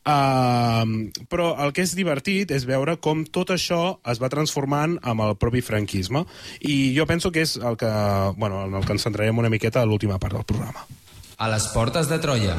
Uh, 0.00 1.12
però 1.30 1.52
el 1.62 1.74
que 1.76 1.84
és 1.86 1.94
divertit 1.96 2.50
és 2.56 2.66
veure 2.68 2.96
com 2.98 3.22
tot 3.28 3.54
això 3.54 4.00
es 4.10 4.20
va 4.20 4.32
transformant 4.32 4.98
amb 5.02 5.26
el 5.28 5.36
propi 5.38 5.62
franquisme. 5.62 6.26
I 6.60 6.92
jo 6.98 7.06
penso 7.06 7.30
que 7.30 7.46
és 7.46 7.56
el 7.56 7.78
que, 7.80 7.90
bueno, 8.36 8.66
en 8.66 8.74
el 8.74 8.86
que 8.86 8.96
ens 8.96 9.06
centrarem 9.06 9.38
una 9.38 9.52
miqueta 9.52 9.84
a 9.84 9.88
l'última 9.88 10.18
part 10.18 10.34
del 10.34 10.48
programa. 10.48 10.88
A 11.38 11.48
les 11.48 11.70
portes 11.72 12.10
de 12.10 12.18
Troia. 12.20 12.58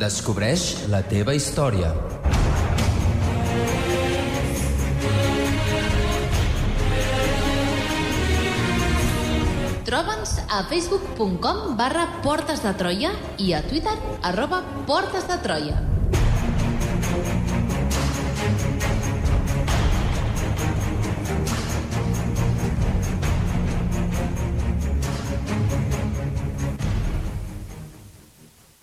Descobreix 0.00 0.62
la 0.88 1.02
teva 1.04 1.34
història. 1.36 1.90
Troba'ns 9.84 10.38
a 10.48 10.62
facebook.com 10.70 11.76
barra 11.76 12.06
Portes 12.24 12.64
de 12.64 12.72
Troia 12.80 13.12
i 13.36 13.52
a 13.52 13.60
Twitter 13.68 13.98
arroba 14.32 14.64
Portes 14.88 15.28
de 15.28 15.36
Troia. 15.44 15.76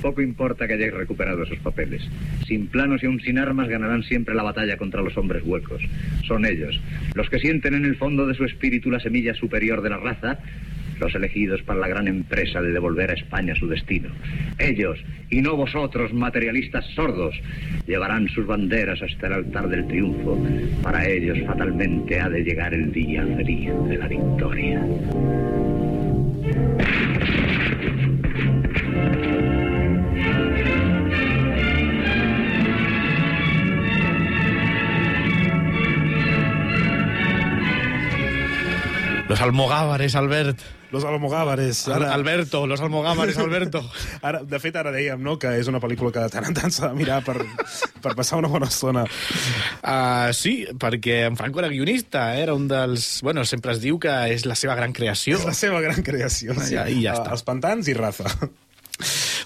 Poco 0.01 0.21
importa 0.21 0.67
que 0.67 0.75
hayáis 0.75 0.93
recuperado 0.93 1.43
esos 1.43 1.57
papeles. 1.59 2.07
Sin 2.45 2.67
planos 2.67 3.01
y 3.01 3.07
aún 3.07 3.19
sin 3.19 3.39
armas 3.39 3.67
ganarán 3.67 4.03
siempre 4.03 4.35
la 4.35 4.43
batalla 4.43 4.77
contra 4.77 5.01
los 5.01 5.17
hombres 5.17 5.43
huecos. 5.43 5.81
Son 6.27 6.45
ellos, 6.45 6.79
los 7.15 7.29
que 7.29 7.39
sienten 7.39 7.73
en 7.73 7.85
el 7.85 7.95
fondo 7.95 8.27
de 8.27 8.35
su 8.35 8.45
espíritu 8.45 8.91
la 8.91 8.99
semilla 8.99 9.33
superior 9.33 9.81
de 9.81 9.89
la 9.89 9.97
raza, 9.97 10.39
los 10.99 11.13
elegidos 11.15 11.61
para 11.63 11.79
la 11.79 11.87
gran 11.87 12.07
empresa 12.07 12.61
de 12.61 12.71
devolver 12.71 13.09
a 13.09 13.13
España 13.13 13.55
su 13.55 13.67
destino. 13.67 14.09
Ellos, 14.59 14.99
y 15.29 15.41
no 15.41 15.55
vosotros, 15.55 16.13
materialistas 16.13 16.85
sordos, 16.95 17.35
llevarán 17.87 18.27
sus 18.29 18.45
banderas 18.45 19.01
hasta 19.01 19.27
el 19.27 19.33
altar 19.33 19.67
del 19.67 19.87
triunfo. 19.87 20.37
Para 20.83 21.07
ellos 21.07 21.39
fatalmente 21.45 22.19
ha 22.19 22.29
de 22.29 22.43
llegar 22.43 22.73
el 22.73 22.91
día 22.91 23.25
feliz 23.35 23.71
de 23.89 23.97
la 23.97 24.07
victoria. 24.07 24.85
Los 39.27 39.41
almogávares, 39.41 40.15
Albert. 40.15 40.59
Los 40.91 41.03
Almogávares. 41.03 41.87
Ara... 41.89 42.13
Alberto, 42.13 42.65
los 42.65 42.79
almogávares, 42.79 43.37
Alberto. 43.37 43.83
Ara, 44.21 44.41
de 44.43 44.59
fet, 44.63 44.75
ara 44.79 44.93
dèiem 44.95 45.19
no, 45.19 45.35
que 45.35 45.51
és 45.59 45.67
una 45.67 45.81
pel·lícula 45.83 46.13
que 46.15 46.23
de 46.23 46.31
tant 46.31 46.47
en 46.47 46.55
tant 46.55 46.71
s'ha 46.71 46.93
de 46.93 46.95
mirar 46.95 47.17
per, 47.27 47.35
per 48.03 48.13
passar 48.15 48.39
una 48.39 48.47
bona 48.47 48.69
estona. 48.71 49.03
Uh, 49.83 50.31
sí, 50.31 50.61
perquè 50.79 51.25
en 51.27 51.35
Franco 51.35 51.59
era 51.59 51.71
guionista, 51.73 52.29
eh? 52.37 52.45
era 52.45 52.55
un 52.55 52.69
dels... 52.71 53.19
Bueno, 53.19 53.43
sempre 53.43 53.75
es 53.75 53.83
diu 53.83 53.99
que 53.99 54.15
és 54.31 54.47
la 54.47 54.55
seva 54.55 54.77
gran 54.79 54.95
creació. 54.95 55.35
És 55.41 55.43
la 55.49 55.57
seva 55.57 55.83
gran 55.83 55.99
creació. 56.07 56.55
Sí. 56.61 56.77
Ja, 56.77 56.87
i 56.87 57.03
ja 57.03 57.17
està. 57.19 57.35
Els 57.35 57.43
pantans 57.47 57.91
i 57.91 57.97
raza. 57.97 58.31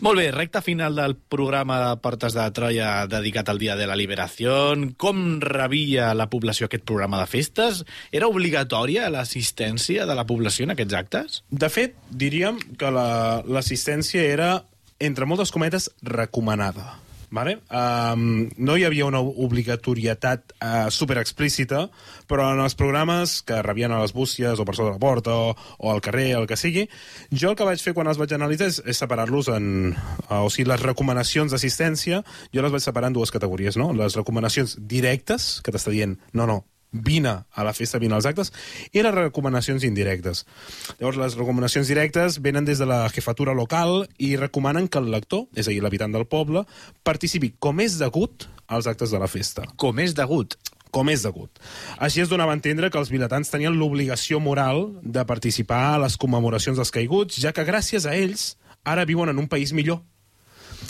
Molt 0.01 0.17
bé, 0.17 0.31
recta 0.33 0.63
final 0.65 0.95
del 0.97 1.13
programa 1.15 1.75
de 1.79 1.89
Portes 2.01 2.33
de 2.33 2.45
Troia 2.57 3.05
dedicat 3.05 3.51
al 3.51 3.59
Dia 3.61 3.75
de 3.77 3.85
la 3.85 3.93
Liberació. 3.99 4.73
Com 4.97 5.37
rebia 5.43 6.07
la 6.17 6.25
població 6.31 6.65
aquest 6.65 6.87
programa 6.89 7.19
de 7.21 7.27
festes? 7.29 7.83
Era 8.11 8.25
obligatòria 8.31 9.11
l'assistència 9.13 10.07
de 10.09 10.15
la 10.17 10.25
població 10.25 10.65
en 10.65 10.73
aquests 10.73 10.97
actes? 10.97 11.37
De 11.51 11.69
fet, 11.69 11.93
diríem 12.09 12.57
que 12.81 12.89
la- 12.89 13.43
l'assistència 13.45 14.25
era, 14.25 14.63
entre 14.97 15.29
moltes 15.29 15.51
cometes, 15.53 15.91
recomanada. 16.01 16.95
Vale? 17.31 17.61
Um, 17.71 18.49
no 18.59 18.75
hi 18.75 18.83
havia 18.83 19.05
una 19.07 19.21
obligatorietat 19.23 20.51
uh, 20.57 20.89
super 20.91 21.15
explícita, 21.21 21.85
però 22.27 22.49
en 22.51 22.59
els 22.59 22.75
programes 22.75 23.37
que 23.47 23.61
rebien 23.63 23.93
a 23.95 24.01
les 24.01 24.11
bústies 24.11 24.59
o 24.59 24.65
per 24.67 24.75
sota 24.75 24.91
la 24.91 24.99
porta 24.99 25.37
o, 25.39 25.53
o 25.79 25.93
al 25.93 26.03
carrer, 26.03 26.33
el 26.35 26.47
que 26.49 26.59
sigui, 26.59 26.83
jo 27.31 27.53
el 27.53 27.55
que 27.55 27.67
vaig 27.67 27.79
fer 27.79 27.95
quan 27.95 28.11
els 28.11 28.19
vaig 28.19 28.35
analitzar 28.35 28.67
és, 28.73 28.81
és 28.83 28.99
separar-los 28.99 29.47
en... 29.55 29.95
Uh, 30.27 30.41
o 30.41 30.51
sigui, 30.51 30.67
les 30.73 30.83
recomanacions 30.83 31.55
d'assistència, 31.55 32.19
jo 32.51 32.67
les 32.67 32.75
vaig 32.75 32.83
separar 32.83 33.13
en 33.13 33.15
dues 33.15 33.31
categories, 33.31 33.79
no? 33.79 33.93
Les 33.95 34.19
recomanacions 34.19 34.75
directes, 34.91 35.53
que 35.63 35.71
t'està 35.71 35.95
dient, 35.95 36.19
no, 36.35 36.49
no, 36.51 36.59
vine 36.91 37.45
a 37.49 37.63
la 37.63 37.73
festa, 37.73 37.99
vine 37.99 38.15
als 38.15 38.27
actes, 38.27 38.51
i 38.91 39.01
les 39.01 39.15
recomanacions 39.15 39.83
indirectes. 39.87 40.45
Llavors, 40.99 41.17
les 41.17 41.37
recomanacions 41.39 41.87
directes 41.87 42.41
venen 42.43 42.67
des 42.67 42.79
de 42.79 42.87
la 42.89 43.07
jefatura 43.09 43.55
local 43.55 44.05
i 44.19 44.35
recomanen 44.35 44.89
que 44.91 44.99
el 44.99 45.11
lector, 45.11 45.47
és 45.55 45.67
a 45.67 45.71
dir, 45.71 45.81
l'habitant 45.83 46.11
del 46.11 46.27
poble, 46.27 46.65
participi 47.03 47.53
com 47.59 47.79
és 47.79 47.97
degut 47.99 48.49
als 48.67 48.87
actes 48.87 49.11
de 49.11 49.19
la 49.19 49.31
festa. 49.31 49.65
Com 49.75 49.99
és 50.03 50.15
degut. 50.15 50.57
Com 50.91 51.07
és 51.07 51.23
degut. 51.23 51.59
Així 52.03 52.19
es 52.19 52.29
donava 52.29 52.51
a 52.51 52.59
entendre 52.59 52.89
que 52.91 52.99
els 52.99 53.11
vilatans 53.11 53.49
tenien 53.49 53.77
l'obligació 53.79 54.41
moral 54.43 54.89
de 55.01 55.23
participar 55.25 55.93
a 55.93 55.99
les 56.03 56.17
commemoracions 56.19 56.75
dels 56.75 56.91
caiguts, 56.91 57.39
ja 57.39 57.53
que 57.55 57.67
gràcies 57.67 58.05
a 58.05 58.15
ells 58.19 58.57
ara 58.83 59.07
viuen 59.07 59.31
en 59.31 59.39
un 59.39 59.47
país 59.47 59.71
millor. 59.71 60.01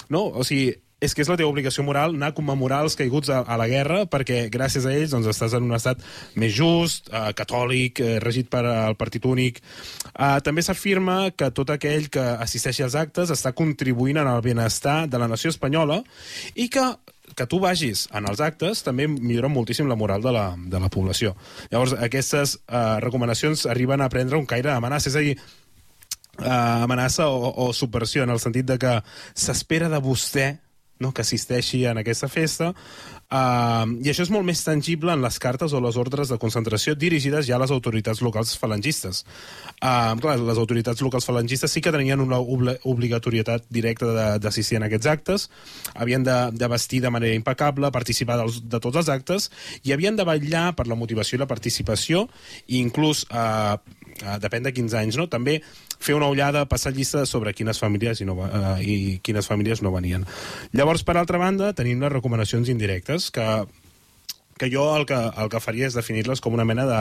No? 0.10 0.26
O 0.34 0.44
sigui, 0.48 0.74
és 1.02 1.16
que 1.18 1.24
és 1.24 1.30
la 1.32 1.36
teva 1.40 1.50
obligació 1.50 1.84
moral 1.84 2.14
anar 2.14 2.30
a 2.30 2.36
commemorar 2.38 2.84
els 2.86 2.96
caiguts 3.00 3.32
a, 3.34 3.42
a 3.42 3.58
la 3.58 3.68
guerra 3.68 4.04
perquè 4.10 4.44
gràcies 4.54 4.86
a 4.86 4.94
ells 4.94 5.16
doncs, 5.16 5.30
estàs 5.32 5.56
en 5.58 5.66
un 5.66 5.74
estat 5.74 6.04
més 6.40 6.54
just, 6.54 7.10
eh, 7.10 7.32
catòlic, 7.38 8.00
eh, 8.00 8.20
regit 8.22 8.52
per 8.54 8.62
al 8.70 8.98
partit 9.00 9.26
únic. 9.26 9.62
Eh, 10.14 10.38
també 10.46 10.62
s'afirma 10.62 11.32
que 11.34 11.50
tot 11.58 11.74
aquell 11.74 12.08
que 12.14 12.22
assisteixi 12.46 12.86
als 12.86 12.96
actes 13.00 13.34
està 13.34 13.56
contribuint 13.58 14.22
en 14.22 14.30
el 14.30 14.46
benestar 14.46 15.08
de 15.10 15.18
la 15.18 15.30
nació 15.32 15.50
espanyola 15.50 16.04
i 16.56 16.70
que 16.70 16.86
que 17.32 17.46
tu 17.48 17.62
vagis 17.64 18.10
en 18.12 18.26
els 18.28 18.42
actes 18.44 18.82
també 18.84 19.06
millora 19.08 19.48
moltíssim 19.48 19.88
la 19.88 19.96
moral 19.96 20.22
de 20.22 20.34
la, 20.36 20.50
de 20.58 20.80
la 20.84 20.90
població. 20.92 21.32
Llavors, 21.72 21.94
aquestes 21.96 22.58
eh, 22.68 23.00
recomanacions 23.00 23.66
arriben 23.72 24.04
a 24.04 24.10
prendre 24.12 24.36
un 24.38 24.46
caire 24.46 24.68
d'amenaça, 24.68 25.08
és 25.08 25.16
a 25.16 25.24
dir, 25.24 25.38
eh, 26.42 26.50
amenaça 26.84 27.30
o, 27.32 27.54
o 27.66 27.72
subversió, 27.74 28.26
en 28.26 28.36
el 28.36 28.44
sentit 28.44 28.68
de 28.68 28.78
que 28.82 28.98
s'espera 29.32 29.88
de 29.90 30.02
vostè 30.04 30.50
no? 31.02 31.12
que 31.12 31.26
assisteixi 31.26 31.84
en 31.90 32.00
aquesta 32.02 32.30
festa, 32.32 32.72
uh, 32.72 33.86
i 34.00 34.12
això 34.12 34.24
és 34.24 34.32
molt 34.34 34.48
més 34.48 34.62
tangible 34.64 35.14
en 35.14 35.24
les 35.24 35.40
cartes 35.42 35.74
o 35.74 35.82
les 35.84 35.98
ordres 36.00 36.32
de 36.32 36.38
concentració 36.42 36.96
dirigides 36.96 37.48
ja 37.50 37.58
a 37.58 37.62
les 37.64 37.74
autoritats 37.74 38.22
locals 38.22 38.54
falangistes. 38.62 39.24
Uh, 39.82 40.14
clar, 40.22 40.38
les 40.40 40.62
autoritats 40.62 41.02
locals 41.04 41.28
falangistes 41.28 41.74
sí 41.74 41.84
que 41.84 41.94
tenien 41.94 42.24
una 42.24 42.40
obli 42.40 42.78
obligatorietat 42.88 43.66
directa 43.70 44.38
d'assistir 44.42 44.78
en 44.80 44.88
aquests 44.88 45.10
actes, 45.10 45.48
havien 45.96 46.24
de, 46.24 46.38
de 46.54 46.72
vestir 46.72 47.02
de 47.04 47.12
manera 47.14 47.36
impecable, 47.36 47.92
participar 47.92 48.38
dels, 48.42 48.62
de 48.70 48.80
tots 48.84 49.02
els 49.02 49.10
actes, 49.12 49.50
i 49.84 49.96
havien 49.96 50.16
de 50.16 50.28
vetllar 50.28 50.72
per 50.78 50.88
la 50.88 50.98
motivació 51.00 51.38
i 51.38 51.44
la 51.44 51.50
participació, 51.50 52.28
i 52.68 52.80
inclús, 52.80 53.26
uh, 53.32 53.78
uh, 53.78 54.38
depèn 54.44 54.70
de 54.70 54.76
quins 54.76 54.96
anys, 54.98 55.18
no? 55.20 55.28
també 55.32 55.62
fer 56.02 56.16
una 56.18 56.30
ullada, 56.32 56.66
passar 56.70 56.94
llista 56.96 57.26
sobre 57.30 57.54
quines 57.54 57.80
famílies 57.80 58.22
i, 58.22 58.28
no, 58.28 58.36
eh, 58.48 58.74
i 58.82 58.96
quines 59.24 59.48
famílies 59.48 59.84
no 59.86 59.94
venien. 59.94 60.26
Llavors, 60.74 61.06
per 61.08 61.16
altra 61.20 61.40
banda, 61.42 61.72
tenim 61.78 62.02
les 62.02 62.14
recomanacions 62.14 62.74
indirectes, 62.74 63.30
que 63.32 63.48
que 64.62 64.70
jo 64.70 64.84
el 64.94 65.08
que, 65.10 65.18
el 65.18 65.50
que 65.50 65.60
faria 65.64 65.88
és 65.90 65.96
definir-les 65.98 66.38
com 66.38 66.54
una 66.54 66.68
mena 66.70 66.84
de 66.86 67.00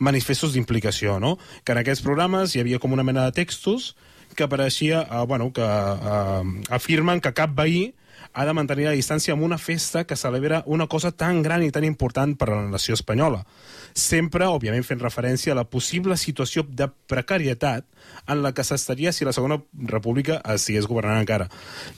manifestos 0.00 0.54
d'implicació, 0.54 1.18
no? 1.20 1.34
Que 1.60 1.74
en 1.74 1.82
aquests 1.82 2.00
programes 2.00 2.54
hi 2.54 2.62
havia 2.62 2.78
com 2.80 2.94
una 2.96 3.04
mena 3.04 3.26
de 3.26 3.34
textos 3.36 3.90
que 4.34 4.46
apareixia, 4.46 5.02
eh, 5.04 5.24
bueno, 5.28 5.50
que 5.52 5.66
eh, 5.66 6.72
afirmen 6.72 7.20
que 7.20 7.34
cap 7.36 7.52
veí 7.52 7.92
ha 8.32 8.44
de 8.48 8.52
mantenir 8.56 8.86
la 8.88 8.94
distància 8.96 9.34
amb 9.34 9.44
una 9.44 9.58
festa 9.58 10.04
que 10.08 10.16
celebra 10.16 10.62
una 10.66 10.86
cosa 10.88 11.10
tan 11.12 11.42
gran 11.42 11.62
i 11.62 11.70
tan 11.70 11.84
important 11.84 12.36
per 12.38 12.48
a 12.50 12.56
la 12.62 12.70
nació 12.72 12.94
espanyola. 12.94 13.44
Sempre, 13.92 14.46
òbviament, 14.48 14.84
fent 14.88 15.02
referència 15.04 15.52
a 15.52 15.58
la 15.58 15.66
possible 15.68 16.16
situació 16.16 16.64
de 16.64 16.88
precarietat 16.88 17.84
en 18.26 18.40
la 18.42 18.54
que 18.56 18.64
s'estaria 18.64 19.12
si 19.12 19.24
la 19.28 19.34
Segona 19.36 19.60
República 19.84 20.40
estigués 20.54 20.88
governant 20.88 21.20
encara. 21.20 21.48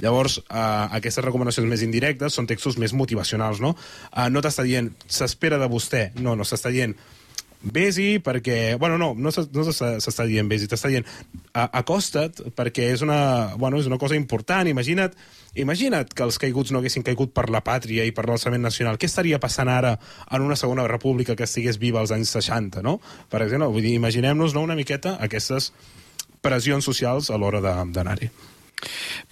Llavors, 0.02 0.40
eh, 0.42 0.86
aquestes 0.98 1.24
recomanacions 1.24 1.68
més 1.70 1.82
indirectes 1.86 2.34
són 2.34 2.46
textos 2.50 2.78
més 2.82 2.92
motivacionals, 2.92 3.60
no? 3.62 3.76
Eh, 4.10 4.28
no 4.30 4.42
t'està 4.42 4.66
dient, 4.66 4.90
s'espera 5.06 5.58
de 5.62 5.70
vostè, 5.70 6.08
no, 6.18 6.34
no 6.34 6.42
s'està 6.44 6.74
dient 6.74 6.96
vés-hi 7.64 8.18
perquè... 8.20 8.76
Bueno, 8.76 8.98
no, 8.98 9.14
no 9.16 9.30
s'es- 9.32 9.48
no 9.54 9.62
s'està 9.64 10.26
dient 10.28 10.50
vés-hi, 10.50 10.66
t'està 10.68 10.90
dient 10.92 11.06
acosta't 11.54 12.42
perquè 12.56 12.90
és 12.92 13.00
una, 13.06 13.54
bueno, 13.56 13.78
és 13.80 13.86
una 13.88 13.96
cosa 13.98 14.16
important. 14.18 14.68
Imagina't, 14.68 15.14
imagina't 15.54 16.14
que 16.14 16.24
els 16.26 16.38
caiguts 16.42 16.72
no 16.72 16.80
haguessin 16.80 17.04
caigut 17.06 17.34
per 17.34 17.48
la 17.52 17.62
pàtria 17.64 18.04
i 18.06 18.12
per 18.14 18.26
l'alçament 18.28 18.62
nacional. 18.64 18.98
Què 18.98 19.08
estaria 19.10 19.40
passant 19.42 19.70
ara 19.70 19.94
en 20.30 20.42
una 20.42 20.56
segona 20.58 20.86
república 20.90 21.36
que 21.36 21.46
estigués 21.46 21.78
viva 21.82 22.00
als 22.00 22.14
anys 22.14 22.34
60, 22.36 22.82
no? 22.82 22.98
Per 23.30 23.42
exemple, 23.44 23.70
vull 23.70 23.86
dir, 23.86 23.94
imaginem-nos 23.98 24.54
no, 24.54 24.64
una 24.66 24.78
miqueta 24.78 25.16
aquestes 25.24 25.72
pressions 26.44 26.84
socials 26.84 27.30
a 27.30 27.38
l'hora 27.40 27.62
d'anar-hi. 27.62 28.30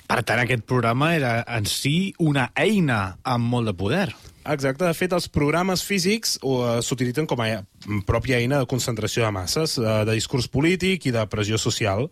Per 0.09 0.21
tant, 0.25 0.41
aquest 0.43 0.65
programa 0.69 1.15
era 1.17 1.39
en 1.57 1.67
si 1.69 2.13
una 2.21 2.51
eina 2.57 3.19
amb 3.25 3.49
molt 3.53 3.73
de 3.73 3.77
poder. 3.77 4.09
Exacte, 4.43 4.83
de 4.83 4.95
fet, 4.95 5.13
els 5.15 5.29
programes 5.31 5.85
físics 5.87 6.35
uh, 6.43 6.81
s'utilitzen 6.83 7.29
com 7.31 7.39
a 7.45 7.47
e- 7.47 7.61
pròpia 8.07 8.41
eina 8.43 8.59
de 8.59 8.67
concentració 8.71 9.23
de 9.23 9.31
masses, 9.35 9.77
uh, 9.79 10.03
de 10.07 10.17
discurs 10.19 10.49
polític 10.51 11.07
i 11.07 11.13
de 11.15 11.23
pressió 11.31 11.59
social. 11.63 12.09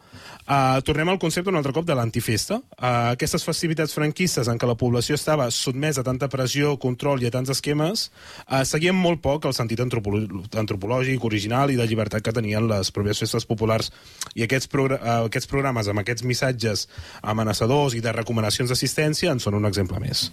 Uh, 0.46 0.78
tornem 0.86 1.10
al 1.10 1.18
concepte 1.18 1.50
un 1.50 1.58
altre 1.58 1.74
cop 1.74 1.88
de 1.88 1.96
l'antifesta. 1.98 2.60
Uh, 2.76 3.10
aquestes 3.16 3.42
festivitats 3.46 3.94
franquistes 3.96 4.46
en 4.46 4.60
què 4.62 4.68
la 4.70 4.76
població 4.78 5.18
estava 5.18 5.48
sotmesa 5.50 6.04
a 6.04 6.06
tanta 6.06 6.28
pressió, 6.30 6.76
control 6.78 7.22
i 7.22 7.26
a 7.26 7.32
tants 7.34 7.50
esquemes, 7.50 8.06
uh, 8.46 8.62
seguien 8.62 8.94
molt 8.94 9.22
poc 9.26 9.50
el 9.50 9.56
sentit 9.56 9.82
antropolo 9.82 10.22
antropològic, 10.54 11.26
original 11.26 11.74
i 11.74 11.80
de 11.80 11.88
llibertat 11.90 12.22
que 12.22 12.34
tenien 12.36 12.68
les 12.70 12.92
pròpies 12.94 13.24
festes 13.24 13.46
populars. 13.46 13.90
I 14.38 14.46
aquests, 14.46 14.70
progr 14.70 15.00
uh, 15.00 15.26
aquests 15.26 15.50
programes 15.50 15.90
amb 15.90 16.04
aquests 16.04 16.26
missatges 16.26 16.86
amenaçadors 17.22 17.98
i 17.98 18.04
de 18.04 18.14
recomanacions 18.14 18.70
d'assistència 18.70 19.34
en 19.34 19.42
són 19.42 19.58
un 19.58 19.66
exemple 19.66 19.98
més. 19.98 20.28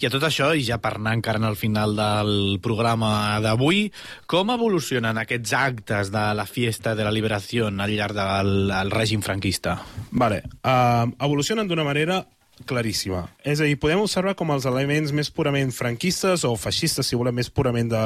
I 0.00 0.08
a 0.08 0.10
tot 0.10 0.24
això, 0.24 0.50
i 0.56 0.64
ja 0.64 0.78
per 0.82 0.96
anar 0.96 1.11
encara 1.14 1.40
al 1.46 1.56
final 1.56 1.96
del 1.96 2.58
programa 2.62 3.40
d'avui, 3.42 3.86
com 4.26 4.52
evolucionen 4.54 5.18
aquests 5.20 5.54
actes 5.56 6.12
de 6.12 6.26
la 6.36 6.46
Fiesta 6.46 6.94
de 6.98 7.06
la 7.06 7.14
Liberació 7.14 7.70
al 7.72 7.90
llarg 7.90 8.16
del 8.16 8.70
el 8.72 8.92
règim 8.92 9.22
franquista? 9.22 9.80
Vale. 10.10 10.42
Uh, 10.62 11.10
evolucionen 11.20 11.68
d'una 11.68 11.84
manera 11.84 12.22
claríssima. 12.68 13.24
És 13.44 13.60
a 13.60 13.66
dir, 13.66 13.78
podem 13.80 14.02
observar 14.04 14.34
com 14.38 14.52
els 14.54 14.66
elements 14.68 15.12
més 15.16 15.30
purament 15.34 15.72
franquistes 15.74 16.44
o 16.46 16.52
feixistes, 16.60 17.08
si 17.08 17.18
volem, 17.18 17.34
més 17.40 17.50
purament 17.50 17.90
de, 17.90 18.02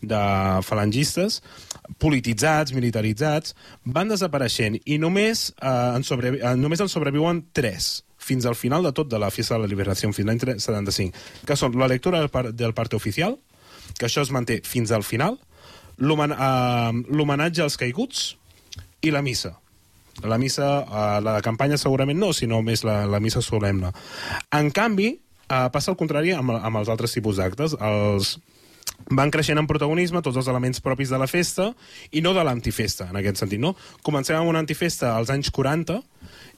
de 0.00 0.22
falangistes, 0.64 1.42
polititzats, 2.00 2.72
militaritzats, 2.76 3.56
van 3.84 4.08
desapareixent 4.08 4.78
i 4.84 4.98
només, 5.02 5.50
uh, 5.60 5.96
en, 5.98 6.06
sobre, 6.06 6.38
uh, 6.38 6.54
només 6.56 6.84
en 6.84 6.92
sobreviuen 6.92 7.44
tres 7.52 7.98
fins 8.28 8.44
al 8.46 8.56
final 8.58 8.84
de 8.84 8.92
tot 8.92 9.08
de 9.10 9.18
la 9.18 9.30
Fiesta 9.32 9.56
de 9.56 9.64
la 9.64 9.70
Liberació, 9.70 10.10
fins 10.12 10.28
l'any 10.28 10.40
75, 10.60 11.16
que 11.48 11.56
són 11.56 11.76
la 11.80 11.88
lectura 11.88 12.20
del, 12.20 12.28
par 12.32 12.50
del 12.52 12.74
parte 12.76 12.96
oficial, 12.98 13.38
que 13.98 14.06
això 14.08 14.20
es 14.26 14.30
manté 14.34 14.60
fins 14.68 14.92
al 14.92 15.02
final, 15.06 15.38
l'homen- 15.98 16.36
eh, 16.36 16.92
l'homenatge 17.08 17.64
als 17.64 17.78
caiguts 17.80 18.34
i 19.02 19.10
la 19.14 19.22
missa. 19.24 19.54
La 20.26 20.36
missa, 20.38 20.68
eh, 20.82 21.20
la 21.22 21.36
de 21.38 21.42
campanya 21.46 21.78
segurament 21.78 22.18
no, 22.18 22.32
sinó 22.34 22.60
més 22.66 22.84
la, 22.84 23.04
la 23.06 23.20
missa 23.22 23.40
solemne. 23.42 23.92
En 24.52 24.70
canvi, 24.74 25.12
eh, 25.48 25.68
passa 25.72 25.92
el 25.92 25.96
contrari 26.00 26.32
amb, 26.34 26.50
amb 26.58 26.80
els 26.82 26.88
altres 26.90 27.14
tipus 27.14 27.38
d'actes. 27.38 27.76
Els, 27.80 28.36
van 29.10 29.30
creixent 29.32 29.58
en 29.60 29.66
protagonisme 29.68 30.20
tots 30.24 30.36
els 30.36 30.48
elements 30.50 30.82
propis 30.84 31.10
de 31.12 31.18
la 31.20 31.28
festa 31.30 31.70
i 32.12 32.22
no 32.24 32.34
de 32.36 32.44
l'antifesta, 32.44 33.08
en 33.08 33.18
aquest 33.20 33.40
sentit. 33.40 33.60
No? 33.62 33.74
Comencem 34.04 34.36
amb 34.36 34.50
una 34.50 34.60
antifesta 34.60 35.14
als 35.16 35.32
anys 35.32 35.50
40 35.54 36.00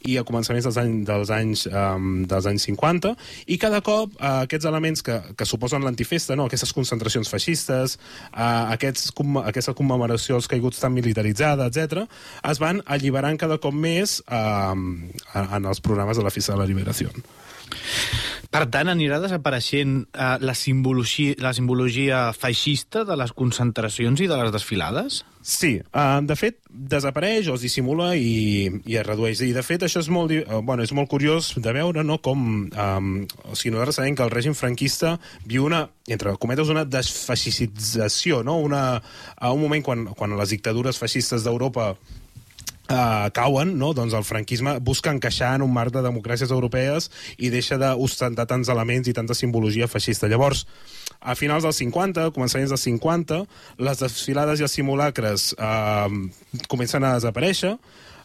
i 0.09 0.17
a 0.17 0.25
començaments 0.27 0.65
dels 0.65 0.79
anys, 0.81 1.05
dels 1.07 1.31
anys, 1.37 1.65
um, 1.69 2.09
dels 2.29 2.49
anys 2.49 2.65
50, 2.71 3.13
i 3.53 3.59
cada 3.61 3.83
cop 3.85 4.17
uh, 4.17 4.41
aquests 4.47 4.67
elements 4.71 5.05
que, 5.07 5.19
que 5.37 5.47
suposen 5.47 5.85
l'antifesta, 5.85 6.37
no? 6.39 6.49
aquestes 6.49 6.73
concentracions 6.77 7.31
feixistes, 7.31 7.99
uh, 8.33 8.73
aquests, 8.75 9.11
com, 9.17 9.43
aquesta 9.45 9.77
commemoració 9.77 10.41
als 10.41 10.49
caiguts 10.51 10.81
tan 10.83 10.97
militaritzada, 10.97 11.69
etc, 11.69 12.07
es 12.51 12.63
van 12.63 12.81
alliberant 12.89 13.39
cada 13.41 13.61
cop 13.61 13.77
més 13.77 14.19
uh, 14.27 14.75
en 14.75 15.71
els 15.71 15.85
programes 15.85 16.19
de 16.19 16.27
la 16.27 16.35
Festa 16.35 16.57
de 16.57 16.65
la 16.65 16.69
Liberació. 16.71 17.13
Per 18.51 18.65
tant, 18.67 18.89
anirà 18.91 19.21
desapareixent 19.23 19.93
eh, 20.11 20.37
la, 20.43 20.55
simbologia, 20.59 21.37
la 21.39 21.53
simbologia 21.55 22.31
feixista 22.35 23.05
de 23.07 23.15
les 23.19 23.31
concentracions 23.37 24.19
i 24.19 24.27
de 24.27 24.39
les 24.41 24.51
desfilades? 24.51 25.21
Sí, 25.41 25.79
uh, 25.97 26.19
de 26.27 26.35
fet, 26.37 26.59
desapareix 26.69 27.47
o 27.49 27.55
es 27.57 27.63
dissimula 27.65 28.11
i, 28.19 28.67
i 28.85 28.99
es 28.99 29.07
redueix. 29.07 29.41
I, 29.47 29.55
de 29.57 29.63
fet, 29.65 29.87
això 29.87 30.03
és 30.03 30.11
molt, 30.13 30.35
eh, 30.35 30.45
bueno, 30.67 30.83
és 30.85 30.93
molt 30.93 31.09
curiós 31.09 31.55
de 31.57 31.73
veure 31.79 32.05
no, 32.05 32.19
com... 32.21 32.67
Um, 32.69 33.13
o 33.47 33.55
sigui, 33.55 33.73
nosaltres 33.73 34.01
sabem 34.03 34.19
que 34.19 34.27
el 34.27 34.35
règim 34.35 34.59
franquista 34.59 35.15
viu 35.47 35.65
una, 35.71 35.87
entre 36.11 36.35
cometes, 36.43 36.75
una 36.75 36.85
desfeixicització, 36.85 38.43
no? 38.45 38.59
una, 38.61 38.83
a 39.37 39.53
un 39.55 39.63
moment 39.63 39.87
quan, 39.87 40.09
quan 40.19 40.37
les 40.37 40.53
dictadures 40.53 40.99
feixistes 41.01 41.47
d'Europa 41.47 41.95
uh, 42.91 43.31
cauen, 43.35 43.77
no? 43.79 43.93
doncs 43.97 44.15
el 44.19 44.27
franquisme 44.27 44.77
busca 44.85 45.13
encaixar 45.15 45.55
en 45.57 45.65
un 45.67 45.73
marc 45.73 45.95
de 45.95 46.05
democràcies 46.05 46.53
europees 46.55 47.11
i 47.39 47.51
deixa 47.55 47.79
d'ostentar 47.81 48.49
tants 48.51 48.71
elements 48.73 49.09
i 49.09 49.17
tanta 49.17 49.37
simbologia 49.39 49.89
feixista. 49.91 50.29
Llavors, 50.31 50.67
a 51.21 51.37
finals 51.39 51.67
dels 51.67 51.81
50, 51.83 52.31
començaments 52.37 52.75
dels 52.75 52.87
50, 52.89 53.41
les 53.87 54.05
desfilades 54.05 54.61
i 54.61 54.67
els 54.67 54.77
simulacres 54.77 55.51
eh, 55.59 56.09
comencen 56.69 57.05
a 57.05 57.17
desaparèixer, 57.19 57.77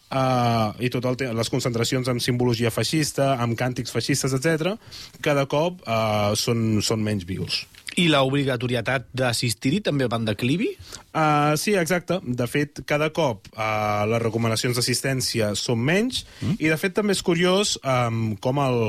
Uh, 0.06 0.70
i 0.78 0.86
tot 0.86 1.02
el 1.10 1.16
les 1.34 1.48
concentracions 1.50 2.06
amb 2.06 2.22
simbologia 2.22 2.70
feixista, 2.70 3.32
amb 3.42 3.58
càntics 3.58 3.90
feixistes, 3.90 4.36
etc, 4.36 4.76
cada 5.18 5.48
cop 5.50 5.80
uh, 5.82 6.30
són, 6.38 6.78
són 6.78 7.02
menys 7.02 7.26
vius. 7.26 7.64
I 7.96 8.08
la 8.12 8.22
obligatorietat 8.28 9.06
d'assistir-hi 9.16 9.80
també 9.84 10.08
va 10.10 10.18
en 10.20 10.26
declivi? 10.28 10.68
Uh, 11.16 11.54
sí, 11.56 11.72
exacte. 11.80 12.18
De 12.24 12.48
fet, 12.50 12.82
cada 12.88 13.08
cop 13.16 13.48
uh, 13.54 14.04
les 14.10 14.20
recomanacions 14.22 14.76
d'assistència 14.76 15.54
són 15.56 15.80
menys 15.80 16.24
mm. 16.42 16.58
i, 16.58 16.68
de 16.68 16.76
fet, 16.80 16.96
també 16.98 17.16
és 17.16 17.24
curiós 17.24 17.78
um, 17.82 18.34
com 18.42 18.60
el 18.60 18.82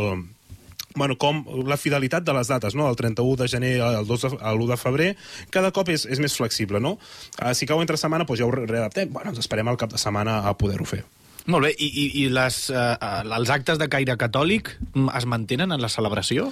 bueno, 0.97 1.15
com 1.21 1.43
la 1.69 1.77
fidelitat 1.77 2.25
de 2.25 2.33
les 2.33 2.49
dates, 2.49 2.75
no? 2.75 2.89
el 2.89 2.97
31 2.97 3.37
de 3.37 3.47
gener 3.47 3.73
al 3.85 4.07
2 4.09 4.21
de, 4.25 4.31
al 4.41 4.57
1 4.57 4.71
de 4.71 4.77
febrer, 4.81 5.09
cada 5.53 5.69
cop 5.71 5.91
és, 5.93 6.07
és 6.09 6.19
més 6.19 6.35
flexible. 6.35 6.81
No? 6.83 6.97
Uh, 7.37 7.53
si 7.55 7.69
cau 7.69 7.79
entre 7.83 7.99
setmana, 8.01 8.25
doncs 8.25 8.41
ja 8.41 8.49
ho 8.49 8.51
readaptem. 8.51 9.13
Bueno, 9.13 9.31
ens 9.31 9.45
esperem 9.45 9.69
al 9.69 9.79
cap 9.79 9.93
de 9.93 10.01
setmana 10.01 10.41
a 10.49 10.57
poder-ho 10.57 10.89
fer. 10.89 11.05
Molt 11.47 11.63
bé, 11.63 11.69
i, 11.79 11.87
i, 11.87 12.05
i 12.19 12.27
les, 12.27 12.57
uh, 12.75 12.97
els 13.37 13.51
actes 13.53 13.79
de 13.79 13.87
caire 13.87 14.17
catòlic 14.19 14.73
mm, 14.89 15.13
es 15.15 15.27
mantenen 15.31 15.71
en 15.71 15.79
la 15.79 15.87
celebració? 15.87 16.49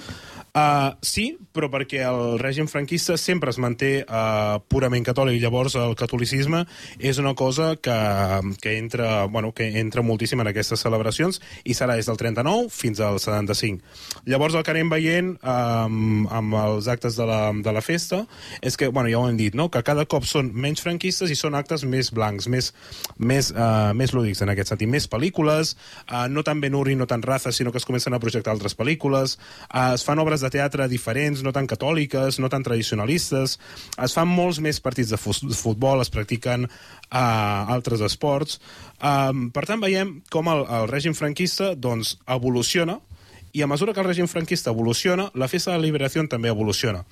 Uh, 0.56 0.94
sí, 1.04 1.34
però 1.52 1.68
perquè 1.68 1.98
el 2.08 2.38
règim 2.40 2.64
franquista 2.64 3.18
sempre 3.20 3.50
es 3.52 3.58
manté 3.60 3.90
uh, 4.08 4.56
purament 4.72 5.04
catòlic. 5.04 5.36
Llavors, 5.42 5.74
el 5.76 5.92
catolicisme 6.00 6.62
és 6.96 7.18
una 7.20 7.34
cosa 7.36 7.74
que, 7.76 7.96
que, 8.62 8.72
entra, 8.80 9.26
bueno, 9.28 9.50
que 9.52 9.66
entra 9.82 10.00
moltíssim 10.00 10.40
en 10.40 10.48
aquestes 10.48 10.80
celebracions 10.80 11.42
i 11.68 11.76
serà 11.76 11.98
des 11.98 12.08
del 12.08 12.16
39 12.16 12.70
fins 12.72 13.02
al 13.04 13.20
75. 13.20 13.84
Llavors, 14.24 14.56
el 14.56 14.64
que 14.64 14.72
anem 14.72 14.94
veient 14.94 15.34
um, 15.36 16.24
amb 16.32 16.56
els 16.62 16.88
actes 16.88 17.20
de 17.20 17.28
la, 17.28 17.52
de 17.52 17.76
la 17.76 17.84
festa 17.84 18.22
és 18.64 18.80
que, 18.80 18.88
bueno, 18.88 19.12
ja 19.12 19.20
ho 19.20 19.28
hem 19.28 19.36
dit, 19.36 19.52
no? 19.52 19.68
que 19.68 19.84
cada 19.84 20.06
cop 20.08 20.24
són 20.24 20.54
menys 20.56 20.80
franquistes 20.80 21.28
i 21.28 21.36
són 21.36 21.58
actes 21.60 21.84
més 21.84 22.14
blancs, 22.16 22.48
més, 22.48 22.72
més, 23.18 23.52
uh, 23.52 23.92
més 23.92 24.16
lúdics 24.16 24.40
en 24.40 24.54
aquest 24.54 24.72
sentit, 24.72 24.88
més 24.88 25.04
pel·lícules, 25.04 25.76
uh, 26.08 26.24
no 26.32 26.46
tan 26.48 26.64
Ben 26.64 26.80
Hur 26.80 26.88
i 26.88 26.96
no 26.96 27.04
tan 27.04 27.20
Raza, 27.20 27.52
sinó 27.52 27.76
que 27.76 27.84
es 27.84 27.88
comencen 27.88 28.16
a 28.16 28.22
projectar 28.24 28.56
altres 28.56 28.78
pel·lícules, 28.78 29.36
uh, 29.68 29.92
es 29.92 30.06
fan 30.06 30.24
obres 30.24 30.40
de 30.40 30.45
teatre 30.52 30.88
diferents, 30.90 31.42
no 31.44 31.52
tan 31.54 31.68
catòliques, 31.70 32.40
no 32.42 32.50
tan 32.52 32.64
tradicionalistes, 32.66 33.56
es 34.04 34.16
fan 34.16 34.30
molts 34.30 34.60
més 34.64 34.80
partits 34.84 35.12
de 35.14 35.18
futbol, 35.18 36.02
es 36.04 36.12
practiquen 36.12 36.68
uh, 36.68 37.18
altres 37.74 38.04
esports. 38.06 38.60
Um, 39.00 39.50
per 39.54 39.66
tant, 39.68 39.82
veiem 39.82 40.20
com 40.32 40.48
el, 40.52 40.64
el 40.80 40.88
règim 40.92 41.16
franquista 41.18 41.74
doncs, 41.74 42.16
evoluciona, 42.26 43.00
i 43.56 43.62
a 43.62 43.70
mesura 43.70 43.94
que 43.96 44.02
el 44.02 44.10
règim 44.10 44.28
franquista 44.28 44.72
evoluciona, 44.74 45.30
la 45.34 45.48
festa 45.48 45.72
de 45.72 45.80
la 45.80 45.88
liberació 45.88 46.26
també 46.28 46.52
evoluciona. 46.52 47.04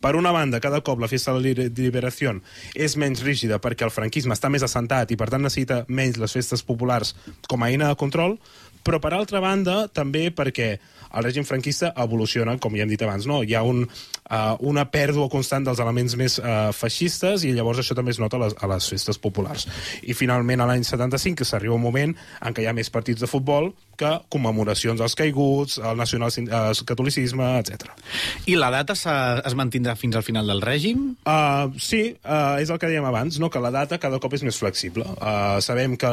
Per 0.00 0.14
una 0.14 0.30
banda, 0.30 0.60
cada 0.60 0.80
cop 0.86 1.00
la 1.02 1.08
festa 1.10 1.32
de 1.34 1.40
la 1.42 1.66
liberació 1.76 2.36
és 2.78 2.94
menys 3.00 3.24
rígida 3.26 3.58
perquè 3.58 3.84
el 3.84 3.90
franquisme 3.90 4.36
està 4.36 4.48
més 4.52 4.62
assentat 4.62 5.10
i 5.10 5.18
per 5.18 5.28
tant 5.32 5.42
necessita 5.42 5.82
menys 5.88 6.20
les 6.20 6.32
festes 6.36 6.62
populars 6.62 7.16
com 7.50 7.62
a 7.62 7.70
eina 7.72 7.90
de 7.90 7.98
control, 7.98 8.38
però 8.84 9.00
per 9.02 9.12
altra 9.16 9.42
banda 9.42 9.84
també 9.92 10.28
perquè 10.34 10.70
el 11.10 11.26
règim 11.26 11.44
franquista 11.46 11.90
evoluciona, 11.98 12.56
com 12.62 12.76
ja 12.78 12.84
hem 12.84 12.92
dit 12.92 13.02
abans, 13.02 13.26
no? 13.26 13.40
Hi 13.42 13.56
ha 13.58 13.64
un, 13.66 13.82
uh, 13.82 14.54
una 14.70 14.84
pèrdua 14.92 15.26
constant 15.32 15.66
dels 15.66 15.82
elements 15.82 16.14
més 16.18 16.38
uh, 16.38 16.70
feixistes 16.76 17.44
i 17.44 17.52
llavors 17.56 17.82
això 17.82 17.96
també 17.98 18.14
es 18.14 18.20
nota 18.22 18.38
a 18.38 18.44
les, 18.44 18.54
a 18.54 18.70
les 18.70 18.90
festes 18.92 19.18
populars. 19.18 19.66
I 20.06 20.14
finalment 20.14 20.62
a 20.62 20.70
l'any 20.70 20.86
75 20.86 21.42
que 21.42 21.48
s'arriba 21.48 21.74
un 21.74 21.82
moment 21.82 22.14
en 22.14 22.54
què 22.54 22.62
hi 22.62 22.70
ha 22.70 22.76
més 22.76 22.92
partits 22.94 23.24
de 23.24 23.30
futbol 23.30 23.72
que 24.00 24.10
commemoracions 24.32 25.02
als 25.04 25.16
caiguts, 25.18 25.78
el 25.84 25.98
nacional 26.00 26.32
uh, 26.46 26.70
catolicisme, 26.88 27.50
etc. 27.60 27.90
I 28.50 28.56
la 28.60 28.70
data 28.72 28.96
es 28.96 29.56
mantindrà 29.58 29.96
fins 30.00 30.16
al 30.16 30.24
final 30.26 30.48
del 30.50 30.62
règim? 30.64 31.10
Uh, 31.28 31.68
sí, 31.76 32.02
uh, 32.24 32.56
és 32.62 32.72
el 32.72 32.80
que 32.80 32.90
dèiem 32.90 33.06
abans, 33.06 33.38
no? 33.42 33.50
que 33.52 33.62
la 33.62 33.72
data 33.74 34.00
cada 34.02 34.20
cop 34.22 34.34
és 34.38 34.44
més 34.46 34.58
flexible. 34.60 35.06
Uh, 35.18 35.60
sabem 35.64 35.98
que 36.00 36.10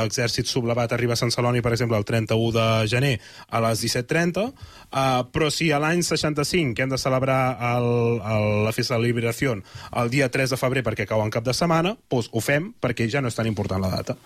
l'exèrcit 0.00 0.48
sublevat 0.48 0.96
arriba 0.96 1.16
a 1.16 1.20
Sant 1.20 1.32
Celoni, 1.34 1.62
per 1.64 1.74
exemple, 1.76 2.00
el 2.00 2.08
31 2.08 2.54
de 2.56 2.66
gener 2.90 3.14
a 3.48 3.62
les 3.66 3.84
17.30, 3.84 4.48
uh, 4.48 5.22
però 5.30 5.50
si 5.52 5.70
a 5.72 5.80
l'any 5.82 6.04
65 6.06 6.74
que 6.76 6.86
hem 6.86 6.92
de 6.92 7.00
celebrar 7.00 7.42
el, 7.74 7.90
el, 8.20 8.48
la 8.66 8.74
festa 8.76 8.96
de 8.96 9.02
la 9.02 9.08
liberació 9.08 9.50
el 9.50 10.10
dia 10.10 10.30
3 10.30 10.54
de 10.54 10.58
febrer 10.60 10.84
perquè 10.86 11.06
cau 11.08 11.22
en 11.24 11.32
cap 11.32 11.44
de 11.46 11.54
setmana, 11.56 11.96
doncs 12.10 12.30
ho 12.32 12.42
fem 12.44 12.70
perquè 12.80 13.08
ja 13.10 13.22
no 13.22 13.30
és 13.30 13.38
tan 13.38 13.48
important 13.50 13.82
la 13.82 13.92
data. 13.96 14.16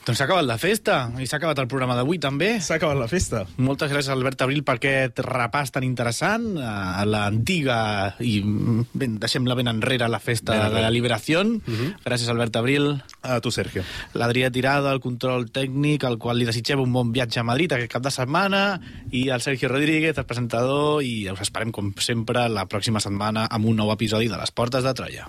Doncs 0.00 0.16
s'ha 0.18 0.24
acabat 0.24 0.46
la 0.48 0.56
festa 0.58 0.94
i 1.20 1.26
s'ha 1.28 1.36
acabat 1.36 1.58
el 1.60 1.66
programa 1.68 1.94
d'avui 1.94 2.18
també. 2.18 2.54
S'ha 2.64 2.78
acabat 2.80 2.96
la 2.98 3.06
festa. 3.06 3.42
Moltes 3.60 3.90
gràcies 3.92 4.08
Albert 4.10 4.40
Abril 4.42 4.62
per 4.66 4.78
aquest 4.78 5.20
repàs 5.26 5.70
tan 5.74 5.84
interessant 5.86 6.56
a 6.58 7.04
l'antiga 7.06 8.14
i 8.24 8.40
ben, 8.42 9.18
deixem-la 9.20 9.54
ben 9.58 9.68
enrere 9.70 10.08
la 10.08 10.18
festa 10.18 10.56
ben 10.56 10.74
de 10.74 10.80
la 10.86 10.90
liberació. 10.90 11.40
Uh 11.42 11.60
Mhm. 11.60 11.76
-huh. 11.76 11.94
Gràcies 12.04 12.28
Albert 12.28 12.56
Abril. 12.56 13.02
A 13.22 13.40
tu 13.40 13.50
Sergio. 13.50 13.82
L'Adrià 14.14 14.50
Tirada, 14.50 14.90
el 14.92 15.00
control 15.00 15.50
tècnic, 15.52 16.04
al 16.04 16.16
qual 16.18 16.38
li 16.38 16.44
desitgem 16.46 16.80
un 16.80 16.92
bon 16.92 17.12
viatge 17.12 17.38
a 17.40 17.42
Madrid 17.44 17.72
aquest 17.72 17.92
cap 17.92 18.02
de 18.02 18.10
setmana 18.10 18.80
i 19.10 19.28
el 19.28 19.40
Sergio 19.42 19.68
Rodríguez, 19.68 20.16
el 20.18 20.24
presentador 20.24 21.02
i 21.02 21.28
us 21.30 21.40
esperem 21.40 21.70
com 21.70 21.92
sempre 21.98 22.48
la 22.48 22.66
pròxima 22.66 23.00
setmana 23.00 23.46
amb 23.50 23.66
un 23.66 23.76
nou 23.76 23.92
episodi 23.92 24.28
de 24.28 24.36
Les 24.38 24.50
Portes 24.50 24.82
de 24.82 24.94
Troia. 24.94 25.28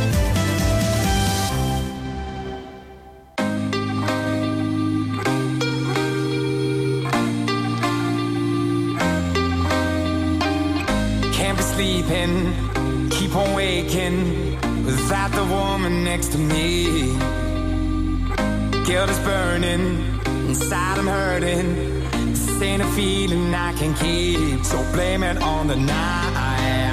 sleeping, 12.11 13.09
keep 13.09 13.35
on 13.35 13.53
waking 13.53 14.55
without 14.85 15.31
the 15.31 15.43
woman 15.45 16.03
next 16.03 16.31
to 16.33 16.37
me. 16.37 17.15
Guilt 18.85 19.09
is 19.09 19.19
burning, 19.19 20.03
inside 20.47 20.97
I'm 20.97 21.07
hurting. 21.07 22.01
This 22.31 22.61
ain't 22.61 22.81
a 22.81 22.87
feeling 22.87 23.53
I 23.53 23.73
can 23.73 23.93
keep. 23.95 24.65
So 24.65 24.77
blame 24.93 25.23
it 25.23 25.37
on 25.41 25.67
the 25.67 25.75
night. 25.75 26.91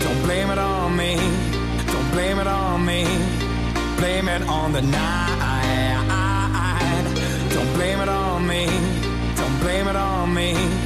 Don't 0.00 0.22
blame 0.22 0.50
it 0.50 0.58
on 0.58 0.96
me. 0.96 1.16
Don't 1.92 2.10
blame 2.12 2.38
it 2.38 2.46
on 2.46 2.84
me. 2.84 3.04
Blame 3.98 4.28
it 4.28 4.42
on 4.42 4.72
the 4.72 4.82
night. 4.82 6.06
Don't 7.52 7.72
blame 7.74 8.00
it 8.00 8.08
on 8.08 8.46
me. 8.46 8.66
Don't 9.36 9.60
blame 9.60 9.88
it 9.88 9.96
on 9.96 10.34
me. 10.34 10.85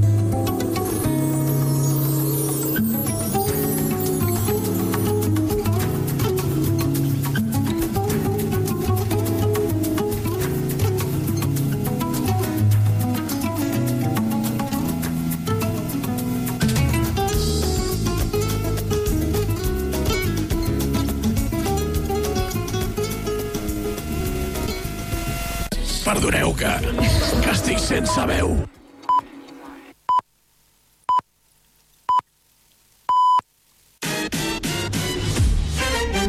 Perdoneu 28.01 28.30